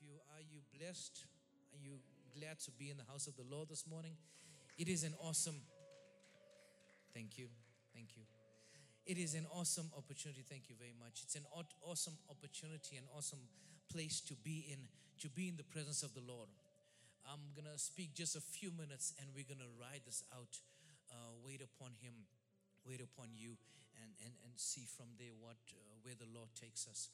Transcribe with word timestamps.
you. 0.00 0.16
Are 0.32 0.40
you 0.40 0.60
blessed? 0.72 1.24
Are 1.72 1.80
you 1.80 2.00
glad 2.32 2.58
to 2.64 2.70
be 2.72 2.90
in 2.90 2.96
the 2.96 3.04
house 3.04 3.26
of 3.26 3.36
the 3.36 3.44
Lord 3.44 3.68
this 3.68 3.86
morning? 3.86 4.16
It 4.78 4.88
is 4.88 5.04
an 5.04 5.14
awesome. 5.20 5.60
Thank 7.12 7.36
you. 7.36 7.48
Thank 7.94 8.16
you. 8.16 8.22
It 9.06 9.18
is 9.18 9.34
an 9.34 9.46
awesome 9.52 9.90
opportunity. 9.96 10.44
Thank 10.48 10.68
you 10.68 10.76
very 10.78 10.94
much. 10.96 11.20
It's 11.24 11.36
an 11.36 11.44
awesome 11.82 12.16
opportunity, 12.30 12.96
an 12.96 13.04
awesome 13.16 13.40
place 13.92 14.20
to 14.28 14.34
be 14.34 14.64
in, 14.70 14.78
to 15.20 15.28
be 15.28 15.48
in 15.48 15.56
the 15.56 15.66
presence 15.68 16.02
of 16.02 16.14
the 16.14 16.24
Lord. 16.24 16.48
I'm 17.28 17.52
gonna 17.54 17.76
speak 17.76 18.14
just 18.14 18.36
a 18.36 18.40
few 18.40 18.70
minutes, 18.72 19.12
and 19.20 19.28
we're 19.34 19.48
gonna 19.48 19.68
ride 19.76 20.02
this 20.06 20.24
out. 20.32 20.56
Uh, 21.10 21.36
wait 21.44 21.60
upon 21.60 21.92
Him, 22.00 22.14
wait 22.86 23.02
upon 23.02 23.28
you, 23.34 23.58
and 24.00 24.10
and 24.24 24.32
and 24.46 24.54
see 24.56 24.86
from 24.86 25.12
there 25.18 25.34
what 25.36 25.60
uh, 25.74 25.76
where 26.02 26.14
the 26.16 26.30
Lord 26.32 26.48
takes 26.56 26.86
us. 26.88 27.10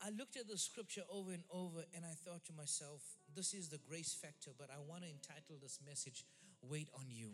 I 0.00 0.08
looked 0.16 0.36
at 0.36 0.48
the 0.48 0.56
scripture 0.56 1.04
over 1.12 1.32
and 1.32 1.44
over 1.52 1.84
and 1.94 2.04
I 2.04 2.16
thought 2.24 2.44
to 2.46 2.54
myself, 2.56 3.04
this 3.36 3.52
is 3.52 3.68
the 3.68 3.78
grace 3.78 4.16
factor, 4.16 4.50
but 4.56 4.70
I 4.72 4.80
want 4.80 5.04
to 5.04 5.10
entitle 5.10 5.60
this 5.60 5.78
message, 5.86 6.24
Wait 6.62 6.88
on 6.96 7.04
You. 7.08 7.32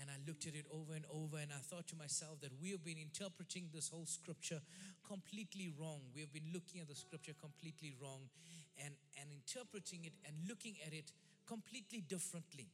And 0.00 0.10
I 0.10 0.18
looked 0.26 0.46
at 0.46 0.54
it 0.54 0.66
over 0.72 0.94
and 0.94 1.04
over 1.12 1.38
and 1.38 1.52
I 1.52 1.62
thought 1.62 1.86
to 1.88 1.96
myself 1.96 2.40
that 2.42 2.50
we 2.60 2.70
have 2.70 2.84
been 2.84 2.98
interpreting 2.98 3.70
this 3.72 3.88
whole 3.88 4.06
scripture 4.06 4.60
completely 5.06 5.70
wrong. 5.78 6.00
We 6.14 6.22
have 6.22 6.32
been 6.32 6.50
looking 6.52 6.80
at 6.80 6.88
the 6.88 6.94
scripture 6.94 7.34
completely 7.38 7.94
wrong 8.02 8.30
and, 8.82 8.94
and 9.20 9.30
interpreting 9.30 10.04
it 10.04 10.14
and 10.26 10.34
looking 10.48 10.74
at 10.86 10.92
it 10.92 11.12
completely 11.46 12.00
differently. 12.00 12.70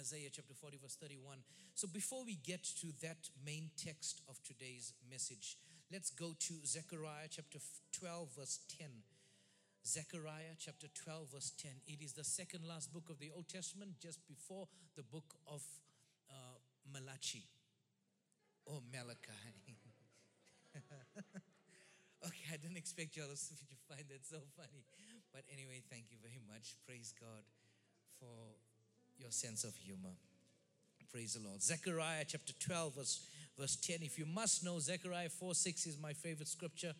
Isaiah 0.00 0.28
chapter 0.32 0.54
40, 0.54 0.78
verse 0.80 0.96
31. 1.00 1.38
So 1.74 1.88
before 1.88 2.24
we 2.24 2.36
get 2.36 2.62
to 2.80 2.88
that 3.02 3.28
main 3.44 3.70
text 3.76 4.20
of 4.28 4.40
today's 4.44 4.92
message, 5.10 5.56
Let's 5.90 6.10
go 6.10 6.36
to 6.38 6.54
Zechariah 6.66 7.32
chapter 7.32 7.58
12, 7.98 8.28
verse 8.36 8.60
10. 8.76 8.88
Zechariah 9.86 10.52
chapter 10.60 10.86
12, 10.92 11.32
verse 11.32 11.52
10. 11.56 11.70
It 11.86 12.04
is 12.04 12.12
the 12.12 12.24
second 12.24 12.68
last 12.68 12.92
book 12.92 13.08
of 13.08 13.18
the 13.18 13.30
Old 13.34 13.48
Testament, 13.48 13.96
just 13.98 14.20
before 14.28 14.68
the 14.96 15.02
book 15.02 15.32
of 15.46 15.62
uh, 16.28 16.60
Malachi 16.92 17.48
or 18.66 18.82
Malachi. 18.92 19.32
okay, 22.26 22.44
I 22.52 22.56
didn't 22.60 22.76
expect 22.76 23.16
you 23.16 23.22
all 23.22 23.28
to 23.32 23.76
find 23.88 24.04
that 24.10 24.28
so 24.28 24.44
funny. 24.60 24.84
But 25.32 25.44
anyway, 25.50 25.80
thank 25.88 26.12
you 26.12 26.18
very 26.20 26.40
much. 26.52 26.76
Praise 26.84 27.14
God 27.18 27.48
for 28.20 28.60
your 29.16 29.30
sense 29.30 29.64
of 29.64 29.74
humor. 29.74 30.12
Praise 31.10 31.32
the 31.32 31.48
Lord. 31.48 31.62
Zechariah 31.62 32.28
chapter 32.28 32.52
12, 32.60 32.94
verse 32.94 33.24
verse 33.58 33.76
10. 33.76 33.98
If 34.02 34.18
you 34.18 34.26
must 34.26 34.64
know, 34.64 34.78
Zechariah 34.78 35.28
4 35.28 35.54
6 35.54 35.86
is 35.86 35.98
my 36.00 36.12
favorite 36.12 36.48
scripture. 36.48 36.94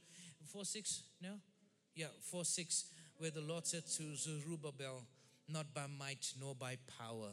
4 0.53 0.65
6? 0.65 1.03
No? 1.23 1.35
Yeah, 1.95 2.07
4 2.31 2.45
6, 2.45 2.85
where 3.19 3.31
the 3.31 3.41
Lord 3.41 3.67
said 3.67 3.85
to 3.97 4.17
Zerubbabel, 4.17 5.05
Not 5.49 5.73
by 5.75 5.87
might 5.99 6.33
nor 6.41 6.55
by 6.55 6.77
power, 6.99 7.31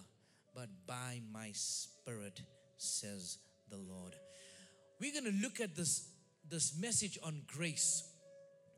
but 0.53 0.69
by 0.87 1.21
my 1.31 1.49
spirit, 1.53 2.41
says 2.77 3.39
the 3.69 3.77
Lord. 3.77 4.15
We're 4.99 5.11
going 5.11 5.25
to 5.25 5.41
look 5.41 5.59
at 5.59 5.75
this, 5.75 6.07
this 6.49 6.77
message 6.79 7.17
on 7.23 7.41
grace. 7.47 8.03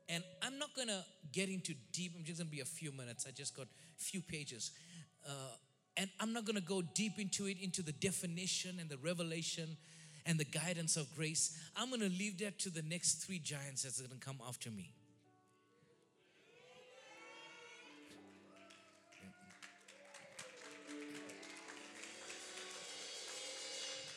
And 0.09 0.23
I'm 0.41 0.57
not 0.57 0.73
going 0.73 0.87
to 0.87 1.03
get 1.33 1.49
into 1.49 1.73
deep, 1.91 2.13
I'm 2.17 2.23
just 2.23 2.39
going 2.39 2.47
to 2.47 2.51
be 2.51 2.61
a 2.61 2.65
few 2.65 2.91
minutes. 2.91 3.25
I 3.27 3.31
just 3.31 3.55
got 3.55 3.65
a 3.65 4.01
few 4.01 4.21
pages. 4.21 4.71
Uh, 5.27 5.31
and 5.97 6.09
I'm 6.19 6.31
not 6.31 6.45
going 6.45 6.55
to 6.55 6.61
go 6.61 6.81
deep 6.81 7.19
into 7.19 7.47
it, 7.47 7.57
into 7.61 7.81
the 7.81 7.91
definition 7.91 8.77
and 8.79 8.89
the 8.89 8.97
revelation 8.97 9.77
and 10.27 10.37
the 10.37 10.45
guidance 10.45 10.97
of 10.97 11.07
grace, 11.15 11.57
I'm 11.75 11.87
going 11.87 12.01
to 12.01 12.09
leave 12.09 12.37
that 12.39 12.59
to 12.59 12.69
the 12.69 12.81
next 12.81 13.25
three 13.25 13.39
giants 13.39 13.83
that's 13.83 14.01
going 14.01 14.11
to 14.11 14.23
come 14.23 14.39
after 14.47 14.69
me. 14.69 14.91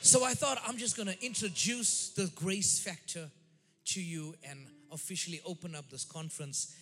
So 0.02 0.24
I 0.24 0.34
thought 0.34 0.58
I'm 0.66 0.76
just 0.76 0.96
going 0.96 1.08
to 1.08 1.24
introduce 1.24 2.08
the 2.08 2.28
grace 2.34 2.80
factor 2.80 3.30
to 3.86 4.02
you 4.02 4.34
and 4.42 4.66
officially 4.90 5.40
open 5.46 5.76
up 5.76 5.88
this 5.90 6.04
conference 6.04 6.74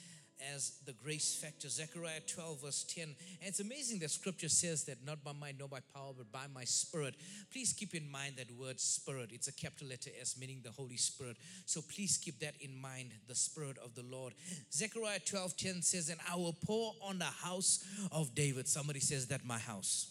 as 0.54 0.78
the 0.86 0.92
grace 0.92 1.34
factor. 1.34 1.68
Zechariah 1.68 2.20
12, 2.26 2.62
verse 2.62 2.84
10. 2.84 3.04
And 3.04 3.14
it's 3.42 3.60
amazing 3.60 3.98
that 4.00 4.10
scripture 4.10 4.48
says 4.48 4.84
that 4.84 5.04
not 5.04 5.22
by 5.24 5.32
might, 5.32 5.58
nor 5.58 5.68
by 5.68 5.80
power, 5.94 6.12
but 6.16 6.30
by 6.32 6.46
my 6.54 6.64
spirit. 6.64 7.14
Please 7.52 7.72
keep 7.72 7.94
in 7.94 8.10
mind 8.10 8.34
that 8.36 8.50
word 8.52 8.80
spirit. 8.80 9.30
It's 9.32 9.48
a 9.48 9.52
capital 9.52 9.88
letter 9.88 10.10
S, 10.20 10.36
meaning 10.38 10.60
the 10.62 10.70
Holy 10.70 10.96
Spirit. 10.96 11.36
So 11.66 11.80
please 11.80 12.16
keep 12.16 12.40
that 12.40 12.54
in 12.60 12.80
mind, 12.80 13.10
the 13.26 13.34
Spirit 13.34 13.78
of 13.84 13.94
the 13.94 14.02
Lord. 14.02 14.34
Zechariah 14.72 15.20
12, 15.24 15.56
10 15.56 15.82
says, 15.82 16.08
And 16.08 16.20
I 16.30 16.36
will 16.36 16.56
pour 16.64 16.94
on 17.02 17.18
the 17.18 17.24
house 17.24 17.84
of 18.12 18.34
David. 18.34 18.68
Somebody 18.68 19.00
says, 19.00 19.26
That 19.26 19.44
my 19.44 19.58
house. 19.58 20.10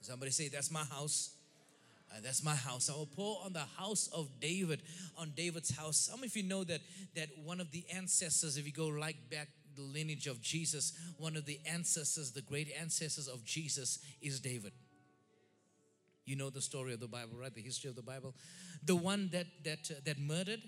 Somebody 0.00 0.30
say, 0.30 0.48
That's 0.48 0.70
my 0.70 0.84
house. 0.84 1.37
Uh, 2.10 2.20
that's 2.22 2.42
my 2.42 2.54
house. 2.54 2.88
I 2.88 2.94
will 2.96 3.06
pour 3.06 3.38
on 3.44 3.52
the 3.52 3.66
house 3.76 4.08
of 4.08 4.40
David, 4.40 4.82
on 5.16 5.32
David's 5.36 5.76
house. 5.76 5.98
Some 5.98 6.22
of 6.22 6.34
you 6.36 6.42
know 6.42 6.64
that 6.64 6.80
that 7.14 7.28
one 7.44 7.60
of 7.60 7.70
the 7.70 7.84
ancestors, 7.94 8.56
if 8.56 8.66
you 8.66 8.72
go 8.72 8.86
like 8.86 9.16
back 9.30 9.48
the 9.76 9.82
lineage 9.82 10.26
of 10.26 10.40
Jesus, 10.40 10.92
one 11.18 11.36
of 11.36 11.44
the 11.44 11.60
ancestors, 11.66 12.32
the 12.32 12.42
great 12.42 12.68
ancestors 12.80 13.28
of 13.28 13.44
Jesus, 13.44 13.98
is 14.22 14.40
David. 14.40 14.72
You 16.24 16.36
know 16.36 16.50
the 16.50 16.62
story 16.62 16.94
of 16.94 17.00
the 17.00 17.08
Bible, 17.08 17.38
right? 17.38 17.54
The 17.54 17.62
history 17.62 17.90
of 17.90 17.96
the 17.96 18.02
Bible. 18.02 18.34
The 18.84 18.96
one 18.96 19.28
that 19.32 19.46
that 19.64 19.90
uh, 19.90 20.00
that 20.04 20.18
murdered, 20.18 20.62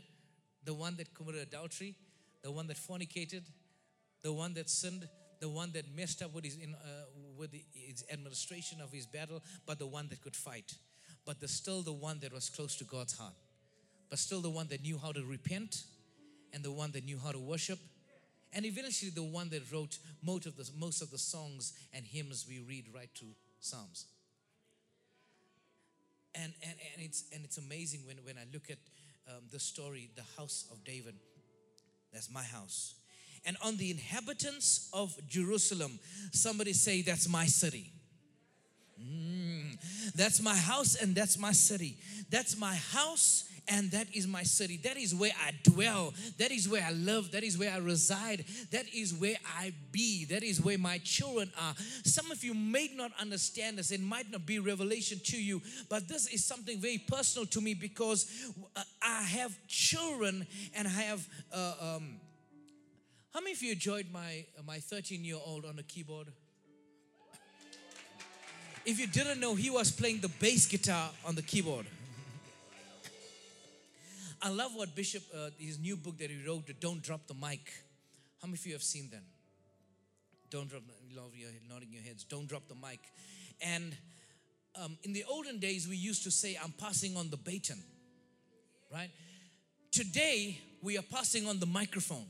the 0.65 0.75
one 0.75 0.97
that 0.97 1.15
committed 1.15 1.41
adultery, 1.41 1.97
the 2.43 2.53
one 2.53 2.67
that 2.67 2.77
fornicated, 2.77 3.45
the 4.23 4.33
one 4.33 4.55
that 4.55 4.69
sinned, 4.69 5.09
the 5.41 5.49
one 5.49 5.73
that 5.73 5.85
messed 5.97 6.21
up 6.23 6.35
with 6.35 6.45
his 6.45 6.57
in, 6.57 6.75
uh, 6.75 7.05
with 7.37 7.55
his 7.73 8.05
administration 8.13 8.81
of 8.83 8.93
his 8.93 9.07
battle, 9.07 9.43
but 9.67 9.79
the 9.79 9.87
one 9.87 10.09
that 10.09 10.21
could 10.21 10.37
fight 10.37 10.75
but 11.31 11.39
there's 11.39 11.53
still 11.53 11.81
the 11.81 11.93
one 11.93 12.19
that 12.19 12.33
was 12.33 12.49
close 12.49 12.75
to 12.75 12.83
God's 12.83 13.17
heart, 13.17 13.35
but 14.09 14.19
still 14.19 14.41
the 14.41 14.51
one 14.51 14.67
that 14.67 14.83
knew 14.83 14.99
how 14.99 15.13
to 15.13 15.25
repent 15.25 15.85
and 16.53 16.65
the 16.65 16.73
one 16.73 16.91
that 16.91 17.05
knew 17.05 17.21
how 17.23 17.31
to 17.31 17.39
worship. 17.39 17.79
And 18.53 18.67
eventually, 18.67 19.13
the 19.13 19.23
one 19.23 19.49
that 19.51 19.63
wrote 19.73 19.99
most 20.25 20.47
of 20.47 20.57
the, 20.57 20.69
most 20.77 21.03
of 21.03 21.13
the 21.13 21.19
songs 21.19 21.73
and 21.95 22.05
hymns 22.05 22.47
we 22.49 22.59
read 22.59 22.87
right 22.93 23.09
to 23.15 23.27
Psalms. 23.61 24.07
And, 26.35 26.53
and, 26.65 26.75
and, 26.95 27.07
it's, 27.07 27.27
and 27.33 27.45
it's 27.45 27.59
amazing 27.59 28.01
when, 28.09 28.17
when 28.25 28.37
I 28.37 28.53
look 28.53 28.69
at 28.69 28.79
um, 29.29 29.45
the 29.53 29.61
story, 29.61 30.11
the 30.17 30.25
house 30.37 30.67
of 30.73 30.83
David. 30.83 31.15
That's 32.13 32.29
my 32.29 32.43
house. 32.43 32.97
And 33.47 33.57
on 33.65 33.77
the 33.77 33.93
inhabitants 33.93 34.91
of 34.93 35.15
Jerusalem, 35.29 36.01
somebody 36.33 36.73
say, 36.73 37.03
That's 37.03 37.29
my 37.29 37.47
city. 37.47 37.93
Mm, 39.03 40.13
that's 40.15 40.43
my 40.43 40.57
house 40.57 40.95
and 40.97 41.15
that's 41.15 41.39
my 41.39 41.53
city. 41.53 41.97
That's 42.31 42.59
my 42.59 42.75
house 42.75 43.45
and 43.69 43.91
that 43.93 44.09
is 44.15 44.27
my 44.27 44.43
city. 44.43 44.79
That 44.79 44.97
is 44.97 45.15
where 45.15 45.33
I 45.47 45.53
dwell. 45.63 46.13
That 46.39 46.51
is 46.51 46.69
where 46.69 46.83
I 46.83 46.91
live. 46.91 47.31
That 47.33 47.45
is 47.45 47.57
where 47.57 47.73
I 47.73 47.79
reside. 47.79 48.45
That 48.73 48.87
is 48.95 49.15
where 49.15 49.37
I 49.59 49.73
be. 49.93 50.25
That 50.27 50.43
is 50.43 50.61
where 50.61 50.77
my 50.77 50.99
children 50.99 51.51
are. 51.59 51.75
Some 52.05 52.31
of 52.31 52.43
you 52.43 52.53
may 52.53 52.91
not 52.95 53.13
understand 53.21 53.79
this. 53.79 53.91
It 53.91 54.01
might 54.01 54.31
not 54.31 54.45
be 54.45 54.59
revelation 54.59 55.21
to 55.27 55.43
you, 55.43 55.63
but 55.89 56.09
this 56.09 56.27
is 56.27 56.45
something 56.45 56.79
very 56.79 56.99
personal 56.99 57.47
to 57.47 57.61
me 57.61 57.75
because 57.75 58.31
uh, 58.77 58.83
I 59.03 59.23
have 59.23 59.57
children 59.69 60.47
and 60.75 60.89
I 60.89 60.91
have. 60.91 61.27
Uh, 61.53 61.73
um, 61.81 62.21
how 63.33 63.41
many 63.41 63.53
of 63.53 63.63
you 63.63 63.73
enjoyed 63.73 64.07
my 64.13 64.45
my 64.67 64.79
13 64.79 65.25
year 65.25 65.39
old 65.47 65.65
on 65.65 65.77
the 65.77 65.85
keyboard? 65.85 66.27
If 68.91 68.99
you 68.99 69.07
didn't 69.07 69.39
know, 69.39 69.55
he 69.55 69.71
was 69.71 69.93
playing 69.93 70.21
the 70.21 70.29
bass 70.29 70.67
guitar 70.67 71.11
on 71.25 71.37
the 71.37 71.43
keyboard. 71.43 71.87
I 74.43 74.49
love 74.49 74.75
what 74.75 74.97
Bishop, 74.97 75.23
uh, 75.33 75.51
his 75.61 75.79
new 75.79 75.97
book 75.97 76.19
that 76.19 76.29
he 76.29 76.45
wrote, 76.45 76.65
Don't 76.81 77.01
Drop 77.01 77.25
the 77.29 77.35
Mic. 77.35 77.73
How 78.43 78.49
many 78.49 78.55
of 78.55 78.67
you 78.67 78.73
have 78.73 78.83
seen 78.83 79.09
that? 79.13 79.23
Don't 80.51 80.69
drop, 80.69 80.83
love 81.15 81.37
your 81.37 81.51
nodding 81.69 81.93
your 81.93 82.03
heads. 82.03 82.25
Don't 82.25 82.49
drop 82.49 82.67
the 82.67 82.75
mic. 82.75 82.99
And 83.61 83.97
um, 84.75 84.99
in 85.05 85.13
the 85.13 85.23
olden 85.31 85.61
days, 85.61 85.87
we 85.87 85.97
used 85.97 86.25
to 86.25 86.33
say, 86.33 86.59
I'm 86.61 86.73
passing 86.73 87.17
on 87.17 87.31
the 87.31 87.37
baton, 87.37 87.81
right? 88.93 89.11
Today, 89.93 90.59
we 90.83 90.99
are 90.99 91.03
passing 91.03 91.47
on 91.47 91.61
the 91.61 91.67
microphone. 91.67 92.27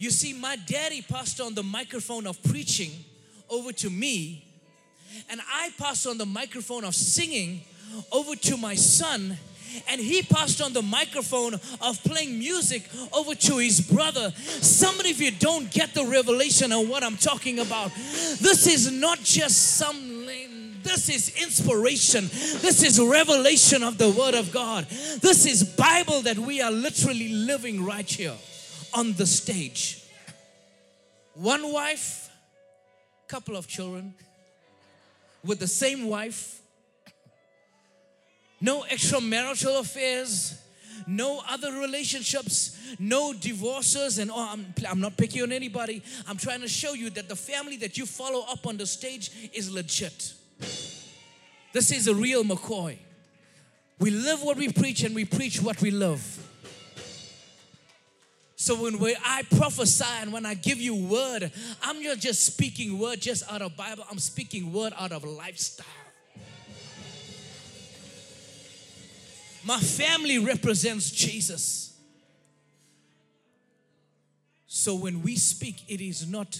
You 0.00 0.10
see, 0.10 0.32
my 0.32 0.56
daddy 0.66 1.00
passed 1.00 1.40
on 1.40 1.54
the 1.54 1.62
microphone 1.62 2.26
of 2.26 2.42
preaching 2.42 2.90
over 3.50 3.72
to 3.72 3.90
me, 3.90 4.44
and 5.30 5.40
I 5.52 5.70
passed 5.78 6.06
on 6.06 6.18
the 6.18 6.26
microphone 6.26 6.84
of 6.84 6.94
singing 6.94 7.62
over 8.10 8.34
to 8.34 8.56
my 8.56 8.74
son 8.74 9.38
and 9.88 10.00
he 10.00 10.22
passed 10.22 10.62
on 10.62 10.72
the 10.72 10.82
microphone 10.82 11.54
of 11.54 12.02
playing 12.04 12.38
music 12.38 12.88
over 13.12 13.34
to 13.34 13.58
his 13.58 13.80
brother. 13.80 14.32
Somebody, 14.36 15.10
if 15.10 15.20
you 15.20 15.30
don't 15.32 15.70
get 15.70 15.94
the 15.94 16.04
revelation 16.04 16.72
of 16.72 16.88
what 16.88 17.02
I'm 17.02 17.16
talking 17.16 17.58
about, 17.58 17.90
this 17.94 18.66
is 18.66 18.92
not 18.92 19.18
just 19.20 19.76
some 19.76 20.14
This 20.84 21.08
is 21.08 21.42
inspiration. 21.42 22.28
This 22.60 22.82
is 22.82 23.00
revelation 23.00 23.82
of 23.82 23.96
the 23.96 24.10
Word 24.10 24.34
of 24.34 24.52
God. 24.52 24.84
This 25.20 25.46
is 25.46 25.64
Bible 25.64 26.20
that 26.22 26.38
we 26.38 26.60
are 26.60 26.70
literally 26.70 27.30
living 27.30 27.82
right 27.82 28.08
here 28.08 28.36
on 28.92 29.14
the 29.14 29.26
stage. 29.26 30.04
One 31.32 31.72
wife, 31.72 32.23
couple 33.34 33.56
of 33.56 33.66
children 33.66 34.14
with 35.44 35.58
the 35.58 35.66
same 35.66 36.06
wife, 36.06 36.60
no 38.60 38.82
extramarital 38.82 39.80
affairs, 39.80 40.56
no 41.08 41.42
other 41.50 41.72
relationships, 41.72 42.78
no 43.00 43.32
divorces, 43.32 44.20
and 44.20 44.30
oh, 44.30 44.48
I'm, 44.52 44.72
I'm 44.88 45.00
not 45.00 45.16
picking 45.16 45.42
on 45.42 45.50
anybody. 45.50 46.00
I'm 46.28 46.36
trying 46.36 46.60
to 46.60 46.68
show 46.68 46.92
you 46.92 47.10
that 47.10 47.28
the 47.28 47.34
family 47.34 47.76
that 47.78 47.98
you 47.98 48.06
follow 48.06 48.44
up 48.48 48.68
on 48.68 48.76
the 48.76 48.86
stage 48.86 49.50
is 49.52 49.68
legit. 49.68 50.32
This 51.72 51.90
is 51.90 52.06
a 52.06 52.14
real 52.14 52.44
McCoy. 52.44 52.98
We 53.98 54.10
live 54.10 54.44
what 54.44 54.56
we 54.56 54.68
preach 54.68 55.02
and 55.02 55.12
we 55.12 55.24
preach 55.24 55.60
what 55.60 55.82
we 55.82 55.90
love. 55.90 56.22
So 58.64 58.80
when 58.80 58.98
we, 58.98 59.14
I 59.22 59.42
prophesy 59.58 60.06
and 60.22 60.32
when 60.32 60.46
I 60.46 60.54
give 60.54 60.78
you 60.78 60.94
word, 60.94 61.52
I'm 61.82 62.02
not 62.02 62.16
just 62.16 62.46
speaking 62.46 62.98
word 62.98 63.20
just 63.20 63.42
out 63.52 63.60
of 63.60 63.76
Bible. 63.76 64.06
I'm 64.10 64.18
speaking 64.18 64.72
word 64.72 64.94
out 64.98 65.12
of 65.12 65.22
lifestyle. 65.22 65.84
My 69.66 69.78
family 69.78 70.38
represents 70.38 71.10
Jesus. 71.10 71.94
So 74.66 74.94
when 74.94 75.20
we 75.22 75.36
speak, 75.36 75.82
it 75.86 76.00
is 76.00 76.26
not 76.26 76.58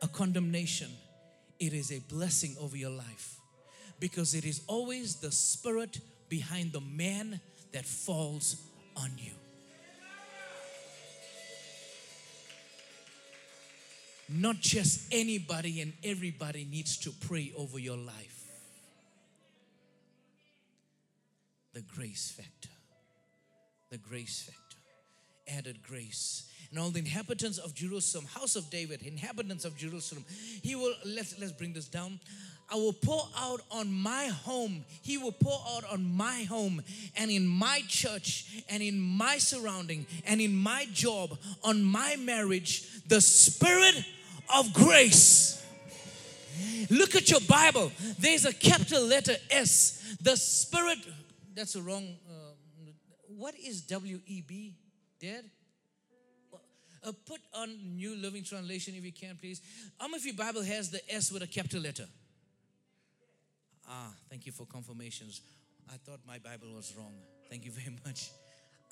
a 0.00 0.08
condemnation, 0.08 0.88
it 1.58 1.74
is 1.74 1.92
a 1.92 2.00
blessing 2.08 2.56
over 2.58 2.78
your 2.78 2.88
life. 2.88 3.36
Because 3.98 4.34
it 4.34 4.46
is 4.46 4.62
always 4.66 5.16
the 5.16 5.30
spirit 5.30 6.00
behind 6.30 6.72
the 6.72 6.80
man 6.80 7.42
that 7.72 7.84
falls 7.84 8.56
on 8.96 9.10
you. 9.18 9.32
Not 14.32 14.60
just 14.60 15.12
anybody 15.12 15.80
and 15.80 15.92
everybody 16.04 16.66
needs 16.70 16.96
to 16.98 17.10
pray 17.26 17.52
over 17.56 17.78
your 17.78 17.96
life. 17.96 18.40
the 21.72 21.82
grace 21.82 22.30
factor. 22.30 22.68
The 23.90 23.98
grace 23.98 24.42
factor. 24.42 25.58
Added 25.58 25.82
grace. 25.82 26.48
And 26.70 26.78
all 26.78 26.90
the 26.90 27.00
inhabitants 27.00 27.58
of 27.58 27.74
Jerusalem, 27.74 28.26
house 28.26 28.54
of 28.54 28.70
David, 28.70 29.02
inhabitants 29.02 29.64
of 29.64 29.76
Jerusalem, 29.76 30.24
he 30.62 30.76
will, 30.76 30.94
let's, 31.04 31.38
let's 31.40 31.52
bring 31.52 31.72
this 31.72 31.88
down. 31.88 32.20
I 32.72 32.76
will 32.76 32.92
pour 32.92 33.26
out 33.36 33.62
on 33.72 33.92
my 33.92 34.26
home. 34.26 34.84
He 35.02 35.18
will 35.18 35.32
pour 35.32 35.58
out 35.74 35.84
on 35.90 36.04
my 36.04 36.44
home 36.44 36.82
and 37.16 37.28
in 37.28 37.44
my 37.44 37.82
church 37.88 38.62
and 38.68 38.80
in 38.80 39.00
my 39.00 39.38
surrounding 39.38 40.06
and 40.24 40.40
in 40.40 40.54
my 40.54 40.86
job, 40.92 41.36
on 41.64 41.82
my 41.82 42.14
marriage, 42.14 43.02
the 43.08 43.20
spirit 43.20 44.04
of 44.54 44.72
grace. 44.72 45.64
Look 46.90 47.14
at 47.16 47.30
your 47.30 47.40
Bible. 47.40 47.92
There's 48.18 48.44
a 48.44 48.52
capital 48.52 49.04
letter 49.04 49.34
S. 49.50 50.16
The 50.20 50.36
spirit 50.36 50.98
that's 51.54 51.74
a 51.76 51.82
wrong. 51.82 52.16
Uh, 52.28 52.52
what 53.36 53.54
is 53.58 53.82
W 53.82 54.20
E 54.26 54.42
B? 54.46 54.74
Dead? 55.20 55.44
Uh, 57.02 57.12
put 57.24 57.40
on 57.54 57.96
New 57.96 58.14
Living 58.14 58.44
Translation 58.44 58.94
if 58.94 59.04
you 59.04 59.12
can, 59.12 59.36
please. 59.40 59.62
How 59.98 60.06
many 60.06 60.16
of 60.18 60.26
your 60.26 60.34
Bible 60.34 60.62
has 60.62 60.90
the 60.90 61.00
S 61.12 61.32
with 61.32 61.42
a 61.42 61.46
capital 61.46 61.80
letter? 61.80 62.04
Ah, 63.88 64.12
thank 64.28 64.44
you 64.44 64.52
for 64.52 64.66
confirmations. 64.66 65.40
I 65.88 65.96
thought 65.96 66.20
my 66.26 66.38
Bible 66.38 66.74
was 66.74 66.94
wrong. 66.96 67.14
Thank 67.48 67.64
you 67.64 67.70
very 67.70 67.96
much. 68.06 68.30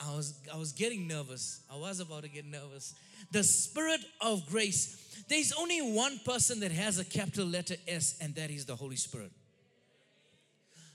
I 0.01 0.15
was 0.15 0.41
I 0.53 0.57
was 0.57 0.73
getting 0.73 1.09
nervous. 1.09 1.61
I 1.73 1.77
was 1.77 2.01
about 2.01 2.23
to 2.23 2.29
get 2.29 2.45
nervous. 2.45 2.95
The 3.33 3.43
spirit 3.43 4.01
of 4.21 4.47
grace. 4.49 5.25
There's 5.29 5.53
only 5.53 5.81
one 5.81 6.21
person 6.25 6.61
that 6.61 6.73
has 6.73 6.99
a 6.99 7.05
capital 7.05 7.47
letter 7.47 7.75
S, 7.87 8.17
and 8.21 8.35
that 8.37 8.51
is 8.51 8.65
the 8.65 8.77
Holy 8.77 8.97
Spirit. 8.97 9.33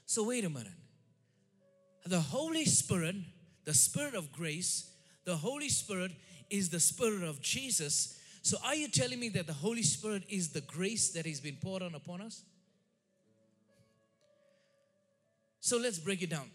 So 0.06 0.24
wait 0.28 0.46
a 0.46 0.50
minute 0.50 0.72
the 2.06 2.20
Holy 2.20 2.66
Spirit, 2.66 3.16
the 3.66 3.74
Spirit 3.74 4.14
of 4.14 4.32
grace, 4.32 4.92
the 5.26 5.36
Holy 5.36 5.70
Spirit 5.70 6.12
is 6.50 6.70
the 6.70 6.80
Spirit 6.80 7.24
of 7.24 7.42
Jesus. 7.42 8.20
So, 8.42 8.58
are 8.66 8.76
you 8.76 8.90
telling 8.90 9.20
me 9.20 9.30
that 9.30 9.48
the 9.48 9.54
Holy 9.54 9.84
Spirit 9.84 10.24
is 10.30 10.50
the 10.50 10.62
grace 10.62 11.12
that 11.12 11.26
has 11.26 11.40
been 11.40 11.56
poured 11.56 11.82
on 11.82 11.96
upon 11.96 12.22
us? 12.22 12.44
So, 15.62 15.78
let's 15.78 15.98
break 15.98 16.22
it 16.22 16.30
down. 16.30 16.50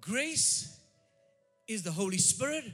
Grace 0.00 0.77
is 1.68 1.82
the 1.82 1.92
Holy 1.92 2.18
Spirit, 2.18 2.64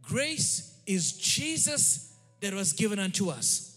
grace 0.00 0.80
is 0.86 1.12
Jesus 1.12 2.14
that 2.40 2.54
was 2.54 2.72
given 2.72 2.98
unto 2.98 3.28
us. 3.28 3.76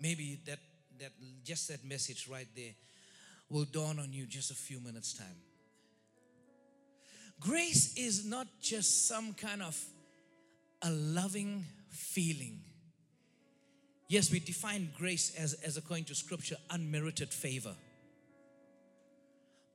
Maybe 0.00 0.38
that 0.46 0.60
that 1.00 1.10
just 1.44 1.68
that 1.68 1.84
message 1.84 2.28
right 2.28 2.46
there 2.56 2.72
will 3.50 3.64
dawn 3.64 3.98
on 3.98 4.12
you 4.12 4.26
just 4.26 4.50
a 4.50 4.54
few 4.54 4.80
minutes 4.80 5.12
time. 5.12 5.26
Grace 7.40 7.96
is 7.96 8.24
not 8.24 8.46
just 8.60 9.08
some 9.08 9.32
kind 9.34 9.62
of 9.62 9.80
a 10.82 10.90
loving 10.90 11.64
feeling. 11.90 12.60
Yes 14.08 14.30
we 14.30 14.38
define 14.38 14.90
grace 14.96 15.34
as, 15.36 15.54
as 15.54 15.76
according 15.76 16.04
to 16.06 16.14
scripture 16.14 16.56
unmerited 16.70 17.32
favor 17.32 17.74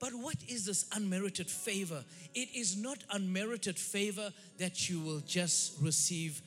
but 0.03 0.13
what 0.15 0.35
is 0.49 0.65
this 0.65 0.85
unmerited 0.93 1.49
favor? 1.49 2.03
It 2.35 2.49
is 2.53 2.75
not 2.75 2.97
unmerited 3.09 3.79
favor 3.79 4.33
that 4.57 4.89
you 4.89 4.99
will 4.99 5.21
just 5.21 5.81
receive 5.81 6.41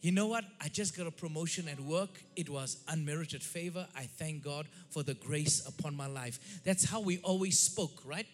you 0.00 0.10
know 0.10 0.26
what? 0.26 0.42
I 0.60 0.66
just 0.66 0.96
got 0.96 1.06
a 1.06 1.12
promotion 1.12 1.68
at 1.68 1.78
work. 1.78 2.20
It 2.34 2.50
was 2.50 2.82
unmerited 2.88 3.40
favor. 3.40 3.86
I 3.96 4.06
thank 4.06 4.42
God 4.42 4.66
for 4.90 5.04
the 5.04 5.14
grace 5.14 5.64
upon 5.64 5.94
my 5.94 6.08
life. 6.08 6.60
That's 6.64 6.84
how 6.84 6.98
we 6.98 7.18
always 7.18 7.56
spoke, 7.56 8.02
right? 8.04 8.26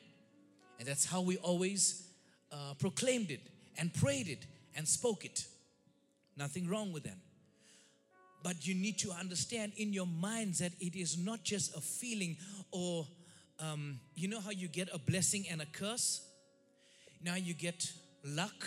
And 0.79 0.89
that's 0.89 1.05
how 1.05 1.21
we 1.21 1.37
always 1.37 2.09
uh, 2.51 2.73
proclaimed 2.79 3.31
it 3.31 3.43
and 3.77 3.93
prayed 3.93 4.29
it 4.29 4.47
and 4.75 4.89
spoke 4.89 5.27
it. 5.27 5.47
Nothing 6.39 6.71
wrong 6.71 6.91
with 6.91 7.03
that. 7.03 7.19
But 8.43 8.67
you 8.67 8.75
need 8.75 8.99
to 9.01 9.11
understand 9.11 9.73
in 9.77 9.93
your 9.93 10.07
minds 10.07 10.61
that 10.61 10.73
it 10.81 10.97
is 10.97 11.19
not 11.19 11.43
just 11.45 11.77
a 11.77 11.83
feeling 11.83 12.39
or, 12.71 13.07
um, 13.61 14.01
you 14.15 14.29
know, 14.29 14.41
how 14.41 14.51
you 14.51 14.69
get 14.69 14.89
a 14.93 14.99
blessing 14.99 15.47
and 15.51 15.61
a 15.61 15.67
curse? 15.67 16.23
Now 17.23 17.35
you 17.35 17.55
get 17.55 17.91
luck 18.25 18.67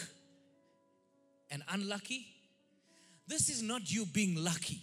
and 1.49 1.63
unlucky 1.69 2.27
this 3.31 3.47
is 3.47 3.63
not 3.63 3.89
you 3.89 4.05
being 4.05 4.35
lucky. 4.35 4.81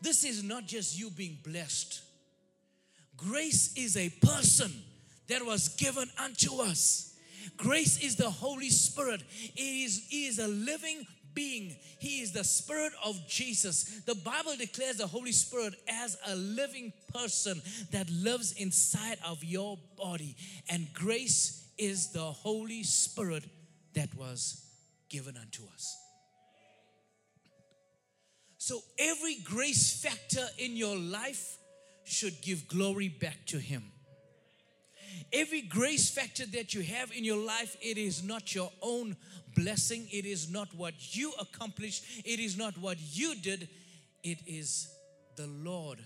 This 0.00 0.24
is 0.24 0.42
not 0.42 0.64
just 0.64 0.98
you 0.98 1.10
being 1.10 1.36
blessed. 1.44 2.00
Grace 3.14 3.74
is 3.76 3.94
a 3.98 4.08
person 4.08 4.72
that 5.28 5.44
was 5.44 5.68
given 5.68 6.08
unto 6.18 6.62
us. 6.62 7.14
Grace 7.58 8.02
is 8.02 8.16
the 8.16 8.30
Holy 8.30 8.70
Spirit. 8.70 9.22
It 9.54 9.60
is, 9.60 10.06
it 10.10 10.16
is 10.16 10.38
a 10.38 10.48
living 10.48 11.06
being. 11.34 11.76
He 11.98 12.20
is 12.20 12.32
the 12.32 12.44
Spirit 12.44 12.92
of 13.04 13.16
Jesus. 13.28 14.02
The 14.06 14.14
Bible 14.14 14.56
declares 14.56 14.96
the 14.96 15.06
Holy 15.06 15.32
Spirit 15.32 15.74
as 15.88 16.16
a 16.26 16.34
living 16.36 16.92
person 17.12 17.60
that 17.92 18.10
lives 18.10 18.52
inside 18.52 19.18
of 19.26 19.42
your 19.44 19.78
body. 19.96 20.36
And 20.68 20.88
grace 20.92 21.68
is 21.78 22.12
the 22.12 22.20
Holy 22.20 22.82
Spirit 22.82 23.44
that 23.94 24.14
was 24.14 24.64
given 25.08 25.36
unto 25.36 25.62
us. 25.74 25.96
So 28.58 28.80
every 28.98 29.36
grace 29.42 30.00
factor 30.02 30.46
in 30.58 30.76
your 30.76 30.96
life 30.96 31.56
should 32.04 32.40
give 32.42 32.68
glory 32.68 33.08
back 33.08 33.46
to 33.46 33.58
Him. 33.58 33.82
Every 35.32 35.62
grace 35.62 36.10
factor 36.10 36.46
that 36.46 36.74
you 36.74 36.82
have 36.82 37.12
in 37.12 37.24
your 37.24 37.44
life, 37.44 37.76
it 37.80 37.98
is 37.98 38.22
not 38.22 38.54
your 38.54 38.70
own 38.82 39.16
blessing, 39.54 40.06
it 40.12 40.24
is 40.24 40.50
not 40.50 40.68
what 40.76 40.94
you 41.16 41.32
accomplished, 41.40 42.04
it 42.24 42.40
is 42.40 42.56
not 42.56 42.76
what 42.78 42.98
you 43.12 43.34
did, 43.36 43.68
it 44.22 44.38
is 44.46 44.90
the 45.36 45.46
Lord 45.46 45.98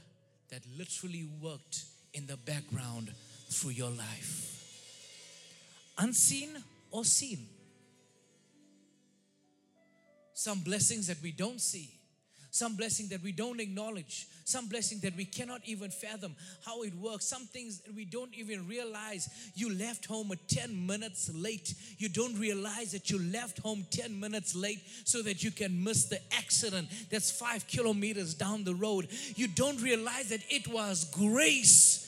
that 0.51 0.63
literally 0.79 1.27
worked 1.41 1.85
in 2.13 2.27
the 2.27 2.37
background 2.37 3.13
through 3.51 3.73
your 3.73 3.91
life. 3.91 4.51
Unseen 5.99 6.51
or 6.91 7.05
seen. 7.05 7.47
Some 10.35 10.61
blessings 10.61 11.07
that 11.07 11.23
we 11.23 11.33
don't 11.33 11.61
see 11.61 11.91
some 12.55 12.77
blessing 12.77 13.09
that 13.09 13.21
we 13.21 13.33
don't 13.33 13.59
acknowledge, 13.59 14.29
some 14.45 14.69
blessing 14.69 15.01
that 15.01 15.17
we 15.17 15.25
cannot 15.25 15.61
even 15.65 15.91
fathom 15.91 16.37
how 16.65 16.85
it 16.85 16.95
works, 16.95 17.25
some 17.25 17.47
things 17.47 17.81
that 17.81 17.93
we 17.93 18.05
don't 18.05 18.33
even 18.33 18.69
realize. 18.69 19.29
You 19.57 19.77
left 19.77 20.07
home 20.07 20.31
at 20.31 20.47
10 20.47 20.87
minutes 20.87 21.33
late. 21.35 21.75
You 21.99 22.09
don't 22.09 22.39
realize 22.39 22.93
that 22.93 23.11
you 23.11 23.19
left 23.19 23.59
home 23.59 23.85
10 23.91 24.21
minutes 24.21 24.55
late 24.55 24.79
so 25.03 25.21
that 25.23 25.43
you 25.43 25.51
can 25.51 25.83
miss 25.83 26.05
the 26.05 26.21
accident 26.33 26.87
that's 27.11 27.33
five 27.33 27.67
kilometers 27.67 28.35
down 28.35 28.63
the 28.63 28.77
road. 28.77 29.09
You 29.35 29.49
don't 29.49 29.83
realize 29.83 30.29
that 30.29 30.45
it 30.49 30.69
was 30.69 31.07
grace 31.07 32.04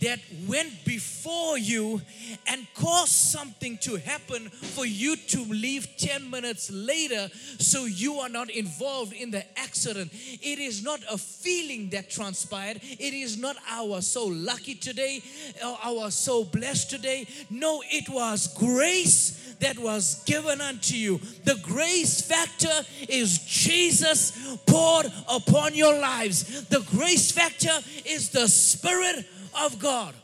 that 0.00 0.20
went 0.46 0.84
before 0.84 1.58
you 1.58 2.00
and 2.46 2.66
caused 2.74 3.12
something 3.12 3.78
to 3.78 3.96
happen 3.96 4.48
for 4.48 4.84
you 4.84 5.16
to 5.16 5.44
leave 5.44 5.88
10 5.96 6.30
minutes 6.30 6.70
later 6.70 7.28
so 7.58 7.84
you 7.84 8.14
are 8.16 8.28
not 8.28 8.50
involved 8.50 9.12
in 9.12 9.30
the 9.30 9.44
accident. 9.58 10.10
It 10.12 10.58
is 10.58 10.82
not 10.82 11.00
a 11.10 11.18
feeling 11.18 11.90
that 11.90 12.10
transpired, 12.10 12.80
it 12.82 13.14
is 13.14 13.38
not 13.38 13.56
oh, 13.70 13.92
our 13.92 14.02
so 14.02 14.26
lucky 14.26 14.74
today, 14.74 15.22
oh, 15.62 15.72
or 15.72 16.02
our 16.02 16.10
so 16.10 16.44
blessed 16.44 16.90
today. 16.90 17.26
No, 17.50 17.82
it 17.90 18.08
was 18.08 18.48
grace 18.54 19.54
that 19.60 19.78
was 19.78 20.22
given 20.24 20.60
unto 20.60 20.96
you. 20.96 21.18
The 21.44 21.58
grace 21.62 22.20
factor 22.20 22.86
is 23.08 23.38
Jesus 23.38 24.58
poured 24.66 25.06
upon 25.28 25.74
your 25.74 25.98
lives. 25.98 26.64
The 26.66 26.80
grace 26.90 27.30
factor 27.30 27.78
is 28.04 28.30
the 28.30 28.48
Spirit 28.48 29.26
of 29.60 29.78
God. 29.78 30.14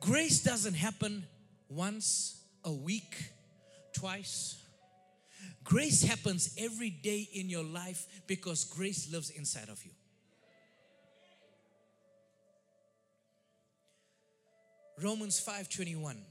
Grace 0.00 0.42
doesn't 0.42 0.74
happen 0.74 1.24
once 1.68 2.42
a 2.64 2.72
week, 2.72 3.16
twice. 3.92 4.56
Grace 5.62 6.02
happens 6.02 6.54
every 6.58 6.90
day 6.90 7.28
in 7.32 7.48
your 7.50 7.64
life 7.64 8.06
because 8.26 8.64
grace 8.64 9.12
lives 9.12 9.30
inside 9.30 9.68
of 9.68 9.84
you. 9.84 9.92
Romans 15.02 15.40
5:21 15.40 16.22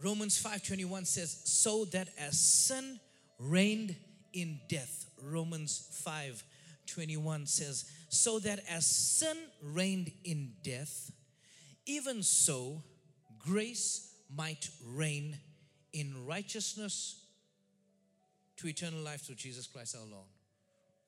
Romans 0.00 0.38
5:21 0.38 1.06
says 1.06 1.40
so 1.44 1.86
that 1.86 2.08
as 2.18 2.38
sin 2.38 3.00
reigned 3.38 3.96
in 4.32 4.60
death 4.68 5.06
Romans 5.22 5.88
5:21 6.88 7.46
says 7.46 7.84
so 8.08 8.38
that 8.40 8.60
as 8.68 8.86
sin 8.86 9.36
reigned 9.62 10.12
in 10.24 10.52
death, 10.62 11.10
even 11.86 12.22
so 12.22 12.82
grace 13.38 14.14
might 14.34 14.68
reign 14.84 15.38
in 15.92 16.26
righteousness 16.26 17.24
to 18.56 18.68
eternal 18.68 19.00
life 19.00 19.22
through 19.22 19.36
Jesus 19.36 19.66
Christ 19.66 19.96
our 19.96 20.06
Lord. 20.06 20.26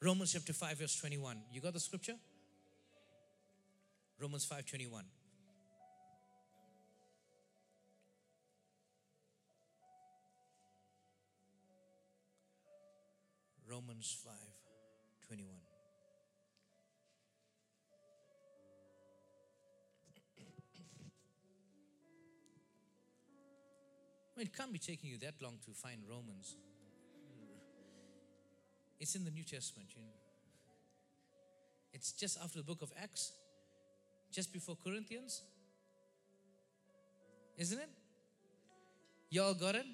Romans 0.00 0.32
chapter 0.32 0.52
5 0.52 0.78
verse 0.78 0.96
21. 0.96 1.42
You 1.52 1.60
got 1.60 1.72
the 1.72 1.80
scripture? 1.80 2.16
Romans 4.18 4.44
5:21. 4.46 5.04
Romans 13.66 14.16
5 14.25 14.50
it 24.40 24.56
can't 24.56 24.73
be 24.73 24.78
taking 24.78 25.11
you 25.11 25.18
that 25.18 25.35
long 25.42 25.59
to 25.66 25.73
find 25.73 26.00
Romans. 26.09 26.56
It's 28.99 29.14
in 29.14 29.25
the 29.25 29.30
New 29.30 29.44
Testament. 29.44 29.88
You 29.97 30.02
know. 30.02 30.20
It's 31.92 32.12
just 32.12 32.38
after 32.42 32.59
the 32.59 32.64
book 32.64 32.82
of 32.82 32.92
Acts, 33.02 33.32
just 34.32 34.52
before 34.52 34.76
Corinthians. 34.85 35.42
Isn't 37.56 37.78
it? 37.78 37.88
Y'all 39.30 39.54
got 39.54 39.75
it? 39.75 39.87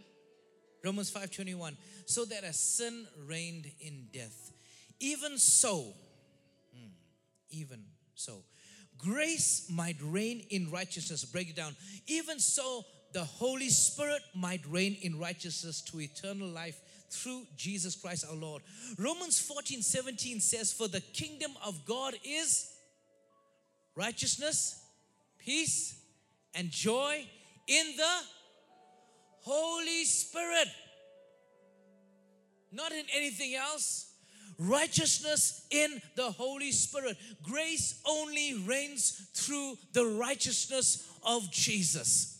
Romans 0.84 1.10
5:21. 1.10 1.76
So 2.06 2.24
that 2.26 2.44
as 2.44 2.58
sin 2.58 3.06
reigned 3.26 3.70
in 3.80 4.08
death, 4.12 4.52
even 5.00 5.38
so, 5.38 5.94
hmm, 6.72 6.90
even 7.50 7.84
so, 8.14 8.44
grace 8.96 9.68
might 9.68 9.96
reign 10.00 10.46
in 10.50 10.70
righteousness. 10.70 11.24
Break 11.24 11.50
it 11.50 11.56
down. 11.56 11.76
Even 12.06 12.38
so, 12.38 12.84
the 13.16 13.24
Holy 13.24 13.70
Spirit 13.70 14.20
might 14.34 14.60
reign 14.68 14.94
in 15.00 15.18
righteousness 15.18 15.80
to 15.80 16.02
eternal 16.02 16.48
life 16.48 16.78
through 17.08 17.46
Jesus 17.56 17.96
Christ 17.96 18.26
our 18.28 18.36
Lord. 18.36 18.60
Romans 18.98 19.40
14 19.40 19.80
17 19.80 20.38
says, 20.38 20.70
For 20.70 20.86
the 20.86 21.00
kingdom 21.00 21.52
of 21.64 21.86
God 21.86 22.12
is 22.22 22.70
righteousness, 23.94 24.84
peace, 25.38 25.98
and 26.54 26.70
joy 26.70 27.26
in 27.66 27.86
the 27.96 28.16
Holy 29.40 30.04
Spirit. 30.04 30.68
Not 32.70 32.92
in 32.92 33.06
anything 33.14 33.54
else. 33.54 34.12
Righteousness 34.58 35.66
in 35.70 36.02
the 36.16 36.32
Holy 36.32 36.70
Spirit. 36.70 37.16
Grace 37.42 37.98
only 38.06 38.62
reigns 38.66 39.30
through 39.32 39.78
the 39.94 40.04
righteousness 40.04 41.08
of 41.24 41.50
Jesus. 41.50 42.35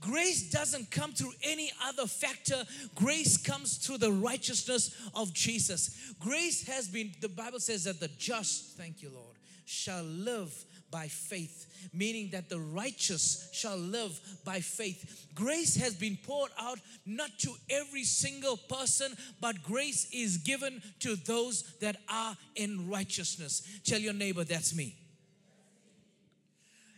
Grace 0.00 0.50
doesn't 0.50 0.90
come 0.90 1.12
through 1.12 1.32
any 1.42 1.72
other 1.86 2.06
factor. 2.06 2.62
Grace 2.94 3.36
comes 3.36 3.78
through 3.78 3.98
the 3.98 4.12
righteousness 4.12 4.94
of 5.14 5.32
Jesus. 5.32 6.12
Grace 6.20 6.66
has 6.66 6.88
been, 6.88 7.12
the 7.20 7.28
Bible 7.28 7.60
says 7.60 7.84
that 7.84 8.00
the 8.00 8.08
just, 8.18 8.76
thank 8.76 9.02
you, 9.02 9.10
Lord, 9.10 9.36
shall 9.64 10.02
live 10.02 10.52
by 10.90 11.08
faith, 11.08 11.88
meaning 11.92 12.30
that 12.30 12.48
the 12.48 12.60
righteous 12.60 13.48
shall 13.52 13.76
live 13.76 14.20
by 14.44 14.60
faith. 14.60 15.26
Grace 15.34 15.74
has 15.74 15.94
been 15.94 16.16
poured 16.22 16.52
out 16.60 16.78
not 17.04 17.30
to 17.38 17.50
every 17.68 18.04
single 18.04 18.56
person, 18.56 19.12
but 19.40 19.62
grace 19.62 20.06
is 20.12 20.36
given 20.38 20.80
to 21.00 21.16
those 21.16 21.64
that 21.80 21.96
are 22.08 22.36
in 22.54 22.88
righteousness. 22.88 23.66
Tell 23.84 23.98
your 23.98 24.12
neighbor, 24.12 24.44
that's 24.44 24.74
me. 24.74 24.94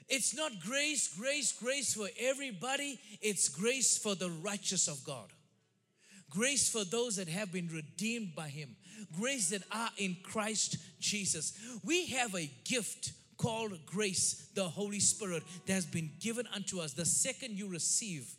It's 0.09 0.37
not 0.37 0.53
grace, 0.61 1.15
grace, 1.19 1.53
grace 1.53 1.95
for 1.95 2.09
everybody. 2.21 3.01
It's 3.21 3.49
grace 3.49 3.99
for 3.99 4.15
the 4.15 4.31
righteous 4.31 4.89
of 4.89 5.03
God. 5.05 5.33
Grace 6.31 6.69
for 6.69 6.85
those 6.85 7.17
that 7.17 7.29
have 7.29 7.53
been 7.53 7.69
redeemed 7.69 8.35
by 8.35 8.49
Him. 8.49 8.77
Grace 9.19 9.51
that 9.51 9.63
are 9.73 9.91
in 9.99 10.17
Christ 10.23 10.77
Jesus. 11.01 11.59
We 11.85 12.07
have 12.07 12.35
a 12.35 12.51
gift 12.65 13.13
called 13.37 13.73
grace, 13.85 14.49
the 14.55 14.65
Holy 14.65 15.01
Spirit, 15.01 15.43
that 15.67 15.73
has 15.73 15.87
been 15.87 16.11
given 16.21 16.47
unto 16.55 16.81
us. 16.81 16.93
The 16.93 17.05
second 17.05 17.59
you 17.59 17.69
receive 17.69 18.35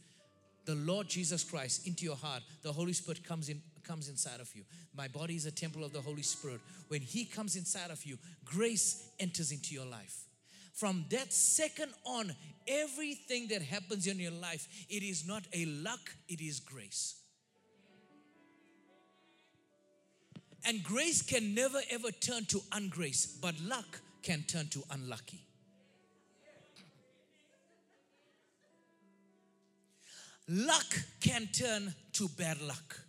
the 0.65 0.75
Lord 0.75 1.07
Jesus 1.07 1.43
Christ 1.43 1.87
into 1.87 2.03
your 2.03 2.15
heart, 2.15 2.43
the 2.61 2.73
Holy 2.73 2.93
Spirit 2.93 3.23
comes 3.23 3.49
in 3.49 3.61
comes 3.83 4.09
inside 4.09 4.41
of 4.41 4.53
you. 4.53 4.63
My 4.93 5.07
body 5.07 5.37
is 5.37 5.45
a 5.45 5.51
temple 5.51 5.85
of 5.85 5.93
the 5.93 6.01
Holy 6.01 6.21
Spirit. 6.21 6.59
When 6.89 6.99
He 6.99 7.23
comes 7.23 7.55
inside 7.55 7.89
of 7.89 8.03
you, 8.05 8.17
grace 8.43 9.09
enters 9.17 9.53
into 9.53 9.73
your 9.73 9.85
life. 9.85 10.26
From 10.77 11.05
that 11.09 11.33
second 11.33 11.91
on, 12.05 12.35
everything 12.67 13.47
that 13.47 13.63
happens 13.63 14.05
in 14.05 14.19
your 14.19 14.31
life, 14.31 14.67
it 14.87 15.01
is 15.01 15.27
not 15.27 15.41
a 15.51 15.65
luck, 15.65 16.15
it 16.29 16.39
is 16.39 16.59
grace. 16.59 17.15
And 20.63 20.83
grace 20.83 21.23
can 21.23 21.55
never 21.55 21.79
ever 21.89 22.11
turn 22.11 22.45
to 22.45 22.59
ungrace, 22.71 23.41
but 23.41 23.59
luck 23.59 24.01
can 24.21 24.43
turn 24.43 24.67
to 24.67 24.83
unlucky. 24.91 25.41
Luck 30.47 30.95
can 31.21 31.47
turn 31.51 31.95
to 32.13 32.27
bad 32.37 32.61
luck. 32.61 33.06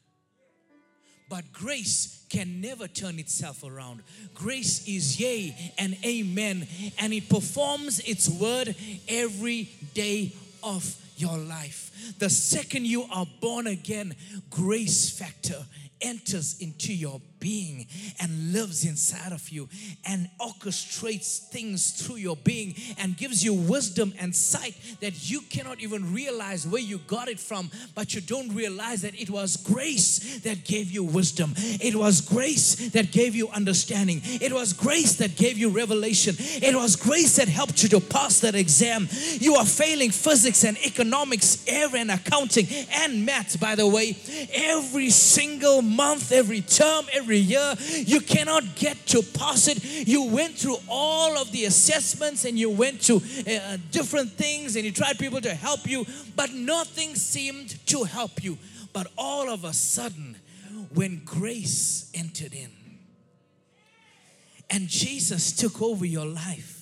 But 1.28 1.52
grace 1.52 2.24
can 2.30 2.60
never 2.60 2.88
turn 2.88 3.18
itself 3.18 3.62
around. 3.64 4.02
Grace 4.34 4.86
is 4.88 5.20
yea 5.20 5.72
and 5.78 5.96
amen, 6.04 6.66
and 6.98 7.12
it 7.12 7.28
performs 7.28 8.00
its 8.00 8.28
word 8.28 8.74
every 9.08 9.70
day 9.94 10.32
of 10.62 10.94
your 11.16 11.36
life. 11.36 12.14
The 12.18 12.30
second 12.30 12.86
you 12.86 13.04
are 13.12 13.26
born 13.40 13.66
again, 13.66 14.14
grace 14.50 15.10
factor 15.10 15.66
enters 16.00 16.60
into 16.60 16.94
your 16.94 17.20
being 17.40 17.86
and 18.20 18.52
lives 18.52 18.84
inside 18.84 19.32
of 19.32 19.48
you 19.50 19.68
and 20.06 20.28
orchestrates 20.40 21.38
things 21.48 21.90
through 21.90 22.16
your 22.16 22.36
being 22.36 22.74
and 22.98 23.16
gives 23.16 23.44
you 23.44 23.54
wisdom 23.54 24.12
and 24.18 24.34
sight 24.34 24.74
that 25.00 25.30
you 25.30 25.40
cannot 25.42 25.80
even 25.80 26.12
realize 26.12 26.66
where 26.66 26.80
you 26.80 26.98
got 27.06 27.28
it 27.28 27.38
from, 27.38 27.70
but 27.94 28.14
you 28.14 28.20
don't 28.20 28.54
realize 28.54 29.02
that 29.02 29.20
it 29.20 29.30
was 29.30 29.56
grace 29.56 30.40
that 30.40 30.64
gave 30.64 30.90
you 30.90 31.04
wisdom. 31.04 31.52
It 31.56 31.94
was 31.94 32.20
grace 32.20 32.90
that 32.90 33.12
gave 33.12 33.34
you 33.34 33.48
understanding. 33.48 34.20
It 34.24 34.52
was 34.52 34.72
grace 34.72 35.16
that 35.16 35.36
gave 35.36 35.58
you 35.58 35.68
revelation. 35.68 36.34
It 36.38 36.74
was 36.74 36.96
grace 36.96 37.36
that 37.36 37.48
helped 37.48 37.82
you 37.82 37.88
to 37.90 38.00
pass 38.00 38.40
that 38.40 38.54
exam. 38.54 39.08
You 39.38 39.54
are 39.56 39.66
failing 39.66 40.10
physics 40.10 40.64
and 40.64 40.78
economics, 40.78 41.64
air 41.66 41.88
and 41.94 42.10
accounting, 42.10 42.66
and 42.94 43.26
math, 43.26 43.60
by 43.60 43.74
the 43.74 43.86
way, 43.86 44.16
every 44.52 45.10
single 45.10 45.82
month, 45.82 46.32
every 46.32 46.62
term, 46.62 47.06
every 47.12 47.27
year. 47.36 47.74
You 47.94 48.20
cannot 48.20 48.76
get 48.76 49.06
to 49.08 49.22
pass 49.22 49.68
it. 49.68 49.84
You 50.08 50.24
went 50.24 50.56
through 50.56 50.78
all 50.88 51.36
of 51.36 51.52
the 51.52 51.66
assessments 51.66 52.44
and 52.44 52.58
you 52.58 52.70
went 52.70 53.02
to 53.02 53.16
uh, 53.16 53.76
different 53.90 54.32
things 54.32 54.76
and 54.76 54.84
you 54.84 54.92
tried 54.92 55.18
people 55.18 55.40
to 55.42 55.54
help 55.54 55.86
you, 55.86 56.06
but 56.36 56.52
nothing 56.52 57.14
seemed 57.14 57.84
to 57.88 58.04
help 58.04 58.42
you. 58.42 58.56
But 58.92 59.08
all 59.18 59.50
of 59.50 59.64
a 59.64 59.72
sudden, 59.72 60.36
when 60.94 61.22
grace 61.24 62.10
entered 62.14 62.54
in 62.54 62.70
and 64.70 64.88
Jesus 64.88 65.52
took 65.52 65.80
over 65.80 66.04
your 66.04 66.26
life, 66.26 66.77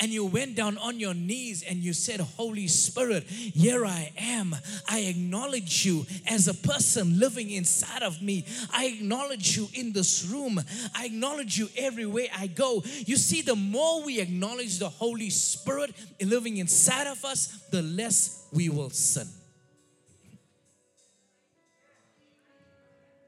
and 0.00 0.10
you 0.10 0.24
went 0.24 0.54
down 0.54 0.78
on 0.78 1.00
your 1.00 1.14
knees 1.14 1.62
and 1.62 1.78
you 1.78 1.92
said, 1.92 2.20
Holy 2.20 2.68
Spirit, 2.68 3.24
here 3.24 3.84
I 3.84 4.12
am. 4.18 4.54
I 4.88 5.00
acknowledge 5.00 5.84
you 5.84 6.06
as 6.26 6.48
a 6.48 6.54
person 6.54 7.18
living 7.18 7.50
inside 7.50 8.02
of 8.02 8.22
me. 8.22 8.44
I 8.72 8.86
acknowledge 8.86 9.56
you 9.56 9.68
in 9.74 9.92
this 9.92 10.24
room. 10.24 10.60
I 10.94 11.06
acknowledge 11.06 11.58
you 11.58 11.68
everywhere 11.76 12.26
I 12.36 12.46
go. 12.46 12.82
You 13.06 13.16
see, 13.16 13.42
the 13.42 13.56
more 13.56 14.04
we 14.04 14.20
acknowledge 14.20 14.78
the 14.78 14.88
Holy 14.88 15.30
Spirit 15.30 15.94
living 16.20 16.58
inside 16.58 17.06
of 17.06 17.24
us, 17.24 17.64
the 17.70 17.82
less 17.82 18.48
we 18.52 18.68
will 18.68 18.90
sin. 18.90 19.26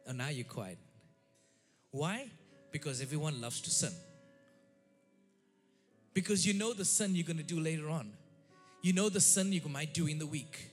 And 0.07 0.19
now 0.19 0.29
you're 0.29 0.45
quiet. 0.45 0.79
Why? 1.91 2.31
Because 2.73 3.03
everyone 3.03 3.41
loves 3.41 3.61
to 3.63 3.71
sin. 3.71 3.93
Because 6.15 6.47
you 6.47 6.55
know 6.55 6.73
the 6.73 6.85
sin 6.85 7.15
you're 7.15 7.27
going 7.27 7.39
to 7.39 7.43
do 7.43 7.61
later 7.61 7.89
on. 7.89 8.13
You 8.83 8.93
know 8.93 9.09
the 9.09 9.21
sin 9.21 9.53
you 9.53 9.63
might 9.69 9.95
do 9.95 10.07
in 10.07 10.19
the 10.19 10.27
week. 10.27 10.71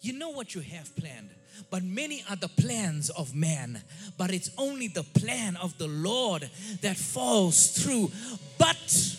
You 0.00 0.12
know 0.12 0.30
what 0.30 0.54
you 0.54 0.60
have 0.60 0.94
planned. 0.96 1.30
But 1.70 1.82
many 1.82 2.24
are 2.28 2.36
the 2.36 2.48
plans 2.48 3.10
of 3.10 3.34
man, 3.34 3.80
but 4.18 4.32
it's 4.32 4.50
only 4.58 4.88
the 4.88 5.04
plan 5.04 5.56
of 5.56 5.78
the 5.78 5.86
Lord 5.86 6.50
that 6.82 6.96
falls 6.96 7.68
through. 7.68 8.10
But 8.58 9.16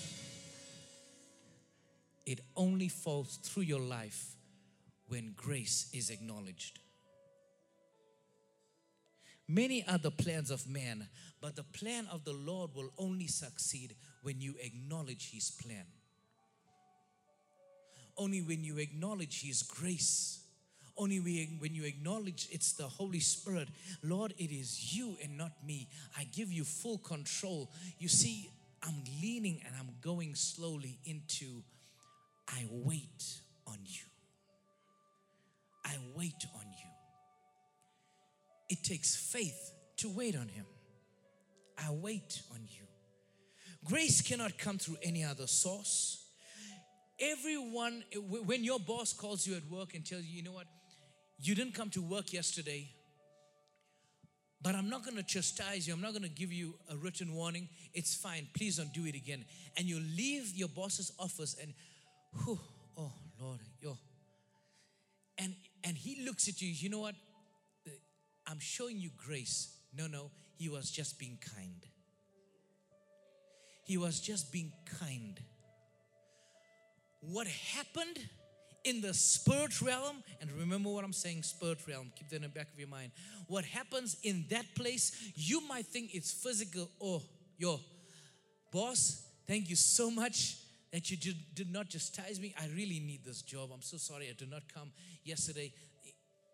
it 2.26 2.42
only 2.56 2.90
falls 2.90 3.38
through 3.38 3.64
your 3.64 3.80
life 3.80 4.36
when 5.08 5.34
grace 5.36 5.90
is 5.94 6.10
acknowledged. 6.10 6.80
Many 9.48 9.86
are 9.88 10.00
the 10.00 10.12
plans 10.12 10.50
of 10.50 10.68
man, 10.68 11.08
but 11.40 11.56
the 11.56 11.64
plan 11.64 12.08
of 12.12 12.26
the 12.26 12.34
Lord 12.34 12.72
will 12.74 12.92
only 12.98 13.28
succeed 13.28 13.96
when 14.26 14.42
you 14.42 14.56
acknowledge 14.60 15.30
His 15.32 15.52
plan. 15.52 15.86
Only 18.18 18.42
when 18.42 18.64
you 18.64 18.80
acknowledge 18.80 19.44
His 19.44 19.62
grace. 19.62 20.40
Only 20.98 21.20
when 21.20 21.76
you 21.76 21.84
acknowledge 21.84 22.48
it's 22.52 22.74
the 22.74 22.88
Holy 22.88 23.20
Spirit. 23.20 23.68
Lord, 24.02 24.34
it 24.40 24.52
is 24.52 24.98
you 24.98 25.16
and 25.24 25.38
not 25.38 25.52
me. 25.64 25.90
I 26.18 26.24
give 26.24 26.52
you 26.52 26.64
full 26.64 26.98
control. 26.98 27.70
You 28.00 28.08
see, 28.08 28.50
I'm 28.82 29.04
leaning 29.22 29.62
and 29.66 29.76
I'm 29.78 29.90
going 30.02 30.34
slowly 30.34 30.98
into 31.06 31.62
I 32.48 32.66
wait 32.72 33.40
on 33.68 33.78
you. 33.84 34.06
I 35.84 35.98
wait 36.16 36.46
on 36.56 36.66
you. 36.66 36.90
It 38.70 38.84
takes 38.84 39.16
faith 39.16 39.72
to 39.98 40.10
wait 40.10 40.36
on 40.36 40.48
Him. 40.48 40.66
I 41.78 41.92
wait 41.92 42.42
on 42.52 42.62
you. 42.70 42.86
Grace 43.86 44.22
cannot 44.22 44.58
come 44.58 44.78
through 44.78 44.98
any 45.04 45.24
other 45.24 45.48
source. 45.48 46.26
Everyone, 47.20 48.04
when 48.46 48.64
your 48.64 48.80
boss 48.80 49.14
calls 49.14 49.48
you 49.48 49.56
at 49.56 49.66
work 49.70 49.94
and 49.94 50.06
tells 50.06 50.24
you, 50.24 50.38
you 50.38 50.44
know 50.44 50.52
what, 50.52 50.66
you 51.40 51.56
didn't 51.56 51.74
come 51.74 51.90
to 51.92 52.02
work 52.02 52.34
yesterday, 52.34 52.90
but 54.62 54.74
I'm 54.74 54.90
not 54.90 55.04
going 55.06 55.18
to 55.18 55.24
chastise 55.24 55.88
you. 55.88 55.94
I'm 55.94 56.02
not 56.02 56.12
going 56.12 56.24
to 56.24 56.30
give 56.30 56.52
you 56.52 56.74
a 56.90 56.98
written 56.98 57.34
warning. 57.36 57.70
It's 57.94 58.16
fine. 58.16 58.48
Please 58.54 58.78
don't 58.78 58.92
do 58.94 59.06
it 59.06 59.16
again. 59.16 59.46
And 59.78 59.86
you 59.86 60.00
leave 60.18 60.54
your 60.56 60.70
boss's 60.70 61.12
office 61.20 61.56
and, 61.62 61.74
whew, 62.44 62.60
oh 62.98 63.14
Lord, 63.40 63.60
yo. 63.82 63.98
And 65.38 65.54
and 65.84 65.96
he 65.96 66.26
looks 66.26 66.48
at 66.48 66.62
you. 66.62 66.70
You 66.70 66.90
know 66.90 67.00
what? 67.00 67.16
I'm 68.48 68.60
showing 68.60 68.98
you 68.98 69.12
grace. 69.16 69.78
No, 69.96 70.08
no. 70.08 70.32
He 70.58 70.70
was 70.70 70.90
just 70.90 71.20
being 71.20 71.38
kind. 71.56 71.86
He 73.86 73.98
was 73.98 74.20
just 74.20 74.52
being 74.52 74.72
kind. 75.00 75.40
What 77.22 77.48
happened 77.48 78.20
in 78.84 79.02
the 79.02 79.14
spirit 79.14 79.82
realm, 79.82 80.24
and 80.42 80.52
remember 80.52 80.90
what 80.90 81.04
I'm 81.04 81.14
saying, 81.14 81.44
spirit 81.44 81.80
realm, 81.88 82.12
keep 82.16 82.30
that 82.30 82.38
in 82.38 82.42
the 82.44 82.50
back 82.50 82.72
of 82.72 82.80
your 82.80 82.88
mind. 82.88 83.12
What 83.48 83.64
happens 83.64 84.18
in 84.24 84.46
that 84.50 84.66
place, 84.76 85.32
you 85.36 85.68
might 85.68 85.88
think 85.88 86.14
it's 86.14 86.32
physical. 86.32 86.90
Oh, 87.02 87.22
yo, 87.58 87.80
boss, 88.72 89.24
thank 89.48 89.70
you 89.70 89.76
so 89.76 90.12
much 90.12 90.58
that 90.92 91.10
you 91.10 91.18
did, 91.18 91.36
did 91.54 91.72
not 91.72 91.90
chastise 91.90 92.40
me. 92.40 92.54
I 92.60 92.68
really 92.76 93.00
need 93.00 93.26
this 93.26 93.42
job. 93.42 93.70
I'm 93.74 93.82
so 93.82 93.98
sorry 93.98 94.28
I 94.30 94.34
did 94.38 94.50
not 94.50 94.64
come 94.74 94.92
yesterday. 95.24 95.74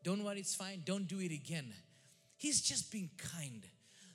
Don't 0.03 0.23
worry, 0.23 0.39
it's 0.39 0.55
fine. 0.55 0.81
Don't 0.85 1.07
do 1.07 1.19
it 1.19 1.31
again. 1.31 1.73
He's 2.37 2.61
just 2.61 2.91
being 2.91 3.09
kind. 3.17 3.61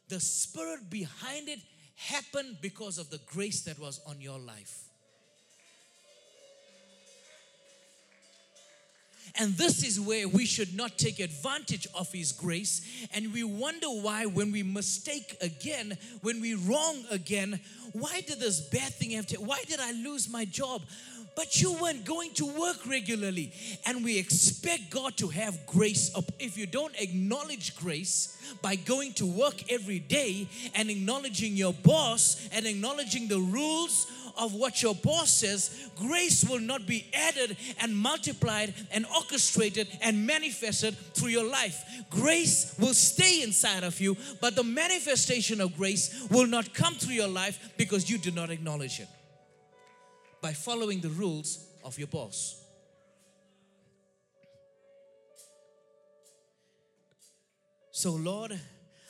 The 0.08 0.20
spirit 0.20 0.90
behind 0.90 1.48
it 1.48 1.60
happened 1.96 2.58
because 2.60 2.98
of 2.98 3.10
the 3.10 3.20
grace 3.26 3.62
that 3.62 3.78
was 3.78 4.00
on 4.06 4.20
your 4.20 4.38
life. 4.38 4.86
And 9.38 9.52
this 9.54 9.84
is 9.84 10.00
where 10.00 10.28
we 10.28 10.46
should 10.46 10.74
not 10.74 10.96
take 10.96 11.20
advantage 11.20 11.86
of 11.94 12.10
His 12.12 12.32
grace. 12.32 12.80
And 13.12 13.32
we 13.32 13.44
wonder 13.44 13.88
why, 13.88 14.26
when 14.26 14.50
we 14.52 14.62
mistake 14.62 15.36
again, 15.40 15.98
when 16.22 16.40
we 16.40 16.54
wrong 16.54 17.04
again, 17.10 17.60
why 17.92 18.22
did 18.22 18.40
this 18.40 18.60
bad 18.60 18.94
thing 18.94 19.10
have 19.10 19.26
to, 19.26 19.36
why 19.36 19.62
did 19.66 19.80
I 19.80 19.92
lose 19.92 20.28
my 20.28 20.44
job? 20.44 20.82
But 21.36 21.60
you 21.60 21.74
weren't 21.74 22.04
going 22.04 22.32
to 22.32 22.46
work 22.46 22.78
regularly. 22.86 23.52
And 23.84 24.02
we 24.02 24.18
expect 24.18 24.90
God 24.90 25.16
to 25.18 25.28
have 25.28 25.66
grace. 25.66 26.10
If 26.40 26.56
you 26.58 26.66
don't 26.66 26.98
acknowledge 26.98 27.76
grace 27.76 28.36
by 28.62 28.74
going 28.74 29.12
to 29.14 29.26
work 29.26 29.70
every 29.70 30.00
day 30.00 30.48
and 30.74 30.90
acknowledging 30.90 31.54
your 31.56 31.74
boss 31.74 32.48
and 32.52 32.66
acknowledging 32.66 33.28
the 33.28 33.38
rules 33.38 34.06
of 34.38 34.54
what 34.54 34.82
your 34.82 34.94
boss 34.94 35.30
says, 35.30 35.90
grace 35.96 36.44
will 36.44 36.60
not 36.60 36.86
be 36.86 37.06
added 37.12 37.56
and 37.80 37.96
multiplied 37.96 38.72
and 38.90 39.06
orchestrated 39.14 39.88
and 40.00 40.26
manifested 40.26 40.96
through 41.14 41.28
your 41.28 41.48
life. 41.48 41.84
Grace 42.10 42.74
will 42.78 42.94
stay 42.94 43.42
inside 43.42 43.84
of 43.84 44.00
you, 44.00 44.16
but 44.40 44.56
the 44.56 44.64
manifestation 44.64 45.60
of 45.60 45.76
grace 45.76 46.26
will 46.30 46.46
not 46.46 46.72
come 46.72 46.94
through 46.94 47.14
your 47.14 47.28
life 47.28 47.72
because 47.76 48.10
you 48.10 48.16
do 48.16 48.30
not 48.30 48.50
acknowledge 48.50 49.00
it 49.00 49.08
by 50.46 50.52
following 50.52 51.00
the 51.00 51.08
rules 51.08 51.66
of 51.82 51.98
your 51.98 52.06
boss. 52.06 52.62
So, 57.90 58.12
Lord, 58.12 58.56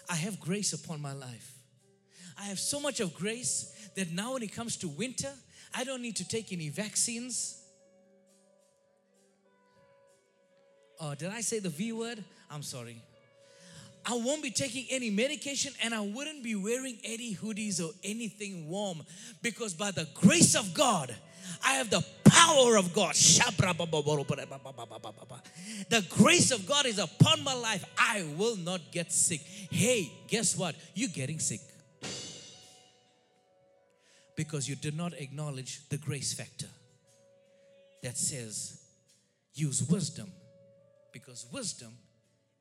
I 0.09 0.15
have 0.15 0.41
grace 0.41 0.73
upon 0.73 1.03
my 1.03 1.13
life. 1.13 1.53
I 2.41 2.45
have 2.45 2.59
so 2.59 2.81
much 2.81 3.01
of 3.01 3.15
grace 3.15 3.91
that 3.97 4.11
now 4.13 4.33
when 4.33 4.45
it 4.45 4.55
comes 4.55 4.79
to 4.79 4.89
winter, 4.89 5.31
I 5.75 5.85
don't 5.85 6.01
need 6.01 6.17
to 6.17 6.27
take 6.27 6.55
any 6.55 6.71
vaccines. 6.71 7.63
Oh, 10.99 11.15
did 11.15 11.33
I 11.33 11.43
say 11.43 11.59
the 11.59 11.69
V 11.69 11.93
word? 11.93 12.25
I'm 12.51 12.63
sorry. 12.63 13.03
I 14.09 14.15
won't 14.15 14.43
be 14.43 14.53
taking 14.53 14.87
any 14.89 15.11
medication 15.11 15.73
and 15.83 15.93
I 15.93 16.01
wouldn't 16.01 16.45
be 16.45 16.55
wearing 16.55 16.97
any 17.05 17.35
hoodies 17.35 17.85
or 17.85 17.91
anything 18.05 18.69
warm 18.69 19.03
because 19.43 19.75
by 19.75 19.91
the 19.91 20.09
grace 20.15 20.55
of 20.55 20.73
God, 20.75 21.15
I 21.65 21.75
have 21.75 21.91
the 21.91 22.05
power 22.25 22.77
of 22.77 22.93
God. 22.95 23.15
The 25.89 26.07
grace 26.11 26.51
of 26.51 26.67
God 26.67 26.87
is 26.87 26.99
upon 26.99 27.45
my 27.45 27.55
life. 27.55 27.85
I 27.99 28.25
will 28.37 28.57
not 28.57 28.81
get 28.93 29.13
sick. 29.13 29.41
Hey, 29.41 30.13
guess 30.29 30.57
what? 30.57 30.75
You're 30.95 31.09
getting 31.11 31.39
sick 31.39 31.61
because 34.37 34.69
you 34.69 34.77
did 34.77 34.97
not 34.97 35.15
acknowledge 35.15 35.89
the 35.89 35.97
grace 35.97 36.35
factor 36.35 36.69
that 38.03 38.17
says 38.17 38.81
use 39.55 39.83
wisdom 39.89 40.31
because 41.13 41.47
wisdom 41.53 41.93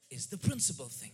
is 0.10 0.28
the 0.28 0.38
principal 0.38 0.86
thing. 0.86 1.12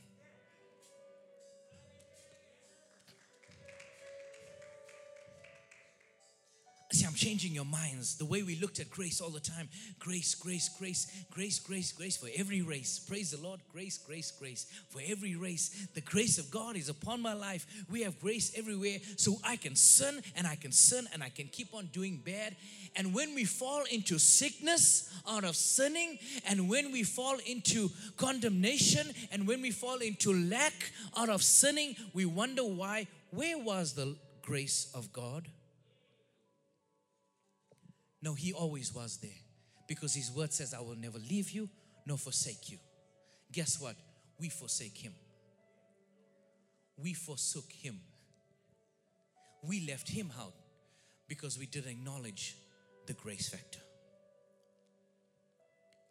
See, 6.94 7.06
I'm 7.06 7.14
changing 7.14 7.54
your 7.54 7.66
minds. 7.66 8.18
The 8.18 8.26
way 8.26 8.44
we 8.44 8.56
looked 8.56 8.80
at 8.80 8.90
grace 8.90 9.22
all 9.22 9.30
the 9.30 9.40
time 9.40 9.70
grace, 10.00 10.36
grace, 10.36 10.70
grace, 10.70 11.26
grace, 11.32 11.60
grace, 11.60 11.92
grace 11.92 12.18
for 12.18 12.30
every 12.36 12.62
race. 12.62 13.00
Praise 13.00 13.32
the 13.32 13.42
Lord. 13.42 13.62
Grace, 13.72 13.98
grace, 13.98 14.32
grace 14.32 14.66
for 14.90 15.02
every 15.06 15.36
race. 15.36 15.88
The 15.94 16.02
grace 16.02 16.38
of 16.38 16.52
God 16.52 16.76
is 16.76 16.90
upon 16.90 17.22
my 17.22 17.34
life. 17.34 17.66
We 17.90 18.02
have 18.02 18.20
grace 18.20 18.52
everywhere. 18.58 18.98
So 19.16 19.38
I 19.44 19.56
can 19.56 19.76
sin 19.76 20.22
and 20.36 20.46
I 20.46 20.56
can 20.56 20.72
sin 20.72 21.08
and 21.14 21.24
I 21.24 21.30
can 21.30 21.48
keep 21.48 21.74
on 21.74 21.88
doing 21.88 22.22
bad. 22.26 22.56
And 22.96 23.14
when 23.14 23.36
we 23.36 23.46
fall 23.46 23.84
into 23.90 24.20
sickness 24.20 25.10
out 25.30 25.44
of 25.44 25.56
sinning, 25.56 26.20
and 26.46 26.70
when 26.70 26.92
we 26.92 27.04
fall 27.04 27.38
into 27.46 27.90
condemnation, 28.18 29.08
and 29.32 29.48
when 29.48 29.62
we 29.62 29.72
fall 29.72 29.98
into 29.98 30.34
lack 30.34 30.92
out 31.18 31.30
of 31.30 31.42
sinning, 31.42 31.96
we 32.14 32.26
wonder 32.26 32.64
why. 32.64 33.08
Where 33.30 33.58
was 33.58 33.94
the 33.94 34.16
grace 34.42 34.92
of 34.94 35.14
God? 35.14 35.48
No, 38.22 38.34
He 38.34 38.54
always 38.54 38.94
was 38.94 39.18
there 39.18 39.32
because 39.88 40.14
His 40.14 40.32
word 40.32 40.54
says, 40.54 40.74
I 40.74 40.80
will 40.80 40.96
never 40.96 41.18
leave 41.18 41.52
you 41.52 41.70
nor 42.06 42.18
forsake 42.18 42.70
you. 42.70 42.78
Guess 43.52 43.82
what? 43.82 43.96
We 44.40 44.50
forsake 44.50 44.98
Him. 44.98 45.14
We 46.98 47.14
forsook 47.14 47.72
Him. 47.72 48.00
We 49.64 49.88
left 49.88 50.10
Him 50.10 50.32
out 50.40 50.54
because 51.28 51.58
we 51.58 51.66
didn't 51.66 51.92
acknowledge 51.92 52.58
the 53.08 53.14
grace 53.14 53.50
factor. 53.50 53.80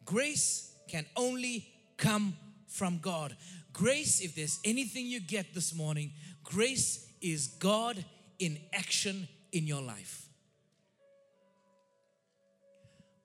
Grace 0.03 0.73
can 0.87 1.05
only 1.15 1.67
come 1.97 2.35
from 2.67 2.99
God. 2.99 3.35
Grace, 3.73 4.21
if 4.21 4.35
there's 4.35 4.59
anything 4.65 5.05
you 5.05 5.19
get 5.19 5.53
this 5.53 5.75
morning, 5.75 6.11
grace 6.43 7.07
is 7.21 7.47
God 7.47 8.03
in 8.39 8.57
action 8.73 9.27
in 9.51 9.67
your 9.67 9.81
life. 9.81 10.27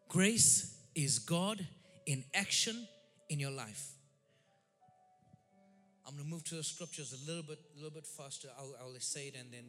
Grace 0.09 0.77
is 0.95 1.19
God 1.19 1.67
in 2.07 2.25
action 2.35 2.87
in 3.29 3.41
your 3.41 3.51
life. 3.51 3.91
I'm 6.07 6.15
going 6.15 6.25
to 6.25 6.31
move 6.31 6.45
to 6.45 6.55
the 6.55 6.63
scriptures 6.63 7.13
a 7.13 7.29
little 7.29 7.43
bit, 7.43 7.59
a 7.75 7.77
little 7.77 7.91
bit 7.91 8.07
faster. 8.07 8.49
I'll, 8.57 8.75
I'll 8.81 8.95
say 9.01 9.29
it 9.29 9.35
and 9.39 9.53
then 9.53 9.65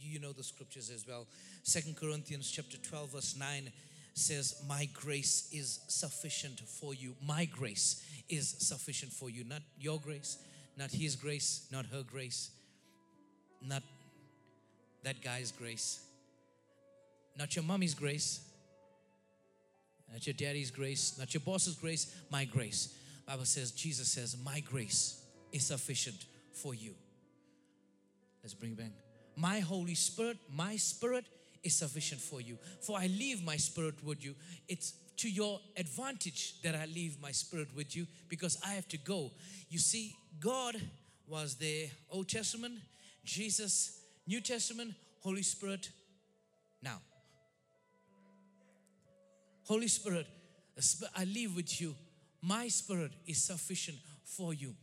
you 0.00 0.18
know 0.18 0.32
the 0.32 0.42
scriptures 0.42 0.90
as 0.90 1.06
well. 1.06 1.26
Second 1.62 1.96
Corinthians 1.96 2.50
chapter 2.50 2.78
12, 2.78 3.12
verse 3.12 3.36
9 3.38 3.70
says, 4.14 4.62
My 4.66 4.88
grace 4.94 5.48
is 5.52 5.80
sufficient 5.88 6.60
for 6.60 6.94
you. 6.94 7.14
My 7.22 7.44
grace 7.44 8.02
is 8.28 8.56
sufficient 8.58 9.12
for 9.12 9.28
you. 9.28 9.44
Not 9.44 9.62
your 9.78 10.00
grace, 10.00 10.38
not 10.78 10.90
his 10.90 11.16
grace, 11.16 11.66
not 11.70 11.84
her 11.86 12.02
grace, 12.02 12.50
not 13.62 13.82
that 15.02 15.22
guy's 15.22 15.52
grace, 15.52 16.00
not 17.36 17.54
your 17.54 17.64
mommy's 17.64 17.94
grace, 17.94 18.40
not 20.10 20.26
your 20.26 20.34
daddy's 20.34 20.70
grace, 20.70 21.16
not 21.18 21.34
your 21.34 21.40
boss's 21.40 21.74
grace, 21.74 22.14
my 22.30 22.44
grace. 22.44 22.96
Bible 23.26 23.44
says, 23.44 23.72
Jesus 23.72 24.08
says, 24.08 24.36
My 24.44 24.60
grace 24.60 25.24
is 25.52 25.64
sufficient 25.66 26.26
for 26.52 26.74
you. 26.74 26.94
Let's 28.42 28.54
bring 28.54 28.72
it 28.72 28.78
back. 28.78 28.92
My 29.36 29.60
Holy 29.60 29.94
Spirit, 29.94 30.36
my 30.54 30.76
Spirit 30.76 31.24
is 31.62 31.74
sufficient 31.74 32.20
for 32.20 32.40
you. 32.40 32.58
For 32.80 32.98
I 32.98 33.06
leave 33.06 33.42
my 33.42 33.56
Spirit 33.56 34.04
with 34.04 34.24
you. 34.24 34.34
It's 34.68 34.92
to 35.16 35.30
your 35.30 35.60
advantage 35.76 36.60
that 36.62 36.74
I 36.74 36.86
leave 36.86 37.20
my 37.20 37.32
Spirit 37.32 37.68
with 37.74 37.96
you 37.96 38.06
because 38.28 38.58
I 38.64 38.72
have 38.72 38.88
to 38.88 38.98
go. 38.98 39.30
You 39.70 39.78
see, 39.78 40.14
God 40.40 40.76
was 41.26 41.54
there, 41.54 41.86
Old 42.10 42.28
Testament, 42.28 42.74
Jesus, 43.24 44.00
New 44.26 44.40
Testament, 44.40 44.94
Holy 45.20 45.42
Spirit, 45.42 45.90
now. 46.82 47.00
Holy 49.64 49.88
Spirit, 49.88 50.26
I 51.16 51.24
leave 51.24 51.56
with 51.56 51.80
you. 51.80 51.94
My 52.42 52.68
Spirit 52.68 53.12
is 53.26 53.42
sufficient 53.42 53.98
for 54.24 54.52
you. 54.52 54.74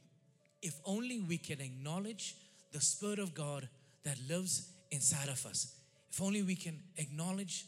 If 0.62 0.74
only 0.86 1.20
we 1.20 1.38
can 1.38 1.60
acknowledge 1.62 2.36
the 2.72 2.82
Spirit 2.82 3.20
of 3.20 3.34
God 3.34 3.68
that 4.04 4.18
lives 4.28 4.72
inside 4.92 5.30
of 5.30 5.46
us. 5.46 5.76
If 6.12 6.22
only 6.22 6.44
we 6.44 6.56
can 6.56 6.80
acknowledge 6.98 7.66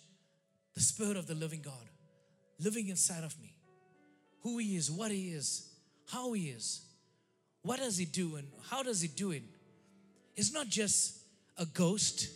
the 0.74 0.82
Spirit 0.82 1.18
of 1.18 1.28
the 1.28 1.36
living 1.36 1.62
God 1.62 1.90
living 2.60 2.88
inside 2.88 3.24
of 3.24 3.40
me, 3.42 3.56
who 4.42 4.58
He 4.58 4.76
is, 4.76 4.90
what 4.90 5.12
He 5.12 5.30
is, 5.30 5.70
how 6.08 6.34
He 6.34 6.50
is, 6.50 6.82
what 7.62 7.80
does 7.80 7.98
He 7.98 8.06
do, 8.06 8.36
and 8.36 8.48
how 8.70 8.84
does 8.84 9.02
He 9.02 9.08
do 9.08 9.32
it. 9.32 9.44
It's 10.36 10.54
not 10.54 10.68
just 10.68 11.18
a 11.58 11.66
ghost, 11.66 12.30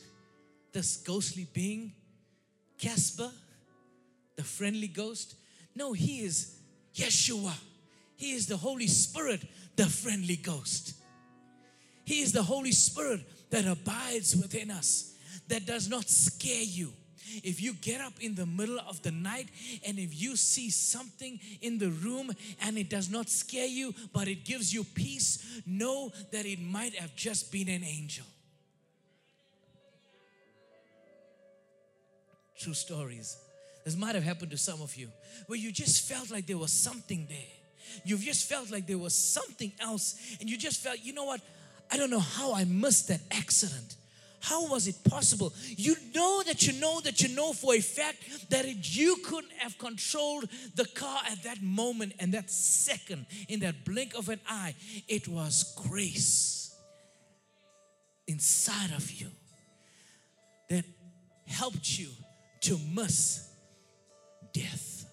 this 0.73 0.97
ghostly 0.97 1.47
being, 1.53 1.93
Casper, 2.77 3.31
the 4.37 4.43
friendly 4.43 4.87
ghost. 4.87 5.35
No, 5.75 5.91
He 5.91 6.21
is 6.21 6.57
Yeshua. 6.95 7.53
He 8.15 8.33
is 8.33 8.47
the 8.47 8.57
Holy 8.57 8.87
Spirit, 8.87 9.41
the 9.75 9.85
friendly 9.85 10.37
ghost. 10.37 10.93
He 12.05 12.21
is 12.21 12.31
the 12.31 12.43
Holy 12.43 12.71
Spirit 12.71 13.21
that 13.49 13.65
abides 13.65 14.35
within 14.35 14.71
us, 14.71 15.13
that 15.49 15.65
does 15.65 15.89
not 15.89 16.09
scare 16.09 16.63
you. 16.63 16.93
If 17.43 17.61
you 17.61 17.73
get 17.73 17.99
up 17.99 18.13
in 18.21 18.35
the 18.35 18.45
middle 18.45 18.79
of 18.79 19.01
the 19.01 19.11
night 19.11 19.49
and 19.85 19.99
if 19.99 20.19
you 20.19 20.37
see 20.37 20.69
something 20.69 21.39
in 21.61 21.77
the 21.77 21.89
room 21.89 22.31
and 22.61 22.77
it 22.77 22.89
does 22.89 23.09
not 23.09 23.29
scare 23.29 23.67
you, 23.67 23.93
but 24.13 24.29
it 24.29 24.45
gives 24.45 24.73
you 24.73 24.85
peace, 24.85 25.61
know 25.65 26.11
that 26.31 26.45
it 26.45 26.61
might 26.61 26.95
have 26.95 27.15
just 27.15 27.51
been 27.51 27.67
an 27.67 27.83
angel. 27.83 28.25
True 32.57 32.73
stories. 32.73 33.37
This 33.87 33.95
might 33.95 34.15
have 34.15 34.23
happened 34.25 34.51
to 34.51 34.57
some 34.57 34.81
of 34.81 34.97
you 34.97 35.07
where 35.45 35.57
you 35.57 35.71
just 35.71 36.09
felt 36.09 36.29
like 36.29 36.45
there 36.45 36.57
was 36.57 36.73
something 36.73 37.25
there. 37.29 38.01
You've 38.03 38.19
just 38.19 38.49
felt 38.49 38.69
like 38.69 38.85
there 38.85 38.97
was 38.97 39.15
something 39.15 39.71
else, 39.79 40.35
and 40.41 40.49
you 40.49 40.57
just 40.57 40.81
felt, 40.83 40.99
you 41.03 41.13
know 41.13 41.23
what? 41.23 41.39
I 41.89 41.95
don't 41.95 42.09
know 42.09 42.19
how 42.19 42.53
I 42.53 42.65
missed 42.65 43.07
that 43.07 43.21
accident. 43.31 43.95
How 44.41 44.67
was 44.67 44.89
it 44.89 44.97
possible? 45.05 45.53
You 45.69 45.95
know 46.13 46.43
that 46.43 46.67
you 46.67 46.77
know 46.81 46.99
that 46.99 47.21
you 47.21 47.33
know 47.33 47.53
for 47.53 47.75
a 47.75 47.79
fact 47.79 48.49
that 48.49 48.65
it, 48.65 48.93
you 48.93 49.15
couldn't 49.23 49.53
have 49.59 49.77
controlled 49.77 50.49
the 50.75 50.83
car 50.83 51.21
at 51.31 51.43
that 51.43 51.61
moment 51.61 52.11
and 52.19 52.33
that 52.33 52.51
second, 52.51 53.25
in 53.47 53.61
that 53.61 53.85
blink 53.85 54.15
of 54.15 54.27
an 54.27 54.41
eye. 54.49 54.75
It 55.07 55.29
was 55.29 55.73
grace 55.87 56.75
inside 58.27 58.91
of 58.97 59.09
you 59.09 59.27
that 60.69 60.83
helped 61.45 61.97
you 61.97 62.09
to 62.59 62.77
miss 62.93 63.46
death. 64.57 65.05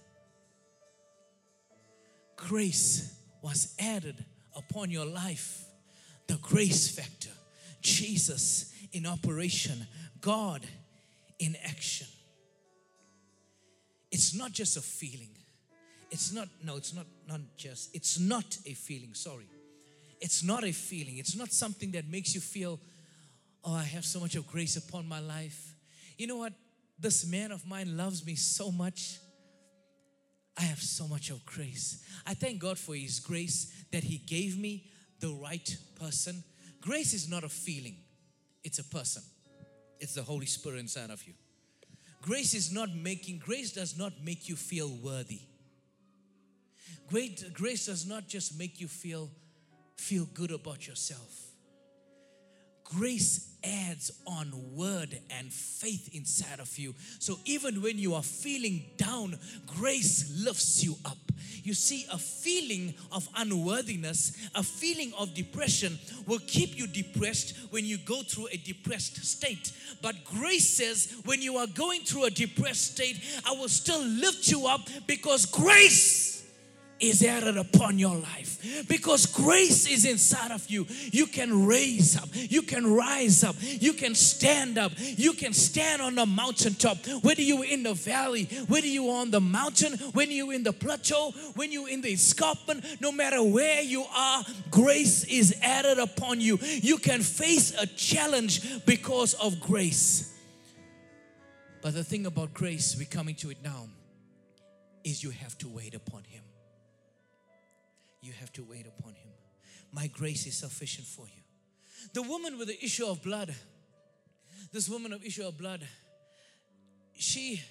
Grace 2.37 3.19
was 3.43 3.75
added 3.79 4.25
upon 4.57 4.91
your 4.91 5.07
life 5.07 5.65
the 6.27 6.37
grace 6.37 6.89
factor. 6.89 7.31
Jesus 7.81 8.73
in 8.93 9.07
operation, 9.07 9.87
God 10.21 10.67
in 11.39 11.57
action. 11.65 12.07
It's 14.11 14.35
not 14.35 14.53
just 14.53 14.77
a 14.77 14.81
feeling. 14.81 15.29
It's 16.11 16.33
not, 16.33 16.49
no, 16.63 16.77
it's 16.77 16.95
not, 16.95 17.07
not 17.29 17.41
just, 17.57 17.95
it's 17.95 18.19
not 18.19 18.57
a 18.67 18.73
feeling, 18.73 19.13
sorry. 19.15 19.49
It's 20.21 20.43
not 20.43 20.65
a 20.65 20.73
feeling. 20.73 21.19
It's 21.19 21.37
not 21.37 21.53
something 21.53 21.91
that 21.91 22.09
makes 22.09 22.35
you 22.35 22.41
feel, 22.41 22.79
oh, 23.65 23.75
I 23.75 23.83
have 23.83 24.05
so 24.05 24.21
much 24.21 24.37
of 24.37 24.47
grace 24.47 24.77
upon 24.77 25.07
my 25.09 25.21
life. 25.21 25.75
You 26.17 26.29
know 26.29 26.37
what? 26.37 26.53
This 26.99 27.27
man 27.27 27.51
of 27.51 27.67
mine 27.67 27.97
loves 27.97 28.25
me 28.25 28.37
so 28.37 28.71
much. 28.71 29.19
I 30.57 30.63
have 30.63 30.81
so 30.81 31.09
much 31.09 31.31
of 31.31 31.45
grace. 31.45 32.05
I 32.27 32.35
thank 32.35 32.61
God 32.61 32.79
for 32.79 32.95
His 32.95 33.21
grace 33.21 33.85
that 33.91 34.05
He 34.05 34.19
gave 34.19 34.59
me 34.59 34.85
the 35.21 35.31
right 35.43 35.77
person. 36.01 36.45
Grace 36.81 37.15
is 37.15 37.29
not 37.29 37.45
a 37.45 37.49
feeling, 37.49 37.97
it's 38.63 38.79
a 38.79 38.85
person. 38.85 39.23
It's 40.01 40.15
the 40.15 40.23
Holy 40.23 40.47
Spirit 40.47 40.81
inside 40.81 41.11
of 41.11 41.27
you. 41.27 41.35
Grace 42.21 42.55
is 42.55 42.73
not 42.73 42.95
making, 42.95 43.39
grace 43.39 43.73
does 43.73 43.97
not 43.97 44.13
make 44.23 44.49
you 44.49 44.57
feel 44.57 44.91
worthy. 45.03 45.41
Great, 47.09 47.53
grace 47.53 47.87
does 47.87 48.07
not 48.07 48.29
just 48.29 48.59
make 48.59 48.81
you 48.81 48.89
feel 48.89 49.31
feel 49.97 50.27
good 50.35 50.51
about 50.51 50.87
yourself. 50.87 51.54
Grace 52.85 53.51
adds 53.65 54.13
on 54.27 54.53
word 54.77 55.19
and 55.31 55.53
faith 55.53 56.15
inside 56.15 56.61
of 56.61 56.79
you. 56.79 56.95
So 57.19 57.39
even 57.45 57.81
when 57.83 57.99
you 57.99 58.15
are 58.15 58.23
feeling 58.23 58.85
down, 58.97 59.39
grace 59.67 60.31
lifts 60.45 60.85
you 60.85 60.97
up. 61.05 61.17
You 61.63 61.73
see, 61.73 62.05
a 62.13 62.19
feeling 62.19 62.95
of 63.11 63.27
unworthiness, 63.37 64.37
a 64.55 64.63
feeling 64.63 65.13
of 65.19 65.35
depression 65.35 65.99
will 66.27 66.41
keep 66.47 66.77
you 66.77 66.87
depressed 66.87 67.57
when 67.71 67.87
you 67.87 67.97
go 67.97 68.23
through 68.23 68.49
a 68.53 68.59
depressed 68.59 69.25
state. 69.25 69.73
But 70.03 70.25
grace 70.25 70.69
says, 70.69 71.15
when 71.25 71.41
you 71.41 71.57
are 71.57 71.67
going 71.67 72.03
through 72.03 72.25
a 72.25 72.31
depressed 72.31 72.93
state, 72.93 73.19
I 73.47 73.53
will 73.53 73.71
still 73.71 74.05
lift 74.05 74.51
you 74.51 74.67
up 74.67 74.83
because 75.07 75.47
grace 75.47 76.24
is 77.01 77.23
added 77.25 77.57
upon 77.57 77.99
your 77.99 78.17
life 78.17 78.87
because 78.89 79.27
grace 79.27 79.87
is 79.87 80.05
inside 80.05 80.51
of 80.51 80.69
you. 80.71 80.87
You 81.11 81.27
can 81.27 81.67
raise 81.67 82.17
up, 82.17 82.29
you 82.33 82.63
can 82.63 82.87
rise 82.87 83.43
up, 83.45 83.57
you 83.61 83.93
can 83.93 84.15
stand 84.15 84.79
up, 84.79 84.93
you 84.97 85.33
can 85.33 85.53
stand 85.53 86.01
on 86.01 86.15
the 86.15 86.27
mountaintop. 86.27 86.99
Whether 87.23 87.43
you're 87.43 87.65
in 87.65 87.83
the 87.83 87.95
valley, 87.95 88.45
whether 88.69 88.87
you're 88.87 89.17
on 89.17 89.31
the 89.31 89.41
mountain, 89.41 89.95
when 90.13 90.31
you're 90.31 90.53
in 90.53 90.63
the 90.63 90.73
plateau, 90.73 91.33
when 91.57 91.73
you're 91.73 91.89
in 91.89 92.01
the 92.01 92.13
escarpment, 92.13 92.85
no 93.01 93.11
matter 93.13 93.43
where 93.43 93.83
you 93.83 94.05
are, 94.15 94.45
grace 94.71 95.25
is 95.25 95.59
added 95.63 95.99
upon 95.99 96.41
you. 96.41 96.59
You 96.63 96.99
can 96.99 97.21
face 97.21 97.75
a 97.79 97.87
challenge 97.87 98.85
because 98.87 99.35
of 99.35 99.61
grace. 99.61 100.31
But 101.83 101.93
the 101.93 102.05
thing 102.05 102.25
about 102.25 102.55
grace, 102.55 102.97
we're 102.97 103.05
coming 103.05 103.35
to 103.37 103.51
it 103.51 103.59
now, 103.63 103.89
is 105.03 105.23
you 105.23 105.31
have 105.31 105.59
to 105.59 105.69
wait 105.69 105.95
upon 105.95 106.25
Him 106.25 106.45
you 108.25 108.33
have 108.41 108.53
to 108.55 108.65
wait 108.65 108.87
upon 108.87 109.15
him. 109.15 109.33
My 109.93 110.07
grace 110.09 110.47
is 110.47 110.57
sufficient 110.57 111.07
for 111.07 111.27
you. 111.27 111.43
The 112.13 112.23
woman 112.23 112.59
with 112.59 112.69
the 112.69 112.85
issue 112.85 113.07
of 113.07 113.23
blood, 113.23 113.55
this 114.73 114.89
woman 114.89 115.13
of 115.13 115.25
issue 115.25 115.47
of 115.47 115.57
blood, 115.57 115.87
she 117.17 117.63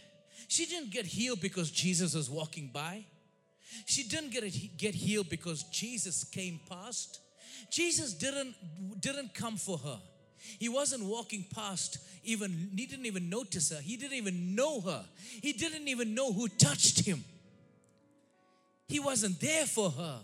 she 0.47 0.65
didn't 0.65 0.91
get 0.91 1.05
healed 1.05 1.41
because 1.41 1.71
Jesus 1.71 2.13
was 2.13 2.29
walking 2.29 2.69
by. 2.73 3.05
She 3.85 4.03
didn't 4.03 4.31
get 4.31 4.43
it, 4.43 4.77
get 4.77 4.93
healed 4.93 5.29
because 5.29 5.63
Jesus 5.63 6.23
came 6.23 6.59
past. 6.69 7.19
Jesus 7.69 8.13
didn't 8.13 8.55
didn't 8.99 9.33
come 9.33 9.57
for 9.57 9.77
her. 9.77 9.99
He 10.59 10.69
wasn't 10.69 11.05
walking 11.05 11.45
past 11.53 11.97
even 12.23 12.71
he 12.75 12.85
didn't 12.85 13.05
even 13.05 13.29
notice 13.29 13.71
her. 13.71 13.81
He 13.81 13.97
didn't 13.97 14.17
even 14.17 14.55
know 14.55 14.81
her. 14.81 15.05
He 15.41 15.53
didn't 15.53 15.87
even 15.87 16.15
know 16.15 16.31
who 16.31 16.47
touched 16.47 17.05
him. 17.05 17.23
He 18.87 18.99
wasn't 18.99 19.39
there 19.39 19.65
for 19.65 19.89
her. 19.89 20.19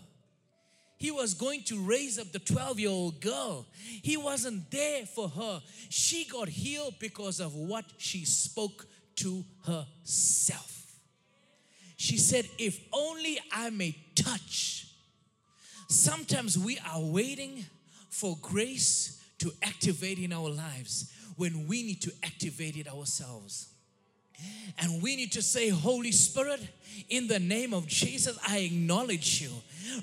He 1.00 1.10
was 1.10 1.32
going 1.32 1.62
to 1.62 1.80
raise 1.80 2.18
up 2.18 2.30
the 2.30 2.38
12 2.38 2.78
year 2.78 2.90
old 2.90 3.22
girl. 3.22 3.66
He 4.02 4.18
wasn't 4.18 4.70
there 4.70 5.06
for 5.06 5.30
her. 5.30 5.62
She 5.88 6.26
got 6.26 6.50
healed 6.50 6.96
because 6.98 7.40
of 7.40 7.54
what 7.54 7.86
she 7.96 8.26
spoke 8.26 8.86
to 9.16 9.42
herself. 9.66 10.84
She 11.96 12.18
said, 12.18 12.46
If 12.58 12.78
only 12.92 13.40
I 13.50 13.70
may 13.70 13.96
touch. 14.14 14.88
Sometimes 15.88 16.58
we 16.58 16.78
are 16.92 17.00
waiting 17.00 17.64
for 18.10 18.36
grace 18.42 19.22
to 19.38 19.50
activate 19.62 20.18
in 20.18 20.34
our 20.34 20.50
lives 20.50 21.10
when 21.36 21.66
we 21.66 21.82
need 21.82 22.02
to 22.02 22.12
activate 22.22 22.76
it 22.76 22.86
ourselves. 22.86 23.70
And 24.78 25.02
we 25.02 25.16
need 25.16 25.32
to 25.32 25.42
say, 25.42 25.70
Holy 25.70 26.12
Spirit, 26.12 26.60
in 27.08 27.26
the 27.26 27.38
name 27.38 27.72
of 27.72 27.86
Jesus, 27.86 28.38
I 28.46 28.58
acknowledge 28.58 29.40
you 29.40 29.50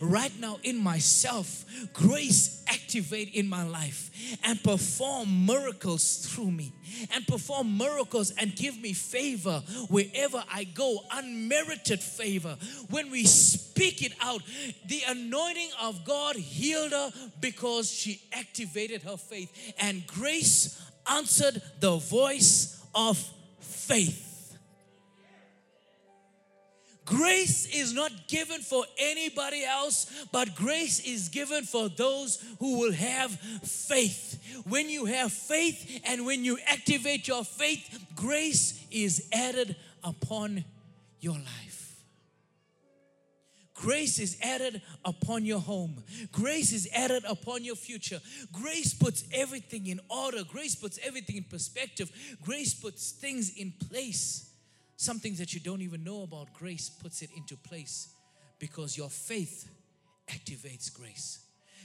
right 0.01 0.31
now 0.39 0.59
in 0.63 0.77
myself. 0.77 1.65
Grace 1.93 2.63
activate 2.67 3.33
in 3.33 3.47
my 3.47 3.63
life 3.63 4.37
and 4.43 4.61
perform 4.63 5.45
miracles 5.45 6.25
through 6.27 6.51
me 6.51 6.73
and 7.13 7.25
perform 7.27 7.77
miracles 7.77 8.31
and 8.39 8.55
give 8.55 8.79
me 8.79 8.93
favor 8.93 9.61
wherever 9.89 10.43
I 10.51 10.63
go, 10.65 10.99
unmerited 11.11 12.01
favor. 12.01 12.57
When 12.89 13.11
we 13.11 13.25
speak 13.25 14.01
it 14.03 14.13
out, 14.21 14.41
the 14.87 15.01
anointing 15.07 15.69
of 15.81 16.05
God 16.05 16.35
healed 16.35 16.91
her 16.91 17.11
because 17.39 17.91
she 17.91 18.21
activated 18.33 19.03
her 19.03 19.17
faith, 19.17 19.73
and 19.79 20.05
grace 20.07 20.81
answered 21.09 21.61
the 21.79 21.97
voice 21.97 22.81
of 22.93 23.17
faith. 23.59 24.26
Grace 27.07 27.65
is 27.73 27.93
not 27.93 28.11
given 28.27 28.59
for 28.59 28.83
anybody 28.97 29.63
else, 29.63 30.25
but 30.33 30.53
grace 30.55 30.99
is 30.99 31.29
given 31.29 31.63
for 31.63 31.87
those 31.87 32.43
who 32.59 32.79
will 32.79 32.91
have 32.91 33.31
faith. 33.31 34.63
When 34.67 34.89
you 34.89 35.05
have 35.05 35.31
faith 35.31 36.01
and 36.03 36.25
when 36.25 36.43
you 36.43 36.57
activate 36.67 37.25
your 37.25 37.45
faith, 37.45 38.05
grace 38.13 38.85
is 38.91 39.29
added 39.31 39.77
upon 40.03 40.65
your 41.21 41.35
life. 41.35 42.03
Grace 43.73 44.19
is 44.19 44.37
added 44.41 44.81
upon 45.05 45.45
your 45.45 45.61
home. 45.61 46.03
Grace 46.33 46.73
is 46.73 46.89
added 46.93 47.23
upon 47.25 47.63
your 47.63 47.75
future. 47.77 48.19
Grace 48.51 48.93
puts 48.93 49.23
everything 49.31 49.87
in 49.87 50.01
order. 50.09 50.43
Grace 50.43 50.75
puts 50.75 50.99
everything 51.01 51.37
in 51.37 51.43
perspective. 51.45 52.11
Grace 52.43 52.73
puts 52.73 53.11
things 53.11 53.55
in 53.55 53.71
place. 53.89 54.46
Some 54.97 55.19
things 55.19 55.37
that 55.37 55.53
you 55.53 55.59
don't 55.59 55.81
even 55.81 56.03
know 56.03 56.23
about, 56.23 56.53
grace 56.53 56.89
puts 56.89 57.21
it 57.21 57.29
into 57.37 57.55
place 57.55 58.09
because 58.59 58.97
your 58.97 59.09
faith 59.09 59.69
activates 60.27 60.91
grace. 60.91 61.39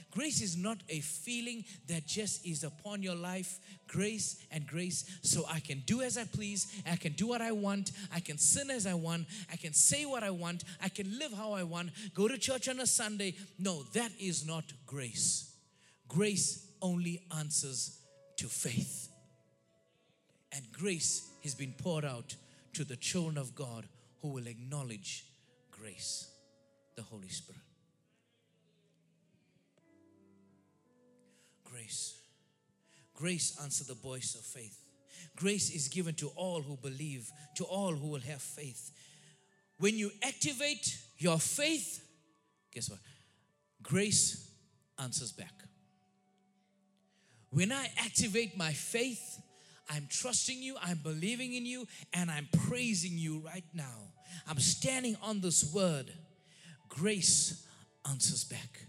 Grace 0.09 0.41
is 0.41 0.57
not 0.57 0.77
a 0.89 0.99
feeling 0.99 1.63
that 1.87 2.05
just 2.05 2.45
is 2.45 2.63
upon 2.63 3.01
your 3.01 3.15
life. 3.15 3.59
Grace 3.87 4.43
and 4.51 4.65
grace, 4.67 5.05
so 5.21 5.43
I 5.49 5.59
can 5.59 5.81
do 5.85 6.01
as 6.01 6.17
I 6.17 6.25
please, 6.25 6.67
I 6.87 6.95
can 6.95 7.13
do 7.13 7.27
what 7.27 7.41
I 7.41 7.51
want, 7.51 7.91
I 8.13 8.19
can 8.19 8.37
sin 8.37 8.69
as 8.69 8.85
I 8.85 8.93
want, 8.93 9.25
I 9.51 9.55
can 9.55 9.73
say 9.73 10.05
what 10.05 10.23
I 10.23 10.29
want, 10.29 10.63
I 10.81 10.89
can 10.89 11.17
live 11.17 11.33
how 11.33 11.53
I 11.53 11.63
want, 11.63 11.91
go 12.13 12.27
to 12.27 12.37
church 12.37 12.67
on 12.67 12.79
a 12.79 12.87
Sunday. 12.87 13.35
No, 13.57 13.83
that 13.93 14.11
is 14.19 14.45
not 14.45 14.65
grace. 14.85 15.51
Grace 16.07 16.67
only 16.81 17.21
answers 17.35 17.99
to 18.37 18.47
faith. 18.47 19.09
And 20.51 20.63
grace 20.71 21.27
has 21.43 21.55
been 21.55 21.73
poured 21.77 22.05
out 22.05 22.35
to 22.73 22.83
the 22.83 22.95
children 22.95 23.37
of 23.37 23.55
God 23.55 23.87
who 24.21 24.29
will 24.29 24.47
acknowledge 24.47 25.25
grace, 25.71 26.29
the 26.95 27.01
Holy 27.01 27.29
Spirit. 27.29 27.61
Grace. 31.63 32.19
Grace 33.13 33.57
answers 33.61 33.87
the 33.87 33.93
voice 33.93 34.35
of 34.35 34.41
faith. 34.41 34.79
Grace 35.35 35.71
is 35.71 35.87
given 35.87 36.13
to 36.15 36.29
all 36.35 36.61
who 36.61 36.77
believe, 36.77 37.31
to 37.55 37.63
all 37.63 37.93
who 37.93 38.07
will 38.07 38.21
have 38.21 38.41
faith. 38.41 38.91
When 39.79 39.97
you 39.97 40.11
activate 40.21 40.97
your 41.17 41.39
faith, 41.39 42.03
guess 42.71 42.89
what? 42.89 42.99
Grace 43.81 44.49
answers 44.99 45.31
back. 45.31 45.53
When 47.49 47.71
I 47.71 47.89
activate 47.97 48.57
my 48.57 48.73
faith, 48.73 49.41
I'm 49.93 50.07
trusting 50.09 50.63
you, 50.63 50.75
I'm 50.81 50.97
believing 51.03 51.53
in 51.53 51.67
you, 51.67 51.87
and 52.13 52.31
I'm 52.31 52.47
praising 52.67 53.11
you 53.15 53.43
right 53.45 53.65
now. 53.75 54.09
I'm 54.47 54.57
standing 54.57 55.15
on 55.21 55.39
this 55.39 55.71
word. 55.71 56.11
Grace 56.89 57.67
answers 58.09 58.43
back. 58.43 58.79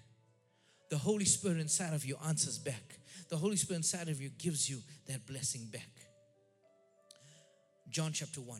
The 0.88 0.96
Holy 0.96 1.26
Spirit 1.26 1.58
inside 1.58 1.92
of 1.92 2.06
you 2.06 2.16
answers 2.26 2.56
back. 2.56 2.98
The 3.28 3.36
Holy 3.36 3.56
Spirit 3.56 3.78
inside 3.78 4.08
of 4.08 4.22
you 4.22 4.30
gives 4.38 4.70
you 4.70 4.78
that 5.06 5.26
blessing 5.26 5.68
back. 5.70 5.90
John 7.90 8.12
chapter 8.12 8.40
1. 8.40 8.58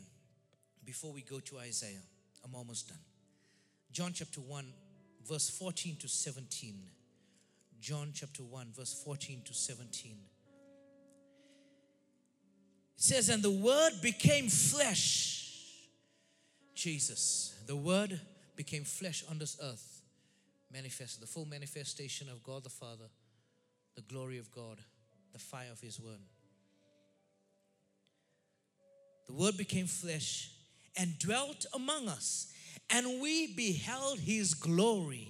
Before 0.85 1.13
we 1.13 1.23
go 1.23 1.41
to 1.41 1.59
Isaiah, 1.61 2.03
I'm 2.45 2.55
almost 2.55 2.89
done. 2.89 2.99
John 3.91 4.13
chapter 4.13 4.43
1, 4.43 4.67
verse 5.27 5.49
14 5.49 5.97
to 5.97 6.09
17. 6.09 6.75
John 7.81 8.11
chapter 8.13 8.43
1, 8.43 8.73
verse 8.77 9.03
14 9.03 9.41
to 9.47 9.55
17 9.55 10.17
says, 12.97 13.29
And 13.29 13.43
the 13.43 13.51
Word 13.51 13.93
became 14.03 14.49
flesh. 14.49 15.43
Jesus, 16.75 17.55
the 17.67 17.77
Word 17.77 18.21
became 18.57 18.85
flesh 18.85 19.25
on 19.31 19.39
this 19.39 19.57
earth, 19.63 20.03
manifested 20.73 21.23
the 21.23 21.27
full 21.27 21.47
manifestation 21.47 22.29
of 22.29 22.43
God 22.43 22.65
the 22.65 22.71
Father, 22.71 23.09
the 23.95 24.03
glory 24.03 24.39
of 24.39 24.51
God, 24.51 24.79
the 25.33 25.39
fire 25.39 25.71
of 25.73 25.81
His 25.81 26.01
Word. 26.01 26.21
The 29.27 29.33
Word 29.33 29.57
became 29.57 29.87
flesh 29.87 30.51
and 30.97 31.19
dwelt 31.19 31.67
among 31.75 32.09
us, 32.09 32.53
and 32.91 33.21
we 33.21 33.55
beheld 33.55 34.19
His 34.21 34.55
glory. 34.55 35.29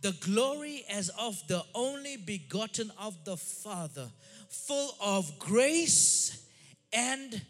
The 0.00 0.16
glory 0.20 0.84
as 0.90 1.10
of 1.10 1.36
the 1.46 1.62
only 1.74 2.16
begotten 2.16 2.90
of 2.98 3.22
the 3.26 3.36
Father, 3.36 4.08
full 4.48 4.94
of 5.00 5.38
grace 5.38 6.46
and 6.92 7.40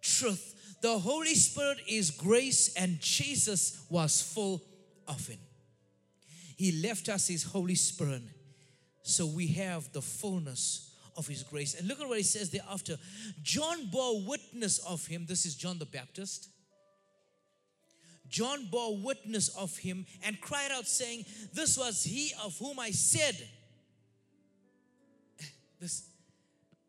truth. 0.00 0.76
The 0.80 0.98
Holy 0.98 1.34
Spirit 1.34 1.78
is 1.88 2.10
grace, 2.10 2.74
and 2.74 3.00
Jesus 3.00 3.84
was 3.90 4.22
full 4.22 4.62
of 5.06 5.28
it. 5.28 5.38
He 6.56 6.82
left 6.82 7.08
us 7.08 7.28
His 7.28 7.42
Holy 7.42 7.74
Spirit, 7.74 8.22
so 9.02 9.26
we 9.26 9.48
have 9.48 9.92
the 9.92 10.02
fullness 10.02 10.94
of 11.16 11.26
His 11.26 11.42
grace. 11.42 11.74
And 11.74 11.88
look 11.88 12.00
at 12.00 12.08
what 12.08 12.18
He 12.18 12.24
says 12.24 12.50
thereafter. 12.50 12.96
John 13.42 13.88
bore 13.90 14.22
witness 14.22 14.78
of 14.78 15.06
Him. 15.06 15.26
This 15.26 15.46
is 15.46 15.54
John 15.54 15.78
the 15.78 15.86
Baptist. 15.86 16.48
John 18.28 18.66
bore 18.70 18.96
witness 18.98 19.48
of 19.48 19.76
him 19.78 20.04
and 20.22 20.40
cried 20.40 20.70
out, 20.70 20.86
saying, 20.86 21.24
This 21.54 21.78
was 21.78 22.04
he 22.04 22.32
of 22.44 22.56
whom 22.58 22.78
I 22.78 22.90
said. 22.90 23.36
This 25.80 26.08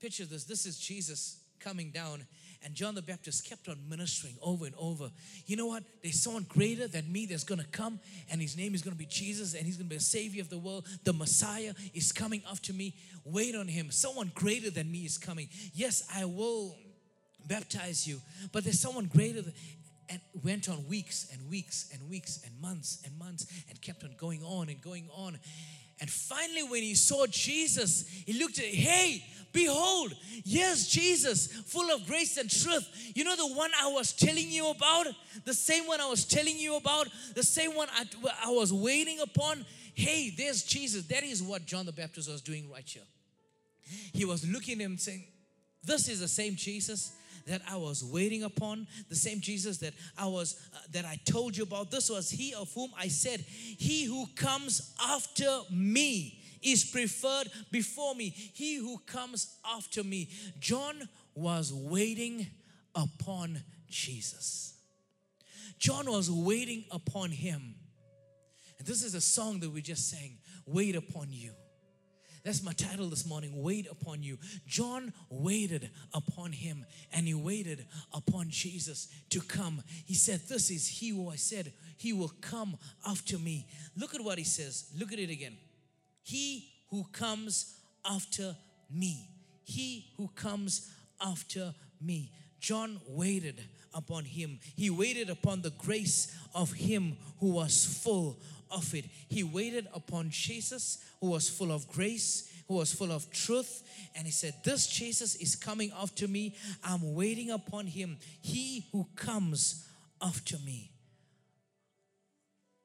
picture 0.02 0.26
this. 0.26 0.46
This 0.46 0.66
is 0.66 0.80
Jesus 0.80 1.39
coming 1.60 1.92
down 1.92 2.26
And 2.64 2.76
John 2.76 2.94
the 2.94 3.02
Baptist 3.02 3.48
kept 3.48 3.70
on 3.70 3.78
ministering 3.88 4.36
over 4.42 4.66
and 4.66 4.76
over. 4.78 5.10
You 5.46 5.56
know 5.56 5.68
what? 5.68 5.84
There's 6.04 6.22
someone 6.22 6.46
greater 6.50 6.88
than 6.88 7.10
me 7.12 7.26
that's 7.26 7.46
going 7.46 7.62
to 7.62 7.68
come, 7.68 8.00
and 8.30 8.42
his 8.42 8.58
name 8.58 8.76
is 8.76 8.82
going 8.82 8.94
to 8.94 8.98
be 8.98 9.06
Jesus, 9.06 9.54
and 9.54 9.66
he's 9.66 9.78
going 9.78 9.88
to 9.88 9.90
be 9.90 9.96
a 9.96 10.02
savior 10.02 10.42
of 10.42 10.50
the 10.50 10.58
world. 10.58 10.86
The 11.06 11.14
Messiah 11.14 11.74
is 11.94 12.12
coming 12.12 12.42
after 12.52 12.74
me. 12.74 12.96
Wait 13.24 13.56
on 13.56 13.68
him. 13.68 13.92
Someone 13.92 14.32
greater 14.36 14.70
than 14.70 14.92
me 14.92 15.00
is 15.00 15.18
coming. 15.18 15.48
Yes, 15.74 16.04
I 16.14 16.26
will 16.26 16.76
baptize 17.48 18.06
you, 18.06 18.20
but 18.52 18.64
there's 18.64 18.80
someone 18.80 19.06
greater. 19.06 19.42
Than, 19.42 19.54
and 20.12 20.20
went 20.44 20.68
on 20.68 20.88
weeks 20.88 21.28
and 21.32 21.50
weeks 21.52 21.92
and 21.94 22.10
weeks 22.10 22.40
and 22.44 22.60
months 22.60 23.00
and 23.06 23.16
months 23.20 23.46
and 23.70 23.80
kept 23.80 24.04
on 24.04 24.10
going 24.18 24.42
on 24.44 24.68
and 24.68 24.82
going 24.82 25.08
on. 25.14 25.38
And 26.00 26.10
finally, 26.10 26.64
when 26.64 26.82
he 26.82 26.96
saw 26.96 27.26
Jesus, 27.28 28.08
he 28.26 28.34
looked 28.34 28.60
at, 28.60 28.66
hey, 28.66 29.24
behold, 29.52 30.14
yes, 30.46 30.88
Jesus, 30.88 31.48
full 31.48 31.94
of 31.94 32.06
grace 32.08 32.38
and 32.38 32.50
truth. 32.50 32.88
You 33.16 33.24
know 33.24 33.36
the 33.36 33.54
one 33.56 33.72
I 33.82 33.88
was 33.88 34.14
telling 34.14 34.50
you 34.50 34.70
about? 34.70 35.08
The 35.46 35.54
same 35.54 35.86
one 35.88 36.00
I 36.00 36.08
was 36.08 36.26
telling 36.26 36.58
you 36.58 36.78
about? 36.78 37.08
The 37.36 37.44
same 37.44 37.76
one 37.76 37.90
I, 37.94 38.06
I 38.46 38.50
was 38.50 38.72
waiting 38.72 39.20
upon? 39.20 39.66
Hey, 39.94 40.34
there's 40.36 40.64
Jesus. 40.64 41.04
That 41.08 41.24
is 41.24 41.44
what 41.44 41.66
John 41.66 41.86
the 41.86 41.92
Baptist 41.92 42.30
was 42.30 42.42
doing 42.42 42.70
right 42.72 42.88
here. 42.88 43.04
He 44.14 44.24
was 44.24 44.48
looking 44.48 44.80
at 44.80 44.86
him 44.86 44.98
saying, 44.98 45.26
This 45.84 46.08
is 46.08 46.22
the 46.22 46.28
same 46.28 46.56
Jesus 46.56 47.14
that 47.50 47.62
I 47.70 47.76
was 47.76 48.04
waiting 48.04 48.44
upon, 48.44 48.88
the 49.10 49.16
same 49.16 49.42
Jesus 49.42 49.80
that 49.80 49.94
I 50.18 50.28
was 50.28 50.56
uh, 50.74 50.78
that 50.92 51.06
I 51.06 51.20
told 51.26 51.58
you 51.58 51.64
about. 51.64 51.92
This 51.92 52.10
was 52.10 52.30
he 52.30 52.54
of 52.54 52.72
whom 52.74 52.92
I 52.98 53.08
said, 53.08 53.42
"He 53.42 54.06
who 54.06 54.28
comes 54.36 54.94
after 55.02 55.62
me 55.72 56.42
is 56.62 56.86
preferred 56.86 57.50
before 57.72 58.16
me. 58.16 58.30
He 58.30 58.76
who 58.78 59.00
comes 59.00 59.58
after 59.66 60.04
me." 60.04 60.30
John 60.60 61.10
was 61.36 61.74
waiting 61.74 62.48
upon 62.96 63.62
Jesus. 63.90 64.74
John 65.80 66.12
was 66.12 66.30
waiting 66.30 66.86
upon 66.92 67.32
him. 67.32 67.76
And 68.78 68.88
this 68.88 69.04
is 69.04 69.16
a 69.16 69.22
song 69.22 69.60
that 69.62 69.70
we 69.70 69.82
just 69.82 70.10
sang, 70.10 70.38
Wait 70.66 70.96
Upon 70.96 71.28
You. 71.32 71.54
That's 72.50 72.64
my 72.64 72.74
title 72.74 73.10
this 73.10 73.28
morning 73.28 73.62
Wait 73.62 73.86
upon 73.92 74.24
you. 74.24 74.40
John 74.66 75.14
waited 75.30 75.92
upon 76.16 76.52
him 76.52 76.84
and 77.14 77.28
he 77.28 77.36
waited 77.36 77.86
upon 78.12 78.50
Jesus 78.50 79.08
to 79.30 79.40
come. 79.40 79.84
He 80.08 80.16
said, 80.16 80.42
This 80.50 80.72
is 80.72 80.88
he 80.88 81.10
who 81.10 81.30
I 81.30 81.36
said, 81.36 81.72
He 81.98 82.12
will 82.12 82.32
come 82.42 82.76
after 83.08 83.38
me. 83.38 83.68
Look 83.96 84.16
at 84.16 84.22
what 84.22 84.40
he 84.40 84.44
says. 84.44 84.90
Look 84.98 85.14
at 85.14 85.20
it 85.20 85.30
again. 85.30 85.58
He 86.24 86.72
who 86.90 87.04
comes 87.12 87.76
after 88.04 88.56
me. 88.90 89.30
He 89.64 90.08
who 90.18 90.28
comes 90.30 90.92
after 91.22 91.76
me. 92.02 92.32
John 92.60 93.00
waited 93.08 93.62
upon 93.94 94.26
him. 94.26 94.60
He 94.76 94.90
waited 94.90 95.30
upon 95.30 95.62
the 95.62 95.70
grace 95.78 96.36
of 96.56 96.74
him 96.74 97.16
who 97.42 97.52
was 97.52 97.86
full 98.04 98.40
of 98.72 98.94
it. 98.94 99.06
He 99.28 99.44
waited 99.44 99.88
upon 99.94 100.30
Jesus, 100.30 101.00
who 101.22 101.32
was 101.32 101.50
full 101.50 101.72
of 101.72 101.88
grace, 101.88 102.52
who 102.68 102.76
was 102.76 102.94
full 102.94 103.12
of 103.12 103.30
truth. 103.32 103.84
And 104.16 104.26
he 104.26 104.32
said, 104.32 104.54
This 104.64 104.88
Jesus 104.88 105.36
is 105.36 105.56
coming 105.56 105.92
after 106.00 106.28
me. 106.28 106.56
I'm 106.84 107.14
waiting 107.14 107.52
upon 107.52 107.88
him. 107.88 108.18
He 108.42 108.86
who 108.92 109.08
comes 109.16 109.88
after 110.22 110.58
me. 110.66 110.92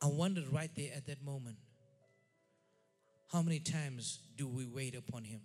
I 0.03 0.07
wondered 0.07 0.53
right 0.53 0.71
there 0.77 0.91
at 0.95 1.07
that 1.07 1.25
moment 1.25 1.57
how 3.33 3.43
many 3.43 3.59
times 3.59 4.21
do 4.37 4.47
we 4.47 4.65
wait 4.65 4.95
upon 4.95 5.25
him? 5.25 5.41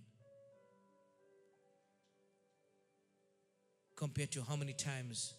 Compared 3.95 4.31
to 4.33 4.43
how 4.43 4.55
many 4.55 4.73
times 4.73 5.33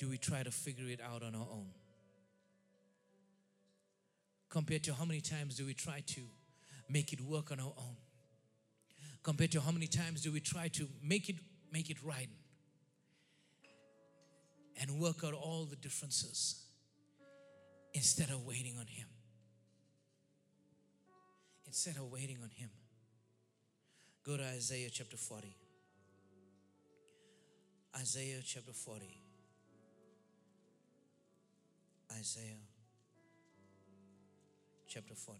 do 0.00 0.08
we 0.08 0.18
try 0.18 0.42
to 0.42 0.50
figure 0.50 0.88
it 0.88 1.00
out 1.00 1.22
on 1.22 1.36
our 1.36 1.46
own? 1.52 1.68
Compared 4.50 4.82
to 4.82 4.92
how 4.92 5.04
many 5.04 5.20
times 5.20 5.56
do 5.56 5.64
we 5.64 5.72
try 5.72 6.02
to 6.08 6.20
make 6.88 7.12
it 7.12 7.20
work 7.20 7.52
on 7.52 7.60
our 7.60 7.72
own? 7.78 7.96
Compared 9.22 9.52
to 9.52 9.60
how 9.60 9.70
many 9.70 9.86
times 9.86 10.22
do 10.22 10.32
we 10.32 10.40
try 10.40 10.68
to 10.68 10.88
make 11.02 11.28
it 11.28 11.36
make 11.72 11.88
it 11.88 11.98
right 12.02 12.28
and 14.80 14.98
work 14.98 15.22
out 15.24 15.34
all 15.34 15.66
the 15.70 15.76
differences 15.76 16.64
instead 17.94 18.30
of 18.30 18.44
waiting 18.44 18.76
on 18.78 18.86
him? 18.86 19.06
Instead 21.66 21.96
of 21.96 22.10
waiting 22.10 22.38
on 22.42 22.50
him. 22.50 22.70
Go 24.26 24.36
to 24.36 24.42
isaiah 24.42 24.90
chapter 24.92 25.16
40 25.16 25.56
isaiah 27.98 28.40
chapter 28.44 28.72
40 28.72 29.06
isaiah 32.18 32.69
chapter 34.90 35.14
40. 35.14 35.38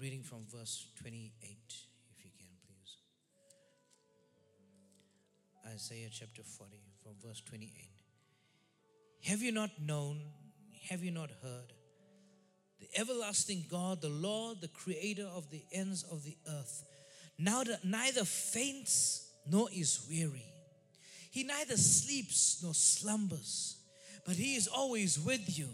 Reading 0.00 0.22
from 0.22 0.46
verse 0.50 0.86
28, 1.02 1.30
if 2.10 2.24
you 2.24 2.30
can, 2.38 2.48
please. 2.64 2.96
Isaiah 5.74 6.08
chapter 6.10 6.42
40, 6.42 6.80
from 7.02 7.12
verse 7.22 7.42
28. 7.42 7.70
Have 9.24 9.42
you 9.42 9.52
not 9.52 9.70
known? 9.78 10.22
Have 10.88 11.04
you 11.04 11.10
not 11.10 11.30
heard? 11.42 11.74
The 12.80 12.88
everlasting 12.98 13.66
God, 13.68 14.00
the 14.00 14.08
Lord, 14.08 14.62
the 14.62 14.68
creator 14.68 15.26
of 15.26 15.50
the 15.50 15.64
ends 15.70 16.02
of 16.02 16.24
the 16.24 16.38
earth, 16.48 16.82
now 17.38 17.62
that 17.62 17.84
neither 17.84 18.24
faints 18.24 19.25
nor 19.50 19.68
is 19.72 20.06
weary. 20.08 20.44
He 21.30 21.44
neither 21.44 21.76
sleeps 21.76 22.60
nor 22.62 22.74
slumbers, 22.74 23.76
but 24.24 24.36
he 24.36 24.56
is 24.56 24.66
always 24.68 25.18
with 25.18 25.58
you. 25.58 25.68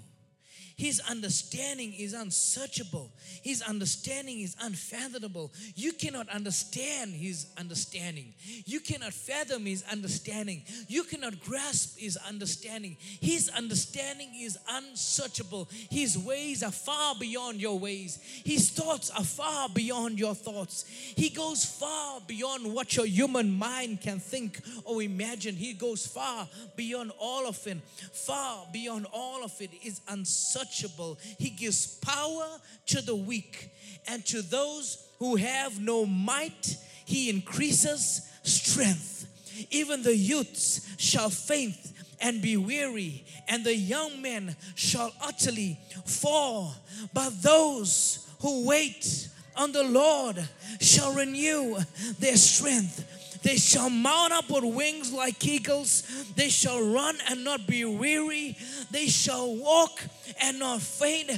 His 0.77 1.01
understanding 1.01 1.93
is 1.95 2.15
unsearchable. 2.15 3.11
His 3.43 3.63
understanding 3.63 4.41
is 4.41 4.57
unfathomable. 4.61 5.53
You 5.75 5.93
cannot 5.93 6.29
understand 6.29 7.13
His 7.13 7.47
understanding. 7.59 8.33
You 8.65 8.81
cannot 8.81 9.13
fathom 9.13 9.67
His 9.67 9.85
understanding. 9.91 10.63
You 10.89 11.05
cannot 11.05 11.41
grasp 11.41 11.99
His 11.99 12.17
understanding. 12.17 12.97
His 13.21 13.49
understanding 13.51 14.31
is 14.41 14.59
unsearchable. 14.69 15.69
His 15.91 16.19
ways 16.19 16.63
are 16.63 16.73
far 16.73 17.15
beyond 17.15 17.61
your 17.61 17.79
ways. 17.79 18.19
His 18.45 18.71
thoughts 18.71 19.11
are 19.11 19.25
far 19.25 19.69
beyond 19.69 20.19
your 20.19 20.35
thoughts. 20.35 20.85
He 20.89 21.29
goes 21.29 21.65
far 21.65 22.21
beyond 22.27 22.73
what 22.73 22.97
your 22.97 23.07
human 23.07 23.51
mind 23.51 24.01
can 24.01 24.19
think 24.19 24.61
or 24.85 25.03
imagine. 25.03 25.55
He 25.55 25.75
goes 25.75 26.07
far 26.07 26.49
beyond 26.77 27.13
all 27.19 27.47
of 27.47 27.67
it. 27.67 27.79
Far 28.13 28.67
beyond 28.73 29.07
all 29.13 29.45
of 29.45 29.53
it 29.61 29.71
is 29.85 30.01
unsearchable 30.09 30.63
untouchable. 30.73 31.19
He 31.39 31.51
gives 31.51 31.87
power 31.97 32.47
to 32.87 33.03
the 33.03 33.17
weak, 33.17 33.71
and 34.09 34.25
to 34.27 34.43
those 34.43 35.07
who 35.19 35.37
have 35.37 35.81
no 35.81 36.07
might, 36.07 36.77
He 37.05 37.31
increases 37.31 38.29
strength. 38.43 39.27
Even 39.71 40.03
the 40.03 40.17
youths 40.17 40.95
shall 40.99 41.31
faint 41.31 41.77
and 42.21 42.41
be 42.41 42.57
weary, 42.57 43.25
and 43.49 43.65
the 43.65 43.75
young 43.75 44.23
men 44.23 44.57
shall 44.75 45.13
utterly 45.21 45.79
fall. 46.07 46.75
But 47.13 47.43
those 47.43 48.29
who 48.41 48.67
wait 48.67 49.29
on 49.57 49.73
the 49.73 49.83
Lord 49.85 50.49
shall 50.81 51.13
renew 51.13 51.79
their 52.19 52.37
strength. 52.37 53.05
They 53.43 53.57
shall 53.57 53.91
mount 53.91 54.33
up 54.33 54.49
with 54.51 54.65
wings 54.65 55.13
like 55.13 55.45
eagles. 55.45 56.03
They 56.37 56.49
shall 56.49 56.83
run 56.83 57.17
and 57.29 57.45
not 57.45 57.67
be 57.67 57.85
weary. 57.85 58.57
They 58.91 59.07
shall 59.07 59.57
walk 59.57 60.01
and 60.41 60.59
not 60.59 60.81
faint. 60.81 61.31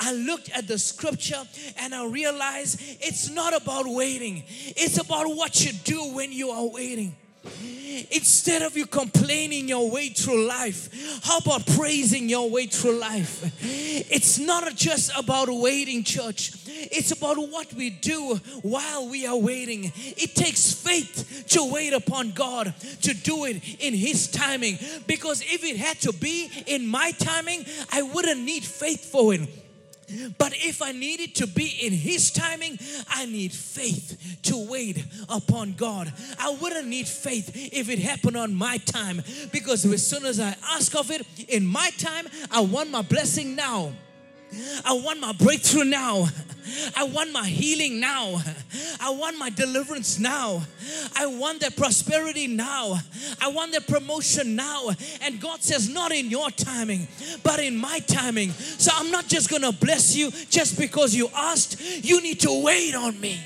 I 0.00 0.12
looked 0.12 0.50
at 0.50 0.66
the 0.66 0.78
scripture 0.78 1.42
and 1.78 1.94
I 1.94 2.06
realized 2.06 2.80
it's 3.00 3.30
not 3.30 3.54
about 3.54 3.86
waiting, 3.86 4.44
it's 4.48 4.98
about 4.98 5.26
what 5.26 5.64
you 5.64 5.72
do 5.84 6.14
when 6.14 6.32
you 6.32 6.50
are 6.50 6.66
waiting. 6.66 7.16
Instead 8.10 8.62
of 8.62 8.76
you 8.76 8.86
complaining 8.86 9.68
your 9.68 9.90
way 9.90 10.08
through 10.08 10.46
life, 10.46 10.88
how 11.22 11.38
about 11.38 11.66
praising 11.66 12.28
your 12.28 12.50
way 12.50 12.66
through 12.66 12.98
life? 12.98 13.52
It's 13.62 14.38
not 14.38 14.74
just 14.74 15.12
about 15.18 15.48
waiting, 15.48 16.04
church. 16.04 16.52
It's 16.66 17.12
about 17.12 17.36
what 17.36 17.72
we 17.74 17.90
do 17.90 18.40
while 18.62 19.08
we 19.08 19.26
are 19.26 19.36
waiting. 19.36 19.92
It 19.94 20.34
takes 20.34 20.72
faith 20.72 21.44
to 21.48 21.70
wait 21.70 21.92
upon 21.92 22.32
God 22.32 22.74
to 23.02 23.14
do 23.14 23.44
it 23.44 23.62
in 23.80 23.94
His 23.94 24.28
timing. 24.28 24.78
Because 25.06 25.42
if 25.42 25.64
it 25.64 25.76
had 25.76 26.00
to 26.00 26.12
be 26.12 26.50
in 26.66 26.86
my 26.86 27.12
timing, 27.12 27.64
I 27.92 28.02
wouldn't 28.02 28.40
need 28.40 28.64
faith 28.64 29.04
for 29.10 29.34
it. 29.34 29.40
But 30.38 30.52
if 30.54 30.82
I 30.82 30.92
need 30.92 31.20
it 31.20 31.34
to 31.36 31.46
be 31.46 31.68
in 31.82 31.92
His 31.92 32.30
timing, 32.30 32.78
I 33.08 33.26
need 33.26 33.52
faith 33.52 34.38
to 34.42 34.56
wait 34.70 35.04
upon 35.28 35.74
God. 35.74 36.12
I 36.38 36.56
wouldn't 36.60 36.88
need 36.88 37.08
faith 37.08 37.50
if 37.54 37.88
it 37.88 37.98
happened 37.98 38.36
on 38.36 38.54
my 38.54 38.78
time 38.78 39.22
because 39.52 39.84
as 39.84 40.06
soon 40.06 40.24
as 40.24 40.40
I 40.40 40.54
ask 40.70 40.94
of 40.94 41.10
it 41.10 41.26
in 41.48 41.66
my 41.66 41.90
time, 41.98 42.26
I 42.50 42.60
want 42.60 42.90
my 42.90 43.02
blessing 43.02 43.54
now. 43.54 43.92
I 44.84 44.92
want 44.92 45.20
my 45.20 45.32
breakthrough 45.32 45.84
now. 45.84 46.28
I 46.96 47.04
want 47.04 47.32
my 47.32 47.46
healing 47.46 48.00
now. 48.00 48.40
I 49.00 49.10
want 49.10 49.38
my 49.38 49.50
deliverance 49.50 50.18
now. 50.18 50.62
I 51.16 51.26
want 51.26 51.60
that 51.60 51.76
prosperity 51.76 52.46
now. 52.46 52.98
I 53.40 53.48
want 53.48 53.72
that 53.72 53.86
promotion 53.86 54.56
now. 54.56 54.90
And 55.22 55.40
God 55.40 55.62
says, 55.62 55.88
not 55.88 56.12
in 56.12 56.30
your 56.30 56.50
timing, 56.50 57.08
but 57.42 57.60
in 57.60 57.76
my 57.76 58.00
timing. 58.00 58.50
So 58.50 58.92
I'm 58.94 59.10
not 59.10 59.26
just 59.26 59.50
going 59.50 59.62
to 59.62 59.72
bless 59.72 60.14
you 60.14 60.30
just 60.30 60.78
because 60.78 61.14
you 61.14 61.28
asked. 61.34 61.80
You 62.04 62.22
need 62.22 62.40
to 62.40 62.62
wait 62.62 62.94
on 62.94 63.20
me. 63.20 63.40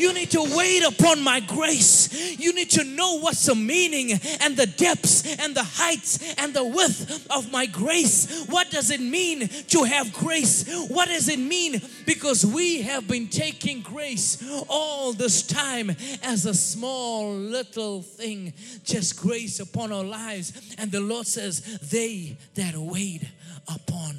You 0.00 0.14
need 0.14 0.30
to 0.30 0.42
wait 0.56 0.82
upon 0.82 1.22
my 1.22 1.40
grace. 1.40 2.38
You 2.38 2.54
need 2.54 2.70
to 2.70 2.84
know 2.84 3.18
what's 3.18 3.44
the 3.44 3.54
meaning 3.54 4.12
and 4.40 4.56
the 4.56 4.64
depths 4.64 5.26
and 5.38 5.54
the 5.54 5.62
heights 5.62 6.34
and 6.38 6.54
the 6.54 6.64
width 6.64 7.26
of 7.30 7.52
my 7.52 7.66
grace. 7.66 8.46
What 8.48 8.70
does 8.70 8.90
it 8.90 9.02
mean 9.02 9.46
to 9.48 9.84
have 9.84 10.10
grace? 10.14 10.64
What 10.88 11.08
does 11.08 11.28
it 11.28 11.38
mean? 11.38 11.82
Because 12.06 12.46
we 12.46 12.80
have 12.80 13.06
been 13.08 13.28
taking 13.28 13.82
grace 13.82 14.42
all 14.70 15.12
this 15.12 15.42
time 15.42 15.90
as 16.22 16.46
a 16.46 16.54
small 16.54 17.34
little 17.34 18.00
thing, 18.00 18.54
just 18.84 19.20
grace 19.20 19.60
upon 19.60 19.92
our 19.92 20.04
lives. 20.04 20.74
And 20.78 20.90
the 20.90 21.00
Lord 21.00 21.26
says, 21.26 21.60
They 21.90 22.38
that 22.54 22.74
wait 22.74 23.24
upon 23.68 24.16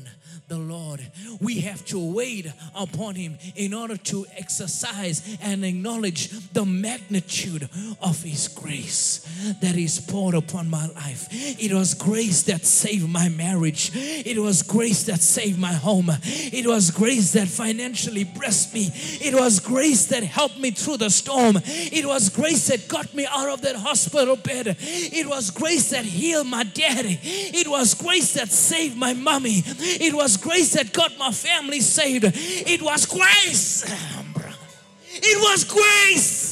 the 0.52 0.58
Lord. 0.58 1.00
We 1.40 1.62
have 1.62 1.86
to 1.86 2.14
wait 2.14 2.46
upon 2.76 3.16
Him 3.16 3.38
in 3.56 3.74
order 3.74 3.96
to 3.96 4.26
exercise 4.36 5.38
and 5.42 5.64
acknowledge 5.64 6.30
the 6.52 6.66
magnitude 6.66 7.70
of 8.02 8.22
His 8.22 8.50
grace 8.50 9.26
that 9.62 9.78
is 9.78 10.02
poured 10.02 10.36
upon 10.36 10.70
my 10.70 10.88
life. 10.88 11.30
It 11.32 11.72
was 11.72 11.94
grace 11.94 12.44
that 12.44 12.66
saved 12.66 13.08
my 13.08 13.30
marriage, 13.30 13.92
it 13.96 14.38
was 14.38 14.62
grace 14.62 15.04
that 15.06 15.22
saved 15.22 15.58
my 15.58 15.72
home, 15.72 16.10
it 16.22 16.68
was 16.68 16.92
grace 16.92 17.32
that 17.32 17.48
financially 17.48 18.26
blessed 18.26 18.74
me, 18.74 18.90
it 19.22 19.34
was 19.34 19.62
grace 19.62 20.08
that 20.08 20.24
helped 20.24 20.60
me 20.60 20.72
through 20.72 20.98
the 20.98 21.10
storm, 21.10 21.60
it 21.66 22.06
was 22.06 22.28
grace 22.28 22.68
that 22.68 22.90
got 22.90 23.14
me 23.14 23.26
out 23.26 23.48
of 23.48 23.62
that 23.62 23.78
hospital 23.78 24.36
bed, 24.36 24.76
it 24.82 25.28
was 25.28 25.50
grace 25.50 25.92
that 25.92 26.04
healed 26.04 26.48
my 26.48 26.64
daddy, 26.64 27.18
it 27.24 27.70
was 27.70 27.94
grace 27.94 28.34
that 28.34 28.50
saved 28.50 28.98
my 28.98 29.14
mommy, 29.14 29.64
it 29.66 30.14
was 30.14 30.41
grace 30.42 30.74
that 30.74 30.92
got 30.94 31.18
my 31.18 31.32
family 31.32 31.80
saved. 31.80 32.26
It 32.26 32.82
was 32.82 33.06
grace. 33.06 33.86
It 35.14 35.38
was 35.40 35.64
grace. 35.64 36.51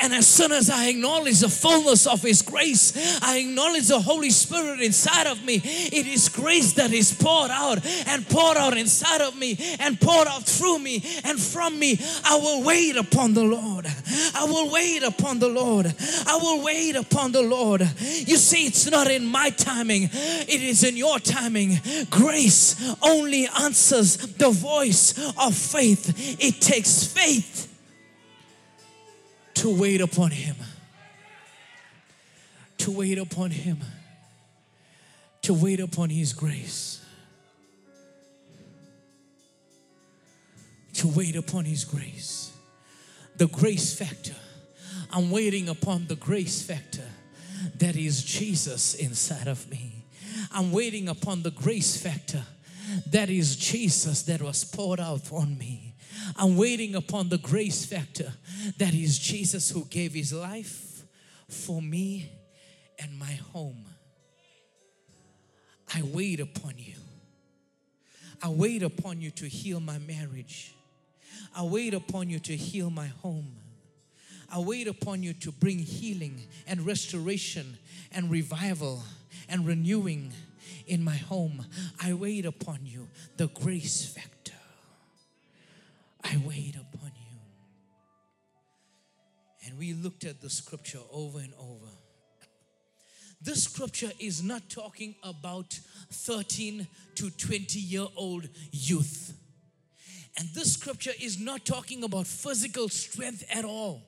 And 0.00 0.12
as 0.12 0.26
soon 0.26 0.52
as 0.52 0.70
I 0.70 0.88
acknowledge 0.88 1.40
the 1.40 1.48
fullness 1.48 2.06
of 2.06 2.22
His 2.22 2.42
grace, 2.42 3.20
I 3.22 3.38
acknowledge 3.38 3.88
the 3.88 4.00
Holy 4.00 4.30
Spirit 4.30 4.80
inside 4.80 5.26
of 5.26 5.44
me. 5.44 5.60
It 5.64 6.06
is 6.06 6.28
grace 6.28 6.74
that 6.74 6.92
is 6.92 7.12
poured 7.12 7.50
out 7.50 7.84
and 8.06 8.28
poured 8.28 8.56
out 8.56 8.76
inside 8.76 9.20
of 9.20 9.36
me 9.36 9.56
and 9.80 10.00
poured 10.00 10.28
out 10.28 10.44
through 10.44 10.78
me 10.78 11.02
and 11.24 11.40
from 11.40 11.78
me. 11.78 11.98
I 12.24 12.36
will 12.36 12.62
wait 12.62 12.96
upon 12.96 13.34
the 13.34 13.44
Lord. 13.44 13.86
I 14.34 14.44
will 14.44 14.70
wait 14.70 15.02
upon 15.02 15.38
the 15.38 15.48
Lord. 15.48 15.86
I 16.26 16.36
will 16.36 16.62
wait 16.62 16.96
upon 16.96 17.32
the 17.32 17.42
Lord. 17.42 17.80
You 17.80 18.36
see, 18.36 18.66
it's 18.66 18.90
not 18.90 19.10
in 19.10 19.26
my 19.26 19.50
timing, 19.50 20.04
it 20.12 20.62
is 20.62 20.84
in 20.84 20.96
your 20.96 21.18
timing. 21.18 21.80
Grace 22.10 22.94
only 23.02 23.48
answers 23.60 24.16
the 24.16 24.50
voice 24.50 25.18
of 25.38 25.54
faith. 25.54 26.36
It 26.40 26.60
takes 26.60 27.04
faith 27.04 27.65
to 29.56 29.70
wait 29.70 30.00
upon 30.00 30.30
Him. 30.30 30.56
To 32.78 32.90
wait 32.90 33.18
upon 33.18 33.50
Him. 33.50 33.78
To 35.42 35.54
wait 35.54 35.80
upon 35.80 36.10
His 36.10 36.32
grace. 36.32 37.04
To 40.94 41.08
wait 41.08 41.36
upon 41.36 41.64
His 41.64 41.84
grace. 41.84 42.56
The 43.36 43.46
grace 43.46 43.94
factor. 43.94 44.36
I'm 45.10 45.30
waiting 45.30 45.68
upon 45.68 46.06
the 46.06 46.16
grace 46.16 46.62
factor 46.62 47.04
that 47.78 47.96
is 47.96 48.22
Jesus 48.22 48.94
inside 48.94 49.48
of 49.48 49.70
me. 49.70 50.04
I'm 50.52 50.70
waiting 50.70 51.08
upon 51.08 51.42
the 51.42 51.50
grace 51.50 51.96
factor 51.96 52.42
that 53.10 53.30
is 53.30 53.56
Jesus 53.56 54.22
that 54.22 54.42
was 54.42 54.64
poured 54.64 55.00
out 55.00 55.32
on 55.32 55.56
me. 55.56 55.85
I'm 56.38 56.56
waiting 56.56 56.94
upon 56.94 57.28
the 57.28 57.38
grace 57.38 57.84
factor 57.84 58.32
that 58.78 58.94
is 58.94 59.18
Jesus 59.18 59.70
who 59.70 59.84
gave 59.86 60.12
his 60.12 60.32
life 60.32 61.04
for 61.48 61.80
me 61.80 62.30
and 62.98 63.18
my 63.18 63.32
home. 63.52 63.84
I 65.94 66.02
wait 66.02 66.40
upon 66.40 66.74
you. 66.76 66.94
I 68.42 68.48
wait 68.48 68.82
upon 68.82 69.20
you 69.20 69.30
to 69.32 69.48
heal 69.48 69.80
my 69.80 69.98
marriage. 69.98 70.74
I 71.54 71.62
wait 71.62 71.94
upon 71.94 72.28
you 72.28 72.38
to 72.40 72.56
heal 72.56 72.90
my 72.90 73.06
home. 73.06 73.56
I 74.52 74.58
wait 74.58 74.88
upon 74.88 75.22
you 75.22 75.32
to 75.34 75.50
bring 75.52 75.78
healing 75.78 76.42
and 76.66 76.84
restoration 76.86 77.78
and 78.12 78.30
revival 78.30 79.02
and 79.48 79.66
renewing 79.66 80.32
in 80.86 81.02
my 81.02 81.16
home. 81.16 81.64
I 82.00 82.12
wait 82.12 82.44
upon 82.44 82.80
you, 82.84 83.08
the 83.36 83.48
grace 83.48 84.04
factor. 84.04 84.35
I 86.26 86.42
wait 86.44 86.74
upon 86.74 87.12
you. 87.14 87.38
And 89.64 89.78
we 89.78 89.92
looked 89.92 90.24
at 90.24 90.40
the 90.40 90.50
scripture 90.50 90.98
over 91.12 91.38
and 91.38 91.52
over. 91.56 91.86
This 93.40 93.62
scripture 93.62 94.10
is 94.18 94.42
not 94.42 94.68
talking 94.68 95.14
about 95.22 95.78
13 96.10 96.88
to 97.16 97.30
20 97.30 97.78
year 97.78 98.06
old 98.16 98.48
youth. 98.72 99.34
And 100.36 100.48
this 100.52 100.72
scripture 100.72 101.12
is 101.20 101.38
not 101.38 101.64
talking 101.64 102.02
about 102.02 102.26
physical 102.26 102.88
strength 102.88 103.44
at 103.48 103.64
all. 103.64 104.02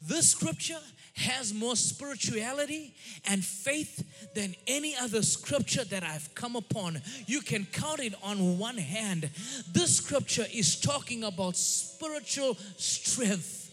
This 0.00 0.30
scripture 0.30 0.78
has 1.18 1.52
more 1.52 1.76
spirituality 1.76 2.94
and 3.26 3.44
faith 3.44 4.04
than 4.34 4.54
any 4.66 4.94
other 4.96 5.22
scripture 5.22 5.84
that 5.84 6.04
I've 6.04 6.32
come 6.34 6.56
upon. 6.56 7.00
You 7.26 7.40
can 7.40 7.66
count 7.66 8.00
it 8.00 8.14
on 8.22 8.58
one 8.58 8.78
hand. 8.78 9.28
This 9.72 9.96
scripture 9.96 10.46
is 10.52 10.80
talking 10.80 11.24
about 11.24 11.56
spiritual 11.56 12.56
strength. 12.76 13.70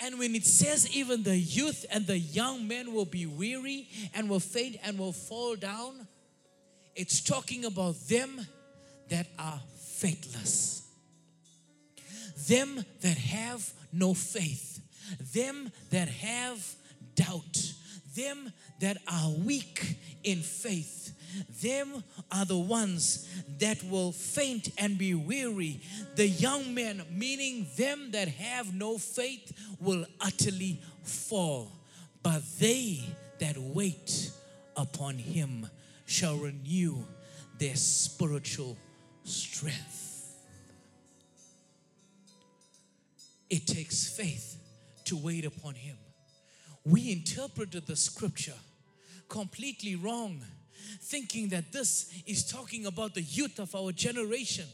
And 0.00 0.18
when 0.18 0.36
it 0.36 0.44
says 0.44 0.94
even 0.96 1.24
the 1.24 1.36
youth 1.36 1.84
and 1.90 2.06
the 2.06 2.18
young 2.18 2.68
men 2.68 2.92
will 2.92 3.04
be 3.04 3.26
weary 3.26 3.88
and 4.14 4.28
will 4.28 4.40
faint 4.40 4.76
and 4.84 4.98
will 4.98 5.12
fall 5.12 5.56
down, 5.56 6.06
it's 6.94 7.20
talking 7.20 7.64
about 7.64 7.96
them 8.08 8.46
that 9.08 9.26
are 9.38 9.60
faithless, 9.80 10.88
them 12.46 12.84
that 13.00 13.18
have 13.18 13.72
no 13.92 14.14
faith 14.14 14.77
them 15.32 15.70
that 15.90 16.08
have 16.08 16.74
doubt, 17.14 17.72
them 18.14 18.52
that 18.80 18.98
are 19.06 19.30
weak 19.44 19.98
in 20.24 20.38
faith, 20.38 21.14
them 21.62 22.02
are 22.32 22.44
the 22.44 22.58
ones 22.58 23.28
that 23.58 23.82
will 23.84 24.12
faint 24.12 24.70
and 24.78 24.96
be 24.98 25.14
weary. 25.14 25.80
The 26.16 26.26
young 26.26 26.74
men, 26.74 27.02
meaning 27.10 27.66
them 27.76 28.10
that 28.12 28.28
have 28.28 28.74
no 28.74 28.98
faith, 28.98 29.52
will 29.78 30.06
utterly 30.20 30.80
fall. 31.02 31.72
But 32.22 32.42
they 32.58 33.00
that 33.38 33.56
wait 33.58 34.30
upon 34.76 35.18
him 35.18 35.68
shall 36.06 36.36
renew 36.36 37.04
their 37.58 37.76
spiritual 37.76 38.76
strength. 39.24 40.04
It 43.50 43.66
takes 43.66 44.08
faith 44.08 44.47
to 45.08 45.16
wait 45.16 45.44
upon 45.44 45.74
Him. 45.74 45.96
We 46.84 47.12
interpreted 47.12 47.86
the 47.86 47.96
scripture 47.96 48.58
completely 49.28 49.94
wrong, 49.94 50.40
thinking 51.02 51.48
that 51.48 51.72
this 51.72 52.12
is 52.26 52.50
talking 52.50 52.86
about 52.86 53.14
the 53.14 53.22
youth 53.22 53.58
of 53.58 53.74
our 53.74 53.92
generation 53.92 54.66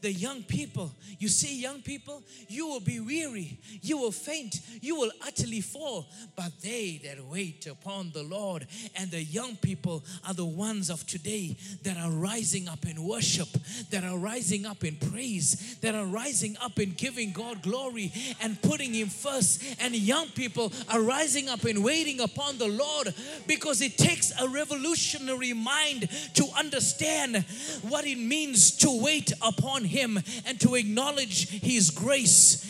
the 0.00 0.12
young 0.12 0.42
people. 0.42 0.92
You 1.18 1.28
see, 1.28 1.60
young 1.60 1.82
people, 1.82 2.22
you 2.48 2.66
will 2.66 2.80
be 2.80 3.00
weary, 3.00 3.58
you 3.82 3.98
will 3.98 4.12
faint, 4.12 4.60
you 4.80 4.96
will 4.96 5.10
utterly 5.26 5.60
fall. 5.60 6.06
But 6.36 6.52
they 6.62 7.00
that 7.04 7.24
wait 7.24 7.66
upon 7.66 8.10
the 8.12 8.22
Lord 8.22 8.66
and 8.96 9.10
the 9.10 9.22
young 9.22 9.56
people 9.56 10.04
are 10.26 10.34
the 10.34 10.44
ones 10.44 10.90
of 10.90 11.06
today 11.06 11.56
that 11.82 11.96
are 11.96 12.10
rising 12.10 12.68
up 12.68 12.86
in 12.86 13.02
worship, 13.02 13.48
that 13.90 14.04
are 14.04 14.18
rising 14.18 14.66
up 14.66 14.84
in 14.84 14.96
praise, 14.96 15.76
that 15.80 15.94
are 15.94 16.06
rising 16.06 16.56
up 16.62 16.78
in 16.78 16.92
giving 16.92 17.32
God 17.32 17.62
glory 17.62 18.12
and 18.40 18.60
putting 18.62 18.94
Him 18.94 19.08
first. 19.08 19.62
And 19.80 19.94
young 19.94 20.28
people 20.28 20.72
are 20.88 21.00
rising 21.00 21.48
up 21.48 21.64
in 21.64 21.82
waiting 21.82 22.20
upon 22.20 22.58
the 22.58 22.68
Lord 22.68 23.14
because 23.46 23.80
it 23.80 23.96
takes 23.98 24.32
a 24.40 24.48
revolutionary 24.48 25.52
mind 25.52 26.08
to 26.34 26.46
understand 26.56 27.44
what 27.82 28.06
it 28.06 28.18
means 28.18 28.76
to 28.78 29.02
wait 29.02 29.32
upon 29.42 29.77
him 29.84 30.18
and 30.46 30.60
to 30.60 30.74
acknowledge 30.74 31.48
His 31.48 31.90
grace. 31.90 32.64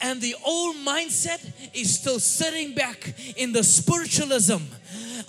And 0.00 0.20
the 0.20 0.34
old 0.44 0.76
mindset 0.76 1.40
is 1.74 1.94
still 1.98 2.18
sitting 2.18 2.74
back 2.74 3.14
in 3.36 3.52
the 3.52 3.62
spiritualism 3.62 4.62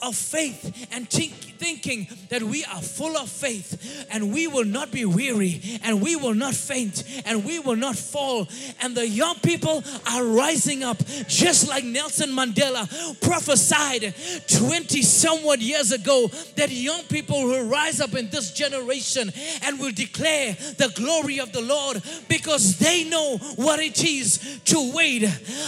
of 0.02 0.16
faith 0.16 0.88
and 0.92 1.10
think 1.10 1.53
thinking 1.64 2.06
that 2.28 2.44
we 2.44 2.66
are 2.66 2.82
full 2.82 3.16
of 3.16 3.30
faith 3.30 4.06
and 4.12 4.34
we 4.34 4.48
will 4.48 4.66
not 4.66 4.92
be 4.92 5.06
weary 5.06 5.62
and 5.86 6.02
we 6.02 6.18
will 6.18 6.34
not 6.34 6.54
faint 6.54 7.06
and 7.26 7.46
we 7.46 7.58
will 7.58 7.78
not 7.78 7.96
fall. 7.96 8.46
And 8.82 8.94
the 8.98 9.08
young 9.08 9.36
people 9.36 9.82
are 10.12 10.26
rising 10.26 10.84
up 10.84 10.98
just 11.30 11.70
like 11.70 11.86
Nelson 11.86 12.32
Mandela 12.32 12.84
prophesied 13.22 14.14
20 14.48 15.02
somewhat 15.04 15.62
years 15.62 15.94
ago 15.94 16.28
that 16.58 16.70
young 16.70 17.04
people 17.04 17.42
will 17.44 17.66
rise 17.66 18.02
up 18.02 18.14
in 18.14 18.30
this 18.30 18.52
generation 18.52 19.32
and 19.64 19.80
will 19.80 19.94
declare 19.94 20.54
the 20.78 20.92
glory 20.96 21.40
of 21.40 21.54
the 21.54 21.62
Lord 21.62 22.02
because 22.28 22.78
they 22.78 23.06
know 23.06 23.38
what 23.56 23.80
it 23.80 24.04
is 24.04 24.60
to 24.66 24.92
wait. 24.94 25.24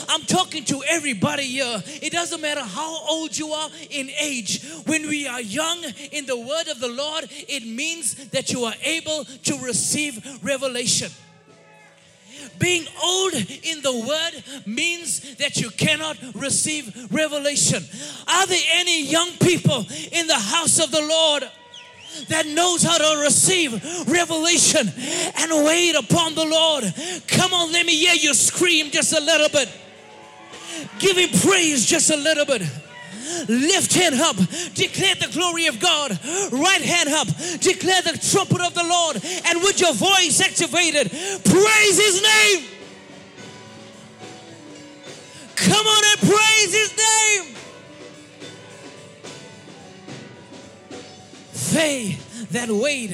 I'm 0.09 0.23
talking 0.23 0.65
to 0.65 0.83
everybody 0.89 1.43
here. 1.43 1.81
It 2.01 2.11
doesn't 2.11 2.41
matter 2.41 2.63
how 2.63 3.07
old 3.07 3.37
you 3.37 3.47
are 3.53 3.69
in 3.89 4.09
age. 4.19 4.61
When 4.85 5.07
we 5.07 5.25
are 5.25 5.39
young 5.39 5.84
in 6.11 6.25
the 6.25 6.38
word 6.38 6.67
of 6.67 6.79
the 6.79 6.88
Lord, 6.88 7.25
it 7.29 7.65
means 7.65 8.15
that 8.29 8.51
you 8.51 8.63
are 8.63 8.75
able 8.83 9.25
to 9.25 9.57
receive 9.59 10.43
revelation. 10.43 11.11
Being 12.59 12.86
old 13.03 13.33
in 13.33 13.81
the 13.81 14.05
word 14.07 14.65
means 14.65 15.36
that 15.38 15.57
you 15.57 15.69
cannot 15.71 16.17
receive 16.36 17.11
revelation. 17.11 17.83
Are 18.27 18.47
there 18.47 18.63
any 18.73 19.03
young 19.03 19.31
people 19.41 19.86
in 20.11 20.27
the 20.27 20.36
house 20.36 20.79
of 20.83 20.91
the 20.91 21.01
Lord? 21.01 21.43
that 22.29 22.45
knows 22.47 22.81
how 22.81 22.97
to 22.97 23.21
receive 23.23 23.73
revelation 24.07 24.88
and 25.38 25.65
wait 25.65 25.95
upon 25.95 26.33
the 26.33 26.45
Lord. 26.45 26.86
Come 27.27 27.53
on, 27.53 27.73
let 27.73 27.86
me 27.86 27.93
hear 27.93 28.13
you 28.13 28.33
scream 28.33 28.89
just 28.89 29.11
a 29.11 29.19
little 29.19 29.49
bit. 29.49 29.69
Give 30.99 31.17
him 31.17 31.29
praise 31.41 31.86
just 31.86 32.09
a 32.11 32.17
little 32.17 32.45
bit. 32.45 32.61
Lift 33.47 33.93
hand 33.93 34.15
up, 34.15 34.36
declare 34.73 35.15
the 35.15 35.30
glory 35.34 35.65
of 35.67 35.80
God. 35.80 36.11
Right 36.51 36.82
hand 36.82 37.09
up, 37.09 37.28
declare 37.59 38.01
the 38.01 38.17
trumpet 38.32 38.61
of 38.61 38.73
the 38.73 38.84
Lord. 38.84 39.15
And 39.47 39.61
with 39.61 39.80
your 39.80 39.93
voice 39.93 40.41
activated, 40.41 41.09
praise 41.09 41.97
his 41.97 42.21
name. 42.21 42.65
Come 45.55 45.88
on 45.88 46.03
and 46.11 46.19
praise 46.19 46.73
his 46.73 46.97
name. 46.97 47.55
They 51.73 52.17
that 52.51 52.69
wait. 52.69 53.11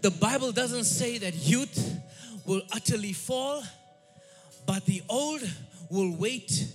The 0.00 0.10
Bible 0.10 0.52
doesn't 0.52 0.84
say 0.84 1.18
that 1.18 1.34
youth 1.34 2.00
will 2.46 2.62
utterly 2.72 3.12
fall, 3.12 3.62
but 4.66 4.84
the 4.84 5.02
old 5.08 5.42
will 5.90 6.14
wait 6.16 6.68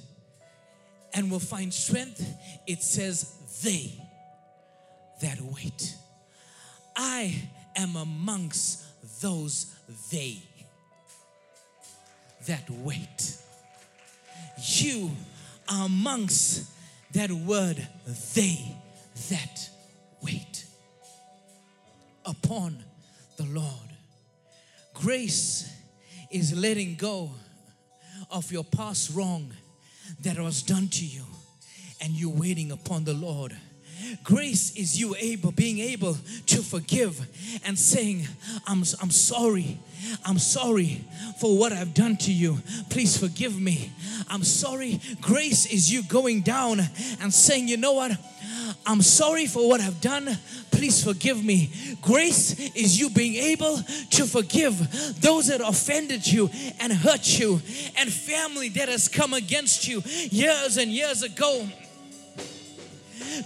and 1.14 1.32
will 1.32 1.39
find 1.39 1.74
strength. 1.74 2.26
It 2.68 2.82
says, 2.84 3.34
they 3.64 3.93
that 5.22 5.39
wait. 5.41 5.95
I 6.95 7.41
am 7.76 7.95
amongst 7.95 8.84
those 9.22 9.74
they 10.12 10.41
that 12.47 12.70
wait. 12.70 13.38
You 14.66 15.12
are 15.70 15.86
amongst 15.86 16.70
that 17.14 17.32
word 17.32 17.88
they 18.34 18.76
that 19.30 19.70
wait 20.22 20.66
upon 22.26 22.84
the 23.38 23.45
Lord. 23.45 23.68
Grace 24.93 25.72
is 26.30 26.53
letting 26.55 26.95
go 26.95 27.32
of 28.30 28.51
your 28.51 28.64
past 28.64 29.16
wrong 29.16 29.51
that 30.22 30.39
was 30.39 30.62
done 30.62 30.88
to 30.89 31.05
you 31.05 31.24
and 32.01 32.14
you're 32.14 32.30
waiting 32.30 32.72
upon 32.72 33.03
the 33.03 33.14
Lord. 33.14 33.55
Grace 34.24 34.76
is 34.76 34.99
you 34.99 35.16
able, 35.20 35.51
being 35.51 35.80
able 35.80 36.18
to 36.47 36.62
forgive 36.62 37.20
and 37.66 37.78
saying, 37.78 38.28
I'm, 38.66 38.84
I'm 39.01 39.12
sorry. 39.12 39.78
I'm 40.26 40.39
sorry 40.39 41.03
for 41.39 41.57
what 41.57 41.74
I've 41.74 41.93
done 41.93 42.16
to 42.18 42.32
you. 42.32 42.60
Please 42.89 43.18
forgive 43.18 43.60
me. 43.60 43.91
I'm 44.30 44.43
sorry. 44.43 45.01
Grace 45.22 45.66
is 45.66 45.91
you 45.91 46.03
going 46.03 46.41
down 46.41 46.80
and 47.22 47.34
saying, 47.34 47.68
you 47.68 47.78
know 47.78 47.93
what? 47.93 48.12
I'm 48.89 49.03
sorry 49.03 49.45
for 49.45 49.69
what 49.69 49.81
I've 49.81 50.01
done. 50.01 50.35
Please 50.71 51.03
forgive 51.03 51.45
me. 51.45 51.71
Grace 52.01 52.59
is 52.75 52.99
you 52.99 53.11
being 53.11 53.35
able 53.35 53.77
to 54.09 54.25
forgive 54.25 55.21
those 55.21 55.45
that 55.47 55.61
offended 55.61 56.25
you 56.25 56.49
and 56.79 56.91
hurt 56.91 57.37
you, 57.37 57.61
and 57.97 58.11
family 58.11 58.69
that 58.69 58.89
has 58.89 59.07
come 59.07 59.35
against 59.35 59.87
you 59.87 60.01
years 60.31 60.77
and 60.77 60.91
years 60.91 61.21
ago. 61.21 61.67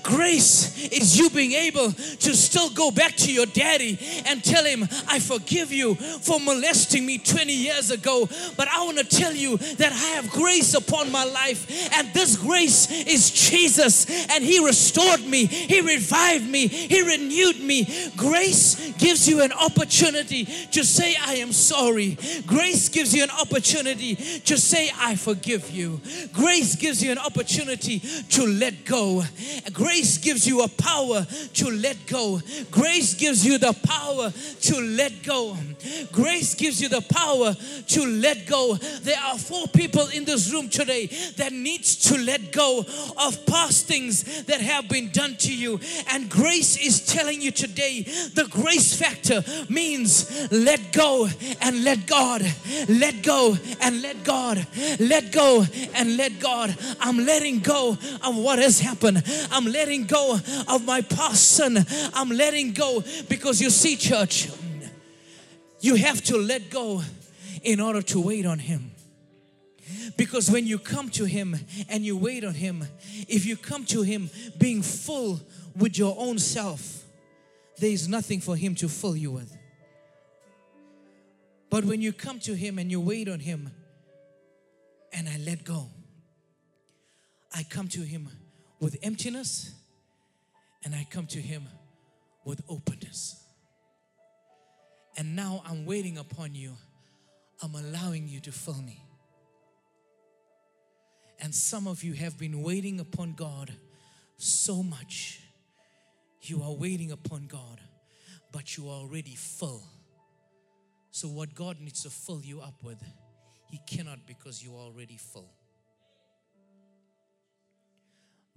Grace 0.01 0.91
is 0.91 1.17
you 1.17 1.30
being 1.30 1.53
able 1.53 1.91
to 1.91 2.36
still 2.36 2.69
go 2.69 2.91
back 2.91 3.15
to 3.15 3.32
your 3.32 3.45
daddy 3.45 3.97
and 4.26 4.43
tell 4.43 4.63
him, 4.63 4.84
I 5.07 5.19
forgive 5.19 5.71
you 5.71 5.95
for 5.95 6.39
molesting 6.39 7.05
me 7.05 7.17
20 7.17 7.53
years 7.53 7.91
ago. 7.91 8.28
But 8.57 8.67
I 8.67 8.84
want 8.86 8.97
to 8.97 9.03
tell 9.03 9.34
you 9.34 9.57
that 9.57 9.91
I 9.91 10.15
have 10.15 10.30
grace 10.30 10.74
upon 10.74 11.11
my 11.11 11.24
life, 11.24 11.69
and 11.93 12.13
this 12.13 12.38
grace 12.38 12.91
is 12.91 13.32
Jesus, 13.32 14.09
and 14.30 14.43
He 14.43 14.63
restored 14.65 15.21
me, 15.26 15.45
He 15.45 15.82
revived 15.82 16.49
me, 16.49 16.67
He 16.67 17.01
renewed 17.01 17.59
me. 17.59 17.88
Grace 18.15 18.76
gives 18.97 19.28
you 19.28 19.41
an 19.41 19.51
opportunity 19.51 20.45
to 20.45 20.84
say, 20.84 21.15
I 21.19 21.36
am 21.36 21.51
sorry. 21.51 22.17
Grace 22.45 22.89
gives 22.89 23.13
you 23.13 23.24
an 23.24 23.32
opportunity 23.32 24.15
to 24.15 24.57
say, 24.57 24.91
I 24.97 25.15
forgive 25.15 25.69
you. 25.69 26.01
Grace 26.34 26.76
gives 26.76 27.03
you 27.03 27.11
an 27.11 27.17
opportunity 27.17 27.99
to 27.99 28.45
let 28.45 28.86
go. 28.86 29.24
Grace 29.72 30.18
gives 30.18 30.47
you 30.47 30.61
a 30.61 30.68
power 30.68 31.26
to 31.53 31.70
let 31.70 32.05
go. 32.07 32.41
Grace 32.72 33.14
gives 33.14 33.45
you 33.45 33.57
the 33.57 33.74
power 33.84 34.32
to 34.61 34.82
let 34.82 35.24
go. 35.24 35.57
Grace 36.11 36.55
gives 36.55 36.82
you 36.82 36.89
the 36.89 37.01
power 37.01 37.53
to 37.88 38.05
let 38.05 38.45
go. 38.45 38.76
There 38.76 39.20
are 39.20 39.38
four 39.38 39.68
people 39.68 40.07
in 40.07 40.26
this 40.26 40.51
room 40.51 40.70
today 40.70 41.07
that 41.38 41.53
needs 41.53 41.95
to 42.09 42.18
let 42.18 42.51
go 42.51 42.86
of 43.18 43.45
past 43.45 43.88
things 43.88 44.43
that 44.43 44.61
have 44.61 44.89
been 44.89 45.09
done 45.09 45.36
to 45.38 45.53
you. 45.55 45.80
And 46.09 46.30
grace 46.30 46.78
is 46.78 47.05
telling 47.05 47.41
you 47.41 47.51
today 47.51 48.01
the 48.34 48.47
grace 48.49 48.95
factor 48.95 49.43
means 49.70 50.51
let 50.51 50.91
go 50.91 51.28
and 51.61 51.84
let 51.84 52.05
God. 52.05 52.41
Let 52.88 53.24
go 53.24 53.57
and 53.82 54.01
let 54.01 54.24
God. 54.24 54.66
Let 54.99 55.32
go 55.32 55.66
and 55.95 56.18
let 56.18 56.39
God. 56.39 56.76
I'm 56.99 57.26
letting 57.26 57.59
go 57.59 57.97
of 58.24 58.38
what 58.38 58.59
has 58.59 58.80
happened. 58.80 59.24
I'm 59.54 59.66
letting 59.66 60.06
go 60.06 60.39
of 60.68 60.84
my 60.84 61.01
past 61.01 61.51
sin. 61.51 61.78
I'm 62.14 62.30
letting 62.30 62.74
go 62.74 63.04
because 63.30 63.62
you 63.62 63.70
see, 63.70 63.95
church, 63.95 64.49
you 65.80 65.95
have 65.95 66.24
to 66.24 66.38
let 66.38 66.72
go 66.72 67.04
in 67.62 67.80
order 67.80 68.01
to 68.01 68.20
wait 68.20 68.47
on 68.47 68.58
Him. 68.58 68.91
Because 70.18 70.49
when 70.49 70.66
you 70.66 70.80
come 70.80 71.10
to 71.12 71.26
Him 71.26 71.56
and 71.88 72.04
you 72.04 72.18
wait 72.18 72.43
on 72.43 72.56
Him, 72.56 72.84
if 73.28 73.45
you 73.45 73.56
come 73.56 73.86
to 73.86 74.01
Him 74.01 74.32
being 74.58 74.82
full 74.82 75.39
with 75.78 75.99
your 75.99 76.16
own 76.18 76.39
self, 76.39 77.04
there 77.78 77.91
is 77.91 78.08
nothing 78.08 78.41
for 78.41 78.56
Him 78.56 78.74
to 78.76 78.89
fill 78.89 79.16
you 79.16 79.32
with. 79.32 79.56
But 81.70 81.86
when 81.86 82.01
you 82.01 82.12
come 82.12 82.39
to 82.39 82.56
Him 82.56 82.80
and 82.80 82.89
you 82.89 82.99
wait 82.99 83.30
on 83.30 83.39
Him, 83.39 83.72
and 85.12 85.30
I 85.30 85.38
let 85.38 85.64
go, 85.64 85.89
I 87.54 87.62
come 87.64 87.88
to 87.89 88.01
Him 88.01 88.30
with 88.84 88.97
emptiness 89.01 89.73
and 90.84 90.93
I 90.93 91.07
come 91.09 91.25
to 91.27 91.39
Him 91.39 91.63
with 92.43 92.61
openness. 92.67 93.41
And 95.15 95.38
now 95.38 95.63
I'm 95.65 95.86
waiting 95.86 96.17
upon 96.17 96.53
you. 96.53 96.73
I'm 97.61 97.75
allowing 97.75 98.27
you 98.27 98.41
to 98.41 98.51
fill 98.51 98.81
me. 98.81 99.01
And 101.39 101.55
some 101.55 101.88
of 101.88 102.03
you 102.03 102.11
have 102.13 102.38
been 102.38 102.61
waiting 102.61 102.99
upon 102.99 103.36
God 103.36 103.71
so 104.36 104.84
much. 104.84 105.39
You 106.41 106.61
are 106.63 106.73
waiting 106.73 107.11
upon 107.11 107.47
God, 107.47 107.79
but 108.51 108.75
you 108.75 108.89
are 108.89 108.99
already 108.99 109.36
full. 109.36 109.84
So, 111.11 111.29
what 111.29 111.55
God 111.55 111.79
needs 111.79 112.03
to 112.03 112.09
fill 112.09 112.41
you 112.43 112.59
up 112.59 112.84
with, 112.84 113.01
He 113.69 113.79
cannot 113.88 114.27
because 114.27 114.61
you 114.61 114.75
are 114.75 114.81
already 114.81 115.15
full. 115.15 115.53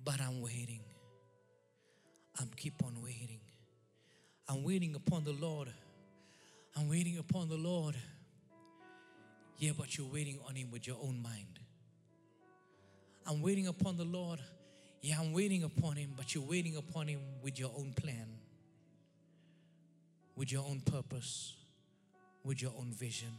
But 0.06 0.20
I'm 0.20 0.40
waiting. 0.40 0.78
I'm 2.38 2.48
keep 2.56 2.74
on 2.84 3.02
waiting. 3.02 3.40
I'm 4.48 4.62
waiting 4.62 4.94
upon 4.94 5.24
the 5.24 5.32
Lord. 5.32 5.68
I'm 6.76 6.88
waiting 6.88 7.18
upon 7.18 7.48
the 7.48 7.56
Lord. 7.56 7.96
Yeah, 9.58 9.72
but 9.76 9.98
you're 9.98 10.06
waiting 10.06 10.38
on 10.48 10.54
Him 10.54 10.70
with 10.70 10.86
your 10.86 10.96
own 11.02 11.20
mind. 11.20 11.58
I'm 13.26 13.42
waiting 13.42 13.66
upon 13.66 13.96
the 13.96 14.04
Lord. 14.04 14.38
Yeah, 15.02 15.16
I'm 15.18 15.32
waiting 15.32 15.64
upon 15.64 15.96
Him, 15.96 16.12
but 16.16 16.36
you're 16.36 16.44
waiting 16.44 16.76
upon 16.76 17.08
Him 17.08 17.20
with 17.42 17.58
your 17.58 17.72
own 17.76 17.92
plan, 17.92 18.28
with 20.36 20.52
your 20.52 20.62
own 20.62 20.82
purpose, 20.82 21.54
with 22.44 22.62
your 22.62 22.72
own 22.78 22.92
vision. 22.92 23.32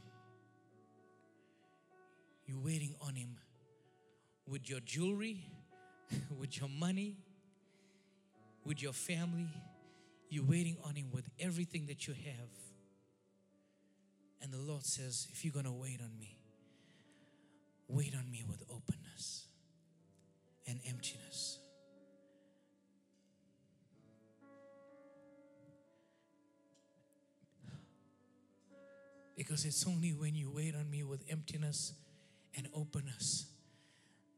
You're 2.45 2.59
waiting 2.59 2.93
on 2.99 3.15
Him 3.15 3.37
with 4.49 4.69
your 4.69 4.81
jewelry, 4.81 5.45
with 6.39 6.59
your 6.59 6.69
money, 6.69 7.15
with 8.65 8.81
your 8.81 8.93
family. 8.93 9.47
You're 10.29 10.45
waiting 10.45 10.77
on 10.83 10.95
Him 10.95 11.07
with 11.11 11.25
everything 11.39 11.85
that 11.87 12.07
you 12.07 12.13
have. 12.13 12.49
And 14.41 14.53
the 14.53 14.59
Lord 14.59 14.85
says, 14.85 15.27
if 15.31 15.43
you're 15.43 15.53
going 15.53 15.65
to 15.65 15.71
wait 15.71 15.99
on 16.01 16.17
me, 16.19 16.37
wait 17.87 18.13
on 18.13 18.29
me 18.29 18.43
with 18.47 18.61
openness 18.69 19.47
and 20.67 20.79
emptiness. 20.87 21.59
Because 29.35 29.65
it's 29.65 29.85
only 29.87 30.13
when 30.13 30.35
you 30.35 30.51
wait 30.51 30.75
on 30.75 30.89
me 30.89 31.03
with 31.03 31.23
emptiness 31.29 31.93
and 32.55 32.67
openness 32.73 33.45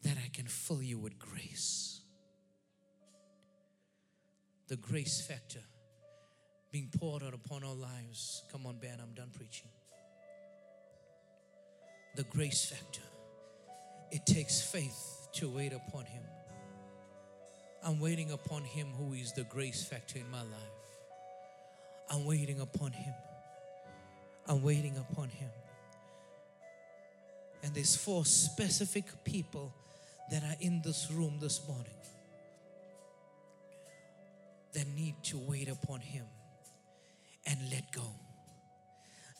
that 0.03 0.17
I 0.23 0.29
can 0.33 0.45
fill 0.45 0.81
you 0.81 0.97
with 0.97 1.19
grace. 1.19 2.01
The 4.67 4.77
grace 4.77 5.21
factor 5.21 5.61
being 6.71 6.89
poured 6.99 7.23
out 7.23 7.33
upon 7.33 7.63
our 7.63 7.73
lives. 7.73 8.43
Come 8.51 8.65
on, 8.67 8.77
Ben, 8.77 8.99
I'm 9.01 9.13
done 9.13 9.31
preaching. 9.35 9.69
The 12.15 12.23
grace 12.23 12.65
factor. 12.65 13.01
It 14.11 14.25
takes 14.25 14.61
faith 14.61 15.27
to 15.33 15.49
wait 15.49 15.73
upon 15.73 16.05
Him. 16.05 16.23
I'm 17.83 17.99
waiting 17.99 18.31
upon 18.31 18.63
Him 18.63 18.87
who 18.97 19.13
is 19.13 19.33
the 19.33 19.43
grace 19.43 19.83
factor 19.83 20.19
in 20.19 20.29
my 20.29 20.41
life. 20.41 20.79
I'm 22.09 22.25
waiting 22.25 22.59
upon 22.59 22.91
Him. 22.91 23.13
I'm 24.47 24.63
waiting 24.63 24.97
upon 24.97 25.29
Him. 25.29 25.49
And 27.63 27.73
there's 27.73 27.95
four 27.95 28.25
specific 28.25 29.05
people 29.23 29.73
that 30.31 30.43
are 30.43 30.55
in 30.59 30.81
this 30.83 31.09
room 31.11 31.37
this 31.39 31.67
morning 31.67 31.93
that 34.73 34.87
need 34.95 35.15
to 35.23 35.37
wait 35.37 35.69
upon 35.69 35.99
Him 35.99 36.25
and 37.45 37.59
let 37.71 37.91
go. 37.91 38.13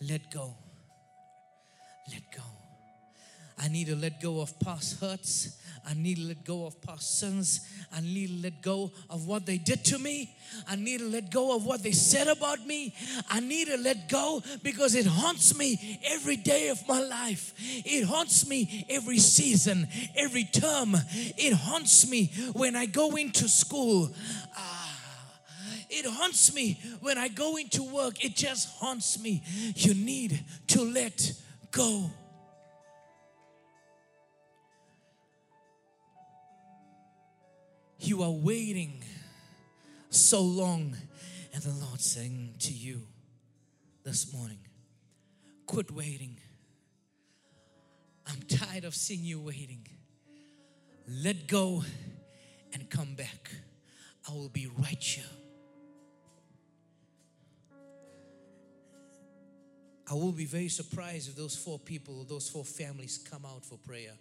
Let 0.01 0.31
go. 0.31 0.55
Let 2.11 2.23
go. 2.35 2.68
I 3.61 3.67
need 3.67 3.87
to 3.87 3.95
let 3.95 4.21
go 4.21 4.39
of 4.39 4.57
past 4.59 5.01
hurts. 5.01 5.57
I 5.87 5.93
need 5.93 6.17
to 6.17 6.23
let 6.23 6.45
go 6.45 6.65
of 6.65 6.81
past 6.81 7.19
sins. 7.19 7.61
I 7.93 8.01
need 8.01 8.27
to 8.27 8.43
let 8.43 8.61
go 8.61 8.91
of 9.09 9.27
what 9.27 9.45
they 9.45 9.57
did 9.57 9.83
to 9.85 9.99
me. 9.99 10.33
I 10.67 10.75
need 10.75 10.99
to 10.99 11.09
let 11.09 11.31
go 11.31 11.55
of 11.55 11.65
what 11.65 11.83
they 11.83 11.91
said 11.91 12.27
about 12.27 12.65
me. 12.65 12.93
I 13.29 13.39
need 13.39 13.67
to 13.67 13.77
let 13.77 14.07
go 14.07 14.41
because 14.63 14.95
it 14.95 15.05
haunts 15.05 15.57
me 15.57 15.99
every 16.05 16.37
day 16.37 16.69
of 16.69 16.87
my 16.87 17.01
life. 17.01 17.53
It 17.57 18.05
haunts 18.05 18.47
me 18.47 18.85
every 18.89 19.17
season, 19.17 19.87
every 20.15 20.45
term. 20.45 20.95
It 21.13 21.53
haunts 21.53 22.09
me 22.09 22.31
when 22.53 22.75
I 22.75 22.85
go 22.85 23.15
into 23.15 23.49
school. 23.49 24.09
Ah, 24.55 24.97
it 25.89 26.05
haunts 26.05 26.53
me 26.53 26.79
when 27.01 27.17
I 27.17 27.27
go 27.27 27.57
into 27.57 27.83
work. 27.83 28.23
It 28.23 28.35
just 28.35 28.69
haunts 28.77 29.21
me. 29.21 29.43
You 29.75 29.93
need 29.95 30.43
to 30.67 30.81
let 30.83 31.33
go. 31.71 32.11
You 37.99 38.23
are 38.23 38.31
waiting 38.31 39.03
so 40.09 40.41
long. 40.41 40.95
And 41.53 41.63
the 41.63 41.85
Lord 41.85 41.99
saying 41.99 42.55
to 42.59 42.73
you 42.73 43.01
this 44.03 44.33
morning, 44.33 44.59
quit 45.65 45.91
waiting. 45.91 46.37
I'm 48.27 48.41
tired 48.43 48.83
of 48.83 48.95
seeing 48.95 49.23
you 49.23 49.39
waiting. 49.39 49.85
Let 51.07 51.47
go 51.47 51.83
and 52.73 52.89
come 52.89 53.15
back. 53.15 53.51
I 54.27 54.33
will 54.33 54.49
be 54.49 54.67
right 54.77 55.01
here. 55.03 55.23
I 60.09 60.13
will 60.13 60.31
be 60.31 60.45
very 60.45 60.69
surprised 60.69 61.29
if 61.29 61.35
those 61.35 61.55
four 61.55 61.77
people, 61.77 62.23
those 62.23 62.49
four 62.49 62.63
families 62.63 63.19
come 63.29 63.45
out 63.45 63.63
for 63.65 63.77
prayer. 63.77 64.13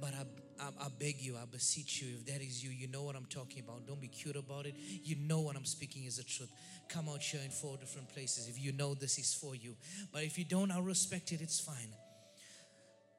But 0.00 0.12
I 0.14 0.24
I, 0.60 0.84
I, 0.84 0.88
beg 0.98 1.20
you, 1.20 1.36
I 1.36 1.44
beseech 1.50 2.02
you, 2.02 2.16
if 2.18 2.26
that 2.26 2.42
is 2.42 2.62
you, 2.62 2.70
you 2.70 2.88
know 2.88 3.02
what 3.02 3.16
I'm 3.16 3.26
talking 3.26 3.62
about. 3.62 3.86
Don't 3.86 4.00
be 4.00 4.08
cute 4.08 4.36
about 4.36 4.66
it. 4.66 4.74
You 4.76 5.16
know 5.16 5.40
what 5.40 5.56
I'm 5.56 5.64
speaking 5.64 6.04
is 6.04 6.16
the 6.16 6.24
truth. 6.24 6.50
Come 6.88 7.08
out 7.08 7.22
here 7.22 7.40
in 7.44 7.50
four 7.50 7.76
different 7.76 8.08
places 8.08 8.48
if 8.48 8.58
you 8.60 8.72
know 8.72 8.94
this 8.94 9.18
is 9.18 9.34
for 9.34 9.54
you. 9.54 9.76
But 10.12 10.24
if 10.24 10.38
you 10.38 10.44
don't, 10.44 10.70
I'll 10.70 10.82
respect 10.82 11.32
it, 11.32 11.40
it's 11.40 11.60
fine. 11.60 11.94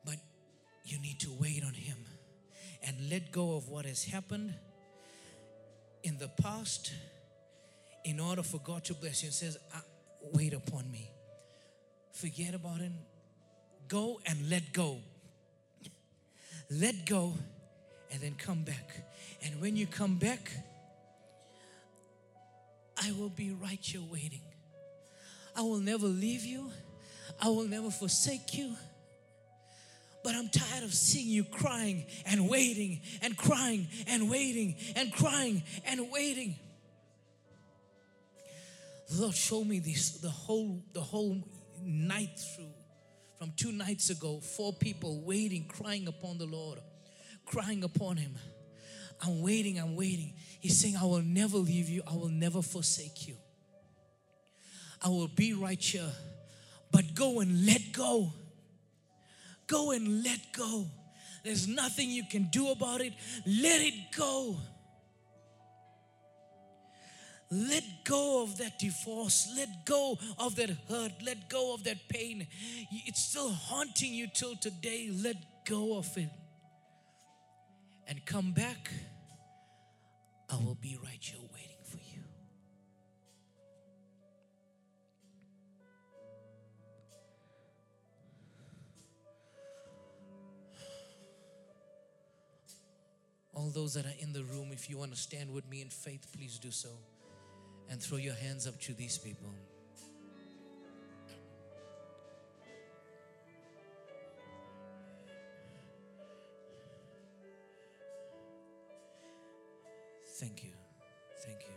But 0.05 0.15
you 0.85 0.99
need 0.99 1.19
to 1.21 1.29
wait 1.39 1.63
on 1.63 1.73
Him 1.73 1.97
and 2.85 2.95
let 3.09 3.31
go 3.31 3.55
of 3.55 3.69
what 3.69 3.85
has 3.85 4.03
happened 4.03 4.53
in 6.03 6.17
the 6.17 6.29
past 6.41 6.93
in 8.05 8.19
order 8.19 8.43
for 8.43 8.59
God 8.59 8.83
to 8.85 8.93
bless 8.93 9.21
you. 9.21 9.27
And 9.27 9.33
says, 9.33 9.57
ah, 9.75 9.83
Wait 10.21 10.53
upon 10.53 10.89
me. 10.91 11.09
Forget 12.11 12.53
about 12.53 12.81
it. 12.81 12.91
Go 13.87 14.19
and 14.25 14.49
let 14.49 14.73
go 14.73 14.97
let 16.69 17.05
go, 17.05 17.33
and 18.11 18.21
then 18.21 18.35
come 18.37 18.63
back. 18.63 18.89
And 19.43 19.61
when 19.61 19.75
you 19.75 19.87
come 19.87 20.15
back, 20.15 20.51
I 23.01 23.11
will 23.13 23.29
be 23.29 23.51
right 23.51 23.79
here 23.81 24.01
waiting. 24.11 24.41
I 25.55 25.61
will 25.61 25.79
never 25.79 26.07
leave 26.07 26.43
you, 26.43 26.71
I 27.41 27.47
will 27.47 27.67
never 27.67 27.89
forsake 27.89 28.53
you. 28.53 28.75
But 30.21 30.35
I'm 30.35 30.49
tired 30.49 30.83
of 30.83 30.93
seeing 30.93 31.29
you 31.29 31.45
crying 31.45 32.05
and 32.25 32.49
waiting 32.49 33.01
and 33.21 33.37
crying 33.37 33.87
and 34.05 34.29
waiting 34.29 34.75
and 34.97 35.13
crying 35.13 35.63
and 35.85 36.11
waiting. 36.11 36.55
Lord, 39.13 39.33
show 39.33 39.63
me 39.63 39.79
this 39.79 40.11
the 40.19 40.29
whole 40.29 40.83
the 40.93 41.01
whole 41.01 41.41
night 41.81 42.37
through 42.37 42.73
from 43.39 43.53
two 43.55 43.71
nights 43.71 44.09
ago, 44.09 44.41
four 44.41 44.73
people 44.73 45.21
waiting, 45.21 45.65
crying 45.65 46.07
upon 46.07 46.37
the 46.37 46.45
Lord, 46.45 46.77
crying 47.45 47.85
upon 47.85 48.17
Him. 48.17 48.33
I'm 49.25 49.41
waiting, 49.41 49.79
I'm 49.79 49.95
waiting. 49.95 50.33
He's 50.59 50.77
saying, 50.77 50.97
I 50.97 51.05
will 51.05 51.21
never 51.21 51.57
leave 51.57 51.87
you, 51.87 52.03
I 52.05 52.13
will 52.15 52.27
never 52.27 52.61
forsake 52.61 53.29
you. 53.29 53.35
I 55.01 55.07
will 55.07 55.29
be 55.29 55.53
right 55.53 55.81
here, 55.81 56.11
but 56.91 57.15
go 57.15 57.39
and 57.39 57.65
let 57.65 57.93
go. 57.93 58.33
Go 59.67 59.91
and 59.91 60.23
let 60.23 60.39
go. 60.51 60.87
There's 61.45 61.67
nothing 61.67 62.09
you 62.09 62.23
can 62.29 62.49
do 62.51 62.71
about 62.71 62.99
it. 62.99 63.13
Let 63.45 63.79
it 63.81 63.93
go. 64.17 64.57
Let 67.51 67.83
go 68.03 68.43
of 68.43 68.57
that 68.59 68.77
divorce. 68.77 69.51
Let 69.55 69.85
go 69.85 70.19
of 70.37 70.55
that 70.57 70.69
hurt. 70.87 71.13
Let 71.23 71.49
go 71.49 71.73
of 71.73 71.83
that 71.85 72.07
pain. 72.07 72.45
It's 72.91 73.21
still 73.23 73.49
haunting 73.49 74.13
you 74.13 74.27
till 74.27 74.55
today. 74.55 75.09
Let 75.11 75.35
go 75.65 75.97
of 75.97 76.15
it. 76.15 76.29
And 78.07 78.23
come 78.25 78.51
back. 78.51 78.91
I 80.47 80.55
will 80.57 80.77
be 80.79 80.97
right 81.03 81.17
here 81.19 81.39
waiting 81.53 81.83
for 81.85 81.97
you. 81.97 82.21
All 93.53 93.69
those 93.71 93.95
that 93.95 94.05
are 94.05 94.19
in 94.19 94.33
the 94.33 94.43
room, 94.43 94.69
if 94.71 94.87
you 94.87 94.99
want 94.99 95.11
to 95.11 95.17
stand 95.17 95.51
with 95.51 95.67
me 95.67 95.81
in 95.81 95.89
faith, 95.89 96.27
please 96.31 96.59
do 96.59 96.69
so 96.69 96.89
and 97.89 98.01
throw 98.01 98.17
your 98.17 98.35
hands 98.35 98.67
up 98.67 98.79
to 98.81 98.93
these 98.93 99.17
people. 99.17 99.49
Thank 110.39 110.63
you. 110.63 110.71
Thank 111.43 111.61
you. 111.63 111.73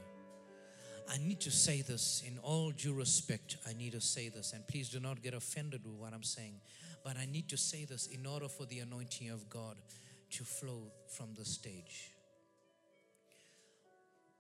I 1.13 1.19
need 1.19 1.41
to 1.41 1.51
say 1.51 1.83
this 1.83 2.23
in 2.27 2.39
all 2.39 2.71
due 2.71 2.95
respect. 2.95 3.57
I 3.69 3.73
need 3.73 3.93
to 3.93 4.01
say 4.01 4.29
this, 4.29 4.53
and 4.53 4.67
please 4.69 4.89
do 4.89 5.01
not 5.01 5.21
get 5.21 5.35
offended 5.35 5.85
with 5.85 5.95
what 5.95 6.15
I'm 6.15 6.23
saying. 6.23 6.61
But 7.03 7.17
I 7.17 7.27
need 7.27 7.49
to 7.49 7.57
say 7.57 7.85
this 7.85 8.07
in 8.07 8.25
order 8.25 8.49
for 8.49 8.65
the 8.67 8.79
anointing 8.79 9.31
of 9.31 9.49
God 9.49 9.77
to 10.31 10.45
flow 10.45 10.93
from 11.09 11.35
the 11.35 11.45
stage. 11.45 12.13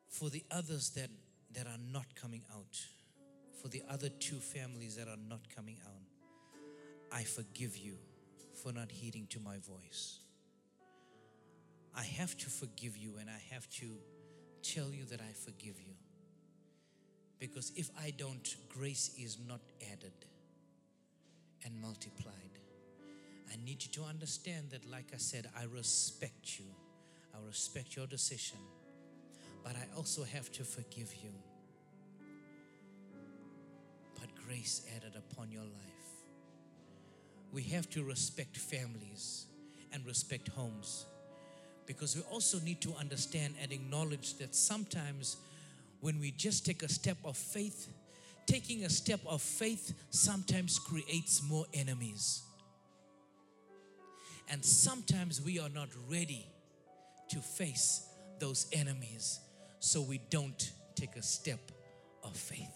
For 0.08 0.30
the 0.30 0.44
others 0.50 0.90
that 0.90 1.10
that 1.54 1.66
are 1.66 1.80
not 1.92 2.06
coming 2.14 2.42
out, 2.54 2.80
for 3.60 3.68
the 3.68 3.82
other 3.88 4.08
two 4.08 4.36
families 4.36 4.96
that 4.96 5.08
are 5.08 5.20
not 5.28 5.40
coming 5.54 5.78
out, 5.86 6.02
I 7.12 7.24
forgive 7.24 7.76
you 7.76 7.96
for 8.62 8.72
not 8.72 8.90
heeding 8.90 9.26
to 9.28 9.40
my 9.40 9.56
voice. 9.58 10.18
I 11.94 12.04
have 12.04 12.36
to 12.38 12.48
forgive 12.48 12.96
you 12.96 13.14
and 13.20 13.28
I 13.28 13.54
have 13.54 13.68
to 13.80 13.86
tell 14.62 14.92
you 14.92 15.04
that 15.06 15.20
I 15.20 15.32
forgive 15.32 15.78
you. 15.80 15.94
Because 17.38 17.72
if 17.76 17.90
I 18.00 18.12
don't, 18.16 18.56
grace 18.68 19.10
is 19.18 19.38
not 19.46 19.60
added 19.92 20.12
and 21.64 21.80
multiplied. 21.80 22.34
I 23.52 23.56
need 23.64 23.82
you 23.82 23.90
to 23.92 24.04
understand 24.08 24.70
that, 24.70 24.90
like 24.90 25.10
I 25.12 25.18
said, 25.18 25.48
I 25.58 25.64
respect 25.64 26.58
you. 26.58 26.66
I 27.34 27.46
respect 27.46 27.96
your 27.96 28.06
decision. 28.06 28.58
But 29.62 29.76
I 29.76 29.86
also 29.96 30.24
have 30.24 30.50
to 30.52 30.64
forgive 30.64 31.14
you. 31.22 31.30
But 34.20 34.28
grace 34.46 34.86
added 34.96 35.14
upon 35.16 35.50
your 35.50 35.62
life. 35.62 35.92
We 37.52 37.62
have 37.64 37.88
to 37.90 38.02
respect 38.02 38.56
families 38.56 39.46
and 39.92 40.04
respect 40.06 40.48
homes 40.48 41.06
because 41.86 42.16
we 42.16 42.22
also 42.30 42.58
need 42.60 42.80
to 42.80 42.94
understand 42.98 43.54
and 43.60 43.72
acknowledge 43.72 44.38
that 44.38 44.54
sometimes 44.54 45.36
when 46.00 46.18
we 46.18 46.30
just 46.30 46.64
take 46.64 46.82
a 46.82 46.88
step 46.88 47.18
of 47.24 47.36
faith, 47.36 47.88
taking 48.46 48.84
a 48.84 48.90
step 48.90 49.20
of 49.26 49.42
faith 49.42 49.94
sometimes 50.10 50.78
creates 50.78 51.42
more 51.48 51.66
enemies. 51.74 52.42
And 54.48 54.64
sometimes 54.64 55.40
we 55.40 55.58
are 55.58 55.68
not 55.68 55.88
ready 56.10 56.46
to 57.30 57.38
face 57.40 58.06
those 58.38 58.66
enemies, 58.72 59.40
so 59.82 60.00
we 60.00 60.20
don't 60.30 60.70
take 60.94 61.16
a 61.16 61.22
step 61.22 61.58
of 62.22 62.36
faith. 62.36 62.70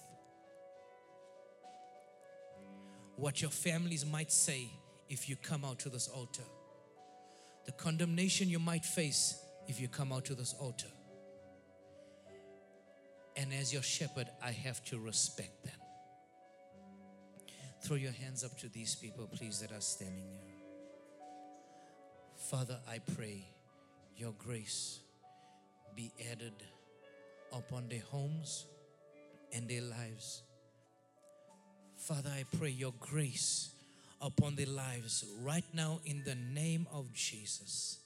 What 3.14 3.40
your 3.40 3.52
families 3.52 4.04
might 4.04 4.32
say 4.32 4.68
if 5.08 5.28
you 5.28 5.36
come 5.36 5.64
out 5.64 5.78
to 5.80 5.88
this 5.88 6.08
altar, 6.08 6.42
the 7.64 7.70
condemnation 7.70 8.48
you 8.48 8.58
might 8.58 8.84
face 8.84 9.40
if 9.68 9.80
you 9.80 9.86
come 9.86 10.12
out 10.12 10.24
to 10.24 10.34
this 10.34 10.52
altar. 10.58 10.88
And 13.36 13.54
as 13.54 13.72
your 13.72 13.82
shepherd, 13.82 14.26
I 14.42 14.50
have 14.50 14.84
to 14.86 14.98
respect 14.98 15.64
them. 15.64 15.78
Throw 17.84 17.96
your 17.96 18.12
hands 18.12 18.42
up 18.42 18.58
to 18.58 18.68
these 18.68 18.96
people, 18.96 19.28
please, 19.28 19.60
that 19.60 19.70
are 19.70 19.80
standing 19.80 20.26
here. 20.32 20.56
Father, 22.50 22.80
I 22.90 22.98
pray 22.98 23.46
your 24.16 24.32
grace 24.36 24.98
be 25.94 26.12
added 26.32 26.52
upon 27.52 27.88
their 27.88 28.02
homes 28.10 28.66
and 29.52 29.68
their 29.68 29.82
lives. 29.82 30.42
Father, 31.96 32.30
I 32.30 32.44
pray 32.58 32.70
your 32.70 32.92
grace 33.00 33.70
upon 34.20 34.56
their 34.56 34.66
lives 34.66 35.24
right 35.42 35.64
now 35.72 36.00
in 36.04 36.22
the 36.24 36.34
name 36.34 36.86
of 36.92 37.12
Jesus. 37.12 37.98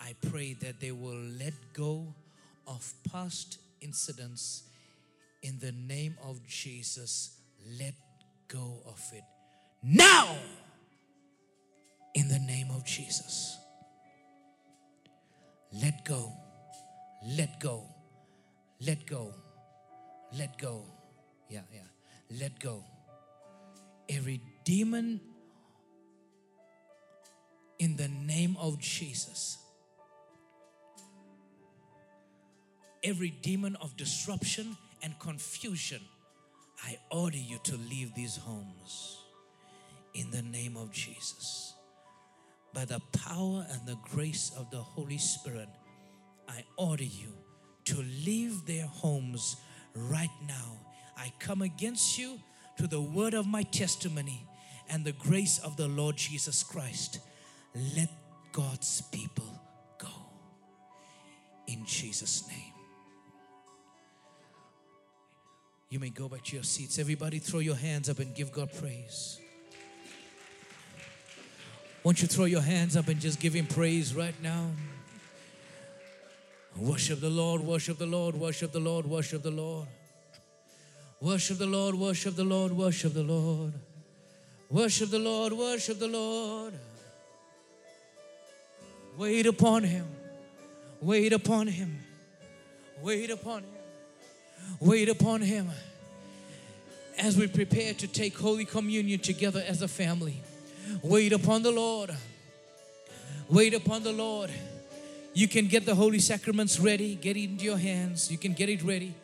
I 0.00 0.14
pray 0.30 0.54
that 0.60 0.80
they 0.80 0.92
will 0.92 1.20
let 1.38 1.54
go 1.72 2.14
of 2.66 2.92
past 3.10 3.58
incidents 3.80 4.64
in 5.42 5.58
the 5.58 5.72
name 5.72 6.16
of 6.24 6.46
Jesus. 6.46 7.38
Let 7.78 7.94
go 8.48 8.80
of 8.86 9.02
it 9.12 9.24
now 9.82 10.36
in 12.14 12.28
the 12.28 12.38
name 12.38 12.70
of 12.70 12.84
Jesus. 12.84 13.58
Let 15.72 16.04
go, 16.04 16.32
let 17.36 17.60
go, 17.60 17.84
let 18.80 19.06
go, 19.06 19.34
let 20.36 20.58
go. 20.58 20.84
Yeah, 21.48 21.62
yeah, 21.72 22.38
let 22.40 22.60
go. 22.60 22.84
Every 24.08 24.40
demon 24.64 25.20
in 27.78 27.96
the 27.96 28.08
name 28.08 28.56
of 28.60 28.78
Jesus. 28.78 29.58
Every 33.02 33.30
demon 33.30 33.76
of 33.76 33.96
disruption 33.96 34.76
and 35.02 35.18
confusion, 35.18 36.00
I 36.84 36.98
order 37.10 37.36
you 37.36 37.58
to 37.64 37.76
leave 37.76 38.14
these 38.14 38.36
homes 38.36 39.18
in 40.14 40.30
the 40.30 40.42
name 40.42 40.76
of 40.76 40.90
Jesus. 40.90 41.74
By 42.74 42.84
the 42.84 43.00
power 43.12 43.66
and 43.70 43.86
the 43.86 43.96
grace 44.02 44.52
of 44.56 44.70
the 44.70 44.82
Holy 44.82 45.18
Spirit, 45.18 45.68
I 46.48 46.64
order 46.76 47.04
you 47.04 47.37
to 47.88 48.04
leave 48.24 48.66
their 48.66 48.86
homes 48.86 49.56
right 49.94 50.30
now. 50.46 50.78
I 51.16 51.32
come 51.38 51.62
against 51.62 52.18
you 52.18 52.38
to 52.76 52.86
the 52.86 53.00
word 53.00 53.34
of 53.34 53.46
my 53.46 53.62
testimony 53.62 54.46
and 54.90 55.04
the 55.04 55.12
grace 55.12 55.58
of 55.58 55.76
the 55.76 55.88
Lord 55.88 56.16
Jesus 56.16 56.62
Christ. 56.62 57.20
Let 57.96 58.10
God's 58.52 59.00
people 59.10 59.60
go. 59.98 60.08
In 61.66 61.84
Jesus' 61.86 62.46
name. 62.48 62.72
You 65.90 65.98
may 65.98 66.10
go 66.10 66.28
back 66.28 66.44
to 66.44 66.56
your 66.56 66.64
seats. 66.64 66.98
Everybody, 66.98 67.38
throw 67.38 67.60
your 67.60 67.74
hands 67.76 68.10
up 68.10 68.18
and 68.18 68.34
give 68.34 68.52
God 68.52 68.70
praise. 68.78 69.40
Won't 72.04 72.20
you 72.20 72.28
throw 72.28 72.44
your 72.44 72.60
hands 72.60 72.96
up 72.96 73.08
and 73.08 73.18
just 73.18 73.40
give 73.40 73.54
Him 73.54 73.66
praise 73.66 74.14
right 74.14 74.34
now? 74.42 74.66
Worship 76.78 77.20
the 77.20 77.30
Lord, 77.30 77.60
worship 77.62 77.98
the 77.98 78.06
Lord, 78.06 78.34
worship 78.34 78.72
the 78.72 78.80
Lord, 78.80 79.06
worship 79.06 79.42
the 79.42 79.50
Lord. 79.50 79.88
Worship 81.20 81.58
the 81.58 81.66
Lord, 81.66 81.94
worship 81.94 82.36
the 82.36 82.44
Lord, 82.44 82.72
worship 82.72 83.14
the 83.14 83.22
Lord. 83.22 83.72
Worship 84.70 85.10
the 85.10 85.18
Lord, 85.18 85.52
worship 85.52 85.98
the 85.98 86.08
Lord. 86.08 86.74
Wait 89.16 89.46
upon 89.46 89.82
Him, 89.82 90.06
wait 91.00 91.32
upon 91.32 91.66
Him, 91.66 91.98
wait 93.02 93.30
upon 93.30 93.62
Him. 93.62 93.72
Wait 94.80 95.08
upon 95.08 95.40
Him 95.40 95.68
as 97.18 97.36
we 97.36 97.46
prepare 97.46 97.94
to 97.94 98.06
take 98.06 98.38
Holy 98.38 98.64
Communion 98.64 99.18
together 99.18 99.62
as 99.66 99.82
a 99.82 99.88
family. 99.88 100.40
Wait 101.02 101.32
upon 101.32 101.62
the 101.62 101.70
Lord. 101.70 102.14
Wait 103.48 103.74
upon 103.74 104.02
the 104.02 104.12
Lord. 104.12 104.50
You 105.38 105.46
can 105.46 105.68
get 105.68 105.86
the 105.86 105.94
Holy 105.94 106.18
Sacraments 106.18 106.80
ready, 106.80 107.14
get 107.14 107.36
it 107.36 107.44
into 107.44 107.64
your 107.64 107.78
hands. 107.78 108.28
You 108.28 108.36
can 108.36 108.54
get 108.54 108.68
it 108.68 108.82
ready. 108.82 109.14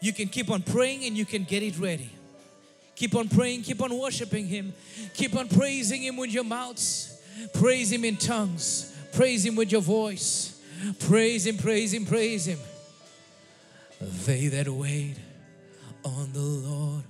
You 0.00 0.12
can 0.12 0.28
keep 0.28 0.48
on 0.48 0.62
praying 0.62 1.02
and 1.02 1.16
you 1.18 1.24
can 1.24 1.42
get 1.42 1.64
it 1.64 1.76
ready. 1.80 2.10
Keep 2.94 3.16
on 3.16 3.28
praying, 3.28 3.62
keep 3.62 3.82
on 3.82 3.98
worshiping 3.98 4.46
Him, 4.46 4.72
keep 5.14 5.34
on 5.34 5.48
praising 5.48 6.04
Him 6.04 6.16
with 6.16 6.30
your 6.30 6.44
mouths. 6.44 7.20
Praise 7.54 7.90
Him 7.90 8.04
in 8.04 8.16
tongues, 8.16 8.96
praise 9.14 9.44
Him 9.44 9.56
with 9.56 9.72
your 9.72 9.80
voice. 9.80 10.62
Praise 11.00 11.44
Him, 11.44 11.56
praise 11.56 11.92
Him, 11.92 12.06
praise 12.06 12.46
Him. 12.46 12.60
They 14.00 14.46
that 14.46 14.68
wait 14.68 15.16
on 16.04 16.32
the 16.32 16.38
Lord 16.38 17.02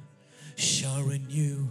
shall 0.57 1.03
renew 1.03 1.69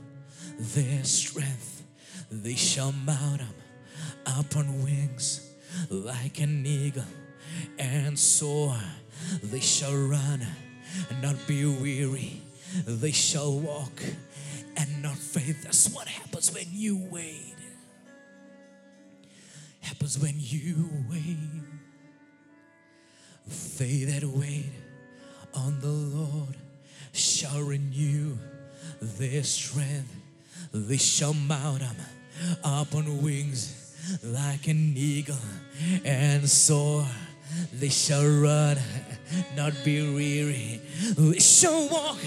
their 0.59 1.03
strength. 1.05 1.81
They 2.29 2.53
shall 2.53 2.91
mount 2.91 3.41
up 4.27 4.45
upon 4.45 4.83
wings 4.83 5.53
like 5.89 6.39
an 6.39 6.65
eagle 6.65 7.03
and 7.78 8.17
soar. 8.17 8.78
They 9.41 9.59
shall 9.59 9.95
run 9.95 10.45
and 11.09 11.21
not 11.21 11.36
be 11.47 11.65
weary. 11.65 12.41
They 12.86 13.11
shall 13.11 13.59
walk 13.59 14.01
and 14.76 15.01
not 15.01 15.15
faint. 15.15 15.57
That's 15.63 15.89
what 15.93 16.07
happens 16.07 16.53
when 16.53 16.65
you 16.71 17.07
wait. 17.09 17.55
Happens 19.82 20.17
when 20.19 20.36
you 20.38 20.89
wait. 21.09 21.38
They 23.78 24.05
that 24.05 24.24
wait 24.24 24.71
on 25.53 25.80
the 25.82 25.88
Lord 25.88 26.55
shall 27.11 27.61
renew 27.61 28.38
their 29.01 29.43
strength. 29.43 30.15
They 30.71 30.97
shall 30.97 31.34
mount 31.34 31.84
up 31.84 31.95
upon 32.63 33.21
wings 33.21 33.82
like 34.24 34.68
an 34.68 34.93
eagle 34.95 35.38
and 36.04 36.49
soar. 36.49 37.06
They 37.72 37.89
shall 37.89 38.26
run, 38.26 38.78
not 39.56 39.74
be 39.84 40.01
weary. 40.14 40.82
They 41.18 41.39
shall 41.39 41.88
walk 41.88 42.18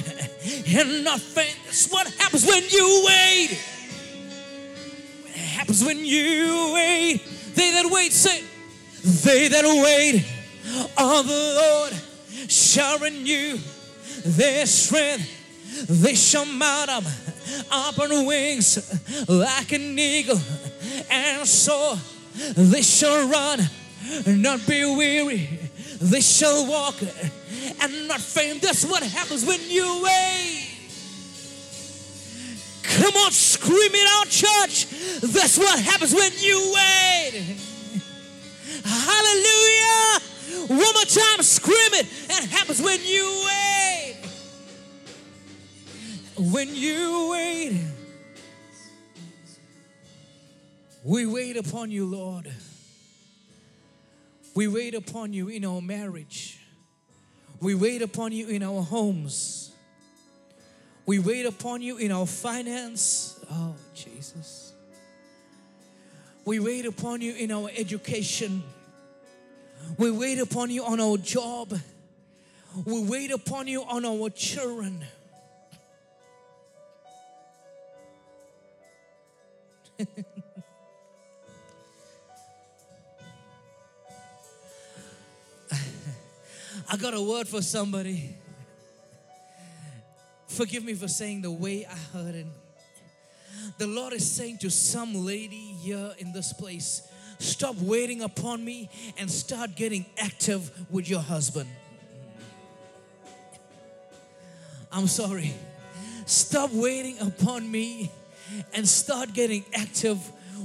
and 0.68 1.04
not 1.04 1.20
faint. 1.20 1.56
That's 1.64 1.90
what 1.90 2.06
happens 2.14 2.46
when 2.46 2.62
you 2.70 3.04
wait. 3.06 3.58
It 5.26 5.36
happens 5.36 5.84
when 5.84 6.04
you 6.04 6.72
wait. 6.74 7.22
They 7.54 7.72
that 7.72 7.90
wait, 7.90 8.12
say, 8.12 8.44
they 9.02 9.48
that 9.48 9.64
wait 9.64 10.24
on 10.96 11.26
the 11.26 11.54
Lord 11.60 12.50
shall 12.50 12.98
renew 12.98 13.58
their 14.24 14.66
strength. 14.66 15.32
They 15.88 16.14
shall 16.14 16.46
mount 16.46 16.88
up 16.88 17.04
upon 17.70 18.26
wings 18.26 19.28
like 19.28 19.72
an 19.72 19.98
eagle 19.98 20.40
and 21.10 21.46
so 21.46 21.98
They 22.54 22.82
shall 22.82 23.28
run 23.28 23.60
and 24.26 24.42
not 24.42 24.66
be 24.66 24.84
weary. 24.84 25.48
They 26.00 26.20
shall 26.20 26.68
walk 26.68 26.96
and 27.80 28.08
not 28.08 28.20
faint. 28.20 28.60
That's 28.60 28.84
what 28.84 29.02
happens 29.02 29.44
when 29.44 29.60
you 29.68 30.02
wait. 30.04 30.70
Come 32.82 33.14
on, 33.14 33.32
scream 33.32 33.90
it 33.94 34.08
out, 34.18 34.28
church. 34.28 34.86
That's 35.20 35.58
what 35.58 35.78
happens 35.80 36.14
when 36.14 36.30
you 36.38 36.72
wait. 36.74 37.42
Hallelujah. 38.84 40.20
One 40.68 40.78
more 40.78 41.04
time, 41.04 41.42
scream 41.42 41.94
it. 41.94 42.06
It 42.28 42.50
happens 42.50 42.82
when 42.82 43.00
you 43.02 43.44
wait. 43.46 44.16
When 46.36 46.74
you 46.74 47.30
wait. 47.32 47.95
We 51.06 51.24
wait 51.24 51.56
upon 51.56 51.92
you, 51.92 52.04
Lord. 52.04 52.52
We 54.56 54.66
wait 54.66 54.92
upon 54.92 55.32
you 55.32 55.46
in 55.46 55.64
our 55.64 55.80
marriage. 55.80 56.58
We 57.60 57.76
wait 57.76 58.02
upon 58.02 58.32
you 58.32 58.48
in 58.48 58.64
our 58.64 58.82
homes. 58.82 59.70
We 61.06 61.20
wait 61.20 61.46
upon 61.46 61.80
you 61.80 61.98
in 61.98 62.10
our 62.10 62.26
finance. 62.26 63.38
Oh, 63.48 63.76
Jesus. 63.94 64.72
We 66.44 66.58
wait 66.58 66.86
upon 66.86 67.20
you 67.20 67.34
in 67.34 67.52
our 67.52 67.70
education. 67.76 68.64
We 69.98 70.10
wait 70.10 70.40
upon 70.40 70.70
you 70.70 70.82
on 70.82 70.98
our 70.98 71.18
job. 71.18 71.72
We 72.84 73.04
wait 73.04 73.30
upon 73.30 73.68
you 73.68 73.84
on 73.84 74.04
our 74.04 74.28
children. 74.30 75.04
I 86.88 86.96
got 86.96 87.14
a 87.14 87.20
word 87.20 87.48
for 87.48 87.62
somebody. 87.62 88.36
Forgive 90.46 90.84
me 90.84 90.94
for 90.94 91.08
saying 91.08 91.42
the 91.42 91.50
way 91.50 91.84
I 91.84 92.16
heard 92.16 92.34
it. 92.34 92.46
The 93.78 93.86
Lord 93.86 94.12
is 94.12 94.30
saying 94.30 94.58
to 94.58 94.70
some 94.70 95.14
lady 95.14 95.74
here 95.82 96.12
in 96.18 96.32
this 96.32 96.52
place, 96.52 97.02
stop 97.38 97.74
waiting 97.76 98.22
upon 98.22 98.64
me 98.64 98.88
and 99.18 99.30
start 99.30 99.74
getting 99.74 100.06
active 100.18 100.70
with 100.90 101.08
your 101.08 101.20
husband. 101.20 101.68
I'm 104.92 105.08
sorry. 105.08 105.52
Stop 106.26 106.72
waiting 106.72 107.18
upon 107.20 107.70
me 107.70 108.10
and 108.74 108.88
start 108.88 109.32
getting 109.32 109.64
active 109.74 110.18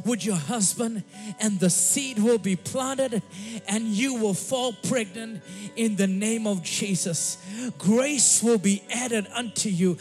with 0.06 0.26
your 0.26 0.36
husband, 0.36 1.04
and 1.40 1.60
the 1.60 1.70
seed 1.70 2.20
will 2.20 2.38
be 2.38 2.56
planted, 2.56 3.22
and 3.68 3.86
you 3.86 4.16
will 4.16 4.34
fall 4.34 4.74
pregnant 4.88 5.42
in 5.76 5.96
the 5.96 6.08
name 6.08 6.48
of 6.48 6.64
Jesus. 6.64 7.38
Grace 7.78 8.42
will 8.44 8.58
be 8.58 8.84
added 8.90 9.28
unto 9.36 9.70
you, 9.70 9.98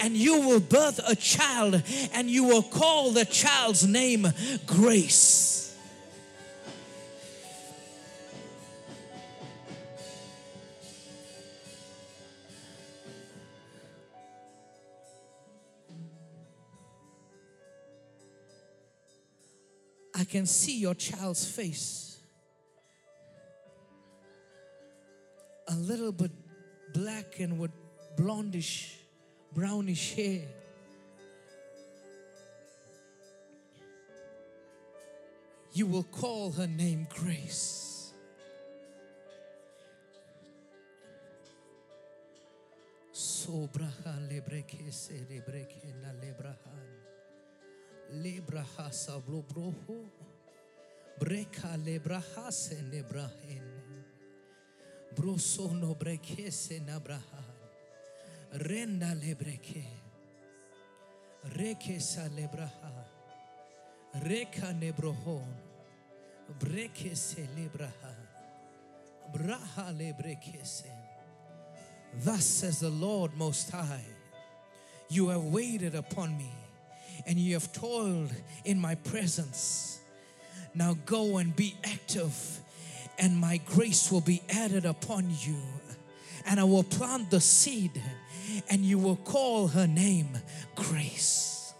and 0.00 0.16
you 0.16 0.40
will 0.40 0.60
birth 0.60 1.00
a 1.06 1.16
child, 1.16 1.82
and 2.12 2.30
you 2.30 2.44
will 2.44 2.62
call 2.62 3.10
the 3.10 3.24
child's 3.24 3.86
name 3.86 4.26
Grace. 4.66 5.49
Can 20.30 20.46
see 20.46 20.78
your 20.78 20.94
child's 20.94 21.44
face. 21.44 22.20
A 25.66 25.74
little 25.74 26.12
bit 26.12 26.30
black 26.94 27.40
and 27.40 27.58
with 27.58 27.72
blondish, 28.16 28.94
brownish 29.52 30.14
hair. 30.14 30.46
You 35.72 35.86
will 35.86 36.04
call 36.04 36.52
her 36.52 36.66
name 36.66 37.08
Grace. 37.12 38.12
Lebrahan. 46.22 46.99
Lebraha 48.12 48.90
sablobroho. 48.90 50.04
Breka 51.18 51.76
lebraha 51.76 52.50
se 52.50 52.76
nebrahen. 52.90 53.62
Broso 55.14 55.72
no 55.72 55.94
breke 55.94 56.50
se 56.50 56.80
nabraha. 56.80 57.44
Renda 58.54 59.14
lebreke. 59.14 59.84
Reke 61.56 62.00
sa 62.00 62.22
lebraha. 62.28 63.04
Reka 64.24 64.72
nebrohon. 64.72 65.46
Breke 66.58 67.16
se 67.16 67.46
lebraha. 67.56 68.14
Braha 69.32 69.92
lebreke 69.96 70.64
se. 70.64 70.90
Thus 72.24 72.44
says 72.44 72.80
the 72.80 72.90
Lord 72.90 73.36
Most 73.36 73.70
High, 73.70 74.04
you 75.08 75.28
have 75.28 75.44
waited 75.44 75.94
upon 75.94 76.36
me 76.36 76.50
and 77.30 77.38
you 77.38 77.54
have 77.54 77.72
toiled 77.72 78.32
in 78.64 78.80
my 78.80 78.96
presence. 78.96 80.00
Now 80.74 80.96
go 81.06 81.36
and 81.36 81.54
be 81.54 81.76
active, 81.84 82.58
and 83.20 83.38
my 83.38 83.58
grace 83.66 84.10
will 84.10 84.20
be 84.20 84.42
added 84.50 84.84
upon 84.84 85.30
you. 85.38 85.54
And 86.44 86.58
I 86.58 86.64
will 86.64 86.82
plant 86.82 87.30
the 87.30 87.40
seed, 87.40 88.02
and 88.68 88.84
you 88.84 88.98
will 88.98 89.14
call 89.14 89.68
her 89.68 89.86
name 89.86 90.26
Grace. 90.74 91.72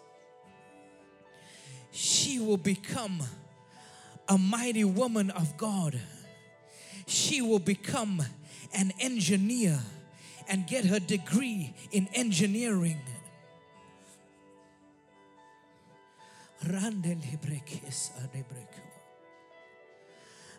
She 1.90 2.38
will 2.38 2.56
become 2.56 3.18
a 4.28 4.38
mighty 4.38 4.84
woman 4.84 5.32
of 5.32 5.56
God. 5.56 6.00
She 7.08 7.42
will 7.42 7.58
become 7.58 8.22
an 8.72 8.92
engineer 9.00 9.80
and 10.48 10.64
get 10.68 10.84
her 10.84 11.00
degree 11.00 11.74
in 11.90 12.06
engineering. 12.14 13.00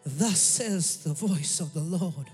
Thus 0.03 0.39
says 0.39 1.03
the 1.03 1.13
voice 1.13 1.59
of 1.59 1.73
the 1.73 1.81
Lord. 1.81 2.29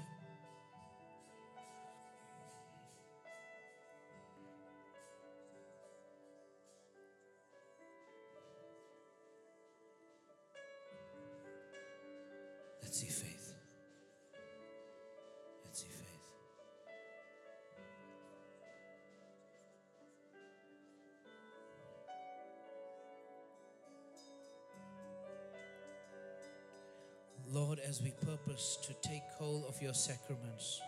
To 28.57 28.93
take 29.07 29.23
hold 29.37 29.65
of 29.65 29.79
your 29.81 29.93
sacraments, 29.93 30.81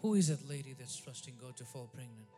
who 0.00 0.14
is 0.14 0.28
that 0.28 0.48
lady 0.48 0.74
that's 0.78 0.96
trusting 0.96 1.34
God 1.40 1.56
to 1.56 1.64
fall 1.64 1.88
pregnant? 1.92 2.28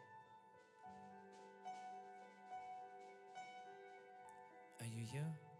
Are 4.80 4.86
you 4.86 5.05
here? 5.05 5.51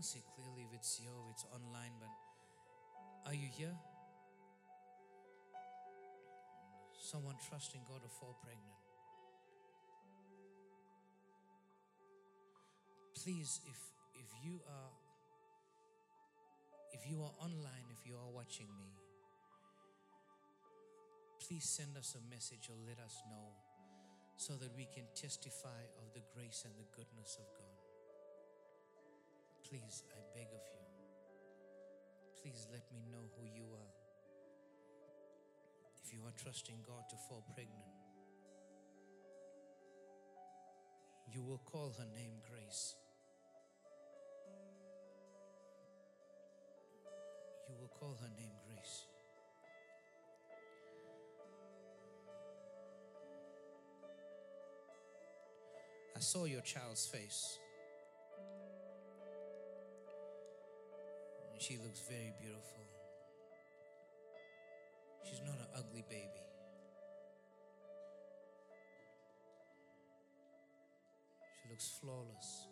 Can't 0.00 0.08
see 0.16 0.24
clearly 0.34 0.64
if 0.64 0.72
it's 0.72 0.96
here 0.96 1.12
or 1.12 1.28
it's 1.28 1.44
online, 1.52 1.92
but 2.00 2.08
are 3.28 3.34
you 3.34 3.48
here? 3.52 3.76
Someone 6.96 7.36
trusting 7.36 7.82
God 7.84 8.00
to 8.00 8.08
fall 8.08 8.34
pregnant. 8.40 8.80
Please, 13.12 13.60
if 13.68 13.76
if 14.16 14.30
you 14.40 14.64
are 14.64 14.90
if 16.96 17.04
you 17.04 17.20
are 17.20 17.36
online, 17.36 17.84
if 17.92 18.08
you 18.08 18.16
are 18.16 18.32
watching 18.32 18.72
me, 18.80 18.96
please 21.44 21.68
send 21.68 21.98
us 21.98 22.16
a 22.16 22.22
message 22.32 22.72
or 22.72 22.76
let 22.88 23.04
us 23.04 23.20
know 23.28 23.52
so 24.38 24.54
that 24.64 24.72
we 24.74 24.88
can 24.96 25.04
testify 25.14 25.84
of 26.00 26.08
the 26.14 26.24
grace 26.32 26.64
and 26.64 26.72
the 26.80 26.88
goodness 26.96 27.36
of 27.36 27.44
God. 27.52 27.79
Please, 29.70 30.02
I 30.10 30.18
beg 30.34 30.48
of 30.48 30.66
you. 30.74 30.82
Please 32.42 32.66
let 32.72 32.82
me 32.92 33.04
know 33.08 33.22
who 33.36 33.46
you 33.46 33.66
are. 33.72 33.94
If 36.04 36.12
you 36.12 36.18
are 36.26 36.32
trusting 36.42 36.78
God 36.84 37.04
to 37.08 37.16
fall 37.28 37.44
pregnant, 37.54 37.94
you 41.28 41.40
will 41.40 41.62
call 41.64 41.94
her 41.96 42.06
name 42.16 42.32
Grace. 42.50 42.96
You 47.68 47.76
will 47.80 47.92
call 47.96 48.18
her 48.20 48.30
name 48.36 48.56
Grace. 48.66 49.06
I 56.16 56.18
saw 56.18 56.46
your 56.46 56.62
child's 56.62 57.06
face. 57.06 57.60
She 61.60 61.76
looks 61.76 62.00
very 62.08 62.32
beautiful. 62.40 62.86
She's 65.28 65.40
not 65.40 65.58
an 65.58 65.66
ugly 65.76 66.02
baby. 66.08 66.26
She 71.62 71.68
looks 71.68 71.90
flawless. 72.00 72.66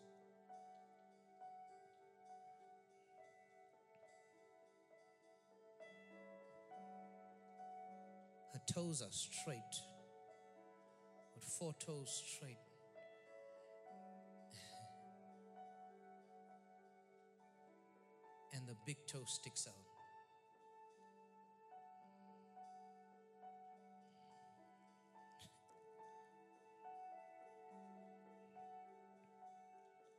Her 8.54 8.60
toes 8.72 9.02
are 9.02 9.12
straight, 9.12 9.58
with 11.34 11.44
four 11.44 11.74
toes 11.78 12.22
straight. 12.26 12.67
Big 18.88 19.06
toe 19.06 19.24
sticks 19.26 19.68
out. 19.68 19.74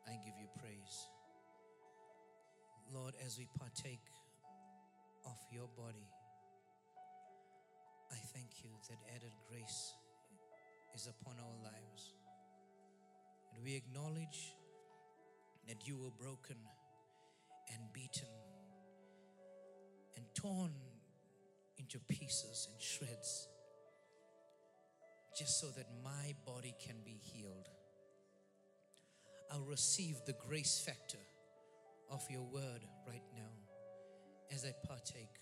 I 0.07 0.11
give 0.23 0.35
you 0.39 0.45
praise. 0.61 1.09
Lord, 2.93 3.15
as 3.25 3.39
we 3.39 3.47
partake 3.57 4.05
of 5.25 5.39
your 5.51 5.67
body, 5.75 6.05
I 8.11 8.17
thank 8.35 8.63
you 8.63 8.69
that 8.87 8.99
added 9.15 9.31
grace 9.49 9.95
is 10.93 11.07
upon 11.07 11.37
our 11.39 11.63
lives. 11.63 12.13
And 13.55 13.63
we 13.63 13.75
acknowledge 13.75 14.53
that 15.67 15.87
you 15.87 15.97
were 15.97 16.11
broken 16.11 16.57
and 17.73 17.81
beaten 17.93 18.48
and 20.19 20.35
torn 20.35 20.71
into 21.77 21.97
pieces 22.09 22.67
and 22.69 22.81
shreds 22.81 23.47
just 25.37 25.61
so 25.61 25.67
that 25.67 25.85
my 26.03 26.35
body 26.45 26.75
can 26.85 26.95
be 27.05 27.17
healed. 27.21 27.69
I'll 29.49 29.63
receive 29.63 30.17
the 30.25 30.35
grace 30.47 30.83
factor 30.85 31.23
of 32.11 32.21
your 32.29 32.43
word 32.43 32.81
right 33.07 33.23
now 33.33 33.53
as 34.53 34.65
I 34.65 34.73
partake 34.85 35.39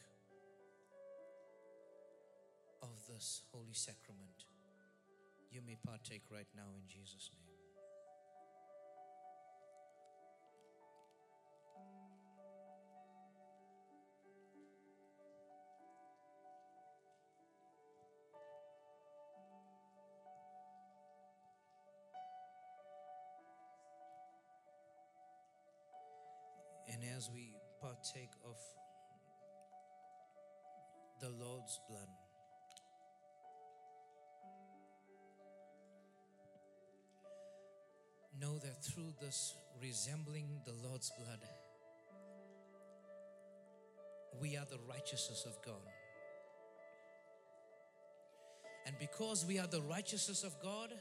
of 2.84 2.90
this 3.10 3.42
holy 3.52 3.74
sacrament. 3.74 4.46
You 5.50 5.62
may 5.66 5.78
partake 5.84 6.24
right 6.32 6.48
now 6.56 6.70
in 6.76 6.88
Jesus' 6.88 7.32
name. 7.34 7.47
Partake 28.08 28.30
of 28.46 28.56
the 31.20 31.30
Lord's 31.30 31.80
blood, 31.90 32.08
know 38.40 38.60
that 38.60 38.84
through 38.84 39.14
this 39.20 39.56
resembling 39.82 40.62
the 40.66 40.74
Lord's 40.88 41.12
blood, 41.18 41.40
we 44.40 44.56
are 44.56 44.66
the 44.70 44.80
righteousness 44.88 45.46
of 45.46 45.58
God. 45.66 45.76
And 48.86 48.96
because 49.00 49.46
we 49.46 49.60
are 49.60 49.68
the 49.68 49.82
righteousness 49.82 50.44
of 50.44 50.56
God, 50.62 50.94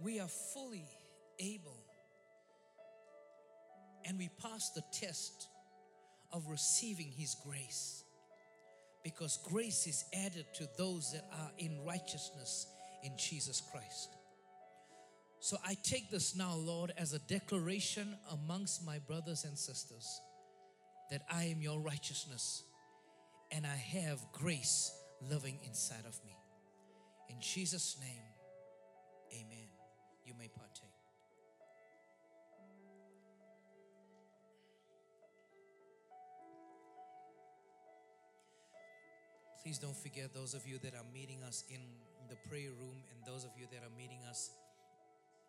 we 0.00 0.20
are 0.20 0.28
fully 0.28 0.86
able 1.38 1.89
and 4.04 4.18
we 4.18 4.30
pass 4.42 4.70
the 4.70 4.82
test 4.92 5.48
of 6.32 6.48
receiving 6.48 7.12
His 7.16 7.36
grace. 7.46 8.04
Because 9.02 9.38
grace 9.48 9.86
is 9.86 10.04
added 10.12 10.44
to 10.54 10.68
those 10.76 11.12
that 11.12 11.24
are 11.32 11.50
in 11.58 11.84
righteousness 11.86 12.66
in 13.02 13.12
Jesus 13.16 13.62
Christ. 13.72 14.10
So 15.40 15.56
I 15.64 15.74
take 15.82 16.10
this 16.10 16.36
now, 16.36 16.54
Lord, 16.54 16.92
as 16.98 17.14
a 17.14 17.18
declaration 17.20 18.14
amongst 18.30 18.84
my 18.84 18.98
brothers 18.98 19.44
and 19.44 19.58
sisters 19.58 20.20
that 21.10 21.22
I 21.32 21.44
am 21.44 21.62
your 21.62 21.80
righteousness 21.80 22.62
and 23.50 23.66
I 23.66 23.76
have 23.76 24.20
grace 24.32 24.92
living 25.28 25.58
inside 25.66 26.04
of 26.06 26.18
me. 26.24 26.36
In 27.30 27.40
Jesus' 27.40 27.96
name, 28.00 28.22
amen. 29.32 29.68
You 30.24 30.34
may 30.38 30.48
partake. 30.48 30.89
Please 39.62 39.76
don't 39.76 39.96
forget 39.96 40.32
those 40.32 40.54
of 40.54 40.66
you 40.66 40.78
that 40.78 40.94
are 40.94 41.04
meeting 41.12 41.42
us 41.44 41.64
in 41.68 41.80
the 42.30 42.36
prayer 42.48 42.72
room 42.80 42.96
and 43.12 43.20
those 43.28 43.44
of 43.44 43.50
you 43.60 43.66
that 43.70 43.84
are 43.84 43.92
meeting 43.92 44.24
us 44.24 44.50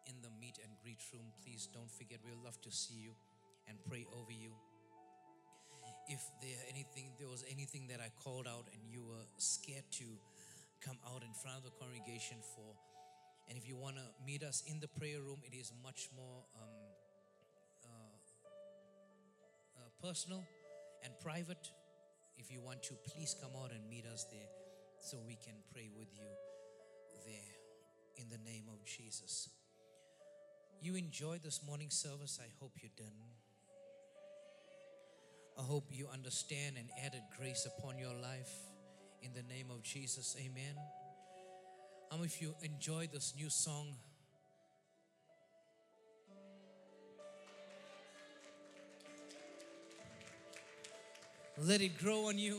in 0.06 0.16
the 0.22 0.28
meet 0.36 0.60
and 0.60 0.72
greet 0.84 1.00
room. 1.14 1.32
Please 1.46 1.70
don't 1.72 1.90
forget, 1.90 2.20
we'd 2.26 2.36
love 2.44 2.60
to 2.62 2.72
see 2.72 3.00
you 3.00 3.16
and 3.70 3.78
pray 3.88 4.06
over 4.20 4.32
you. 4.32 4.52
If 6.10 6.20
there 6.42 6.60
anything 6.68 7.16
there 7.20 7.30
was 7.30 7.46
anything 7.48 7.88
that 7.88 8.02
I 8.04 8.12
called 8.22 8.48
out 8.48 8.68
and 8.74 8.82
you 8.92 9.00
were 9.00 9.24
scared 9.38 9.88
to 10.04 10.08
come 10.84 10.98
out 11.08 11.24
in 11.24 11.32
front 11.32 11.58
of 11.58 11.64
the 11.64 11.72
congregation 11.80 12.44
for, 12.56 12.76
and 13.48 13.58
if 13.58 13.64
you 13.66 13.78
want 13.78 13.96
to 13.96 14.04
meet 14.26 14.44
us 14.44 14.62
in 14.68 14.82
the 14.82 14.90
prayer 14.90 15.22
room, 15.22 15.40
it 15.48 15.56
is 15.56 15.72
much 15.84 16.10
more 16.18 16.44
um, 16.60 16.92
uh, 17.88 18.12
uh, 19.80 19.90
personal 20.04 20.44
and 21.04 21.14
private. 21.24 21.72
If 22.42 22.52
you 22.52 22.60
want 22.60 22.82
to, 22.84 22.96
please 23.14 23.36
come 23.40 23.52
out 23.64 23.70
and 23.70 23.88
meet 23.88 24.06
us 24.12 24.26
there 24.32 24.50
so 25.00 25.18
we 25.28 25.36
can 25.36 25.54
pray 25.72 25.90
with 25.96 26.08
you 26.12 26.26
there 27.28 27.54
in 28.18 28.30
the 28.30 28.40
name 28.50 28.64
of 28.74 28.84
Jesus. 28.84 29.48
You 30.82 30.96
enjoyed 30.96 31.44
this 31.44 31.62
morning 31.64 31.92
service. 31.92 32.40
I 32.42 32.50
hope 32.60 32.72
you 32.82 32.90
did. 32.98 33.14
I 35.60 35.62
hope 35.62 35.86
you 35.92 36.08
understand 36.12 36.78
and 36.80 36.90
added 37.06 37.22
grace 37.38 37.68
upon 37.78 38.00
your 38.00 38.16
life 38.16 38.52
in 39.22 39.34
the 39.34 39.44
name 39.44 39.68
of 39.70 39.84
Jesus. 39.84 40.36
Amen. 40.40 40.76
Um, 42.12 42.24
if 42.24 42.42
you 42.42 42.56
enjoyed 42.64 43.12
this 43.12 43.36
new 43.38 43.52
song, 43.52 43.94
let 51.58 51.82
it 51.82 51.98
grow 51.98 52.28
on 52.28 52.38
you. 52.38 52.58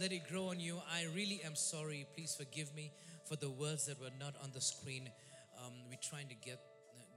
Let 0.00 0.12
it 0.12 0.28
grow 0.28 0.48
on 0.48 0.60
you. 0.60 0.80
I 0.90 1.06
really 1.14 1.40
am 1.44 1.54
sorry. 1.54 2.06
Please 2.14 2.34
forgive 2.34 2.74
me 2.74 2.92
for 3.24 3.36
the 3.36 3.50
words 3.50 3.86
that 3.86 4.00
were 4.00 4.10
not 4.18 4.34
on 4.42 4.50
the 4.54 4.60
screen. 4.60 5.10
Um, 5.64 5.72
we're 5.88 5.98
trying 6.00 6.28
to 6.28 6.34
get 6.34 6.60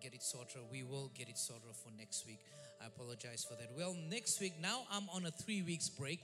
get 0.01 0.13
it 0.13 0.21
sorted. 0.21 0.61
We 0.71 0.83
will 0.83 1.11
get 1.17 1.29
it 1.29 1.37
sorted 1.37 1.75
for 1.75 1.89
next 1.97 2.27
week. 2.27 2.39
I 2.81 2.87
apologize 2.87 3.45
for 3.47 3.55
that. 3.55 3.71
Well, 3.77 3.95
next 4.09 4.39
week, 4.39 4.53
now 4.61 4.83
I'm 4.91 5.07
on 5.13 5.25
a 5.25 5.31
three 5.31 5.61
weeks 5.61 5.89
break. 5.89 6.19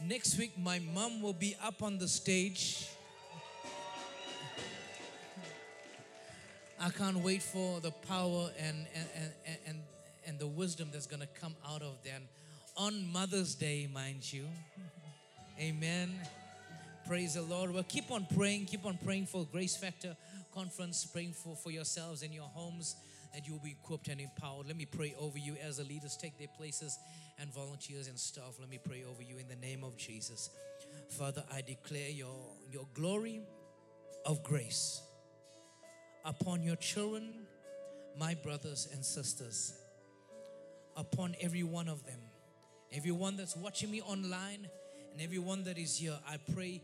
Next 0.00 0.38
week, 0.38 0.52
my 0.58 0.78
mom 0.94 1.22
will 1.22 1.32
be 1.32 1.56
up 1.64 1.82
on 1.82 1.98
the 1.98 2.06
stage. 2.06 2.88
I 6.78 6.90
can't 6.90 7.16
wait 7.18 7.42
for 7.42 7.80
the 7.80 7.90
power 7.90 8.50
and 8.58 8.86
and 8.94 9.08
and 9.16 9.58
and, 9.66 9.78
and 10.26 10.38
the 10.38 10.46
wisdom 10.46 10.90
that's 10.92 11.06
gonna 11.06 11.28
come 11.40 11.54
out 11.66 11.82
of 11.82 12.02
them 12.04 12.22
on 12.76 13.10
Mother's 13.12 13.54
Day, 13.54 13.88
mind 13.92 14.32
you. 14.32 14.44
Amen. 15.58 16.14
Praise 17.06 17.34
the 17.34 17.42
Lord. 17.42 17.72
Well, 17.72 17.84
keep 17.88 18.10
on 18.10 18.26
praying. 18.36 18.66
Keep 18.66 18.84
on 18.84 18.98
praying 19.02 19.26
for 19.26 19.46
Grace 19.50 19.76
Factor 19.76 20.16
Conference. 20.52 21.06
Praying 21.06 21.32
for, 21.32 21.56
for 21.56 21.70
yourselves 21.70 22.22
and 22.22 22.34
your 22.34 22.50
homes 22.52 22.96
that 23.32 23.46
you 23.46 23.52
will 23.52 23.60
be 23.60 23.76
equipped 23.82 24.08
and 24.08 24.20
empowered. 24.20 24.66
Let 24.66 24.76
me 24.76 24.86
pray 24.86 25.14
over 25.18 25.38
you 25.38 25.56
as 25.62 25.78
the 25.78 25.84
leaders 25.84 26.16
take 26.16 26.38
their 26.38 26.48
places 26.58 26.98
and 27.38 27.52
volunteers 27.52 28.08
and 28.08 28.18
staff. 28.18 28.56
Let 28.58 28.68
me 28.68 28.78
pray 28.82 29.04
over 29.08 29.22
you 29.22 29.38
in 29.38 29.48
the 29.48 29.56
name 29.56 29.84
of 29.84 29.96
Jesus. 29.96 30.50
Father, 31.08 31.44
I 31.52 31.62
declare 31.62 32.10
your, 32.10 32.36
your 32.70 32.86
glory 32.94 33.40
of 34.24 34.42
grace 34.42 35.00
upon 36.24 36.62
your 36.62 36.76
children, 36.76 37.32
my 38.18 38.34
brothers 38.34 38.88
and 38.92 39.04
sisters, 39.04 39.74
upon 40.96 41.36
every 41.40 41.62
one 41.62 41.88
of 41.88 42.04
them, 42.04 42.18
everyone 42.96 43.36
that's 43.36 43.54
watching 43.54 43.90
me 43.90 44.00
online, 44.00 44.66
and 45.12 45.20
everyone 45.20 45.64
that 45.64 45.76
is 45.76 45.98
here. 45.98 46.18
I 46.26 46.38
pray 46.54 46.80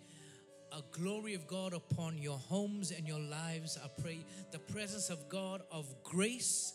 a 0.71 0.83
glory 0.91 1.33
of 1.33 1.47
God 1.47 1.73
upon 1.73 2.19
your 2.19 2.37
homes 2.37 2.91
and 2.91 3.09
your 3.09 3.19
lives. 3.19 3.79
I 3.83 3.89
pray 4.03 4.19
the 4.51 4.59
presence 4.59 5.09
of 5.09 5.29
God 5.31 5.63
of 5.71 5.87
grace 6.03 6.75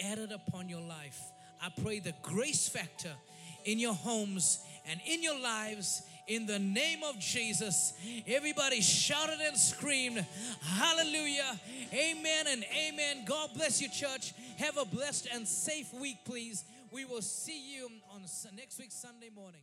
added 0.00 0.32
upon 0.32 0.70
your 0.70 0.80
life. 0.80 1.20
I 1.60 1.68
pray 1.82 1.98
the 1.98 2.14
grace 2.22 2.66
factor 2.68 3.12
in 3.66 3.78
your 3.78 3.94
homes 3.94 4.60
and 4.86 5.00
in 5.06 5.22
your 5.22 5.38
lives 5.38 6.02
in 6.26 6.46
the 6.46 6.58
name 6.58 7.02
of 7.02 7.18
Jesus. 7.18 7.92
Everybody 8.26 8.80
shouted 8.80 9.38
and 9.40 9.56
screamed, 9.56 10.24
Hallelujah, 10.62 11.58
Amen, 11.92 12.46
and 12.48 12.64
Amen. 12.86 13.24
God 13.26 13.50
bless 13.54 13.82
you, 13.82 13.88
church. 13.90 14.32
Have 14.58 14.78
a 14.78 14.84
blessed 14.84 15.28
and 15.32 15.46
safe 15.46 15.92
week, 15.94 16.18
please. 16.24 16.64
We 16.90 17.04
will 17.04 17.22
see 17.22 17.74
you 17.74 17.90
on 18.10 18.22
next 18.56 18.78
week, 18.78 18.92
Sunday 18.92 19.30
morning. 19.34 19.60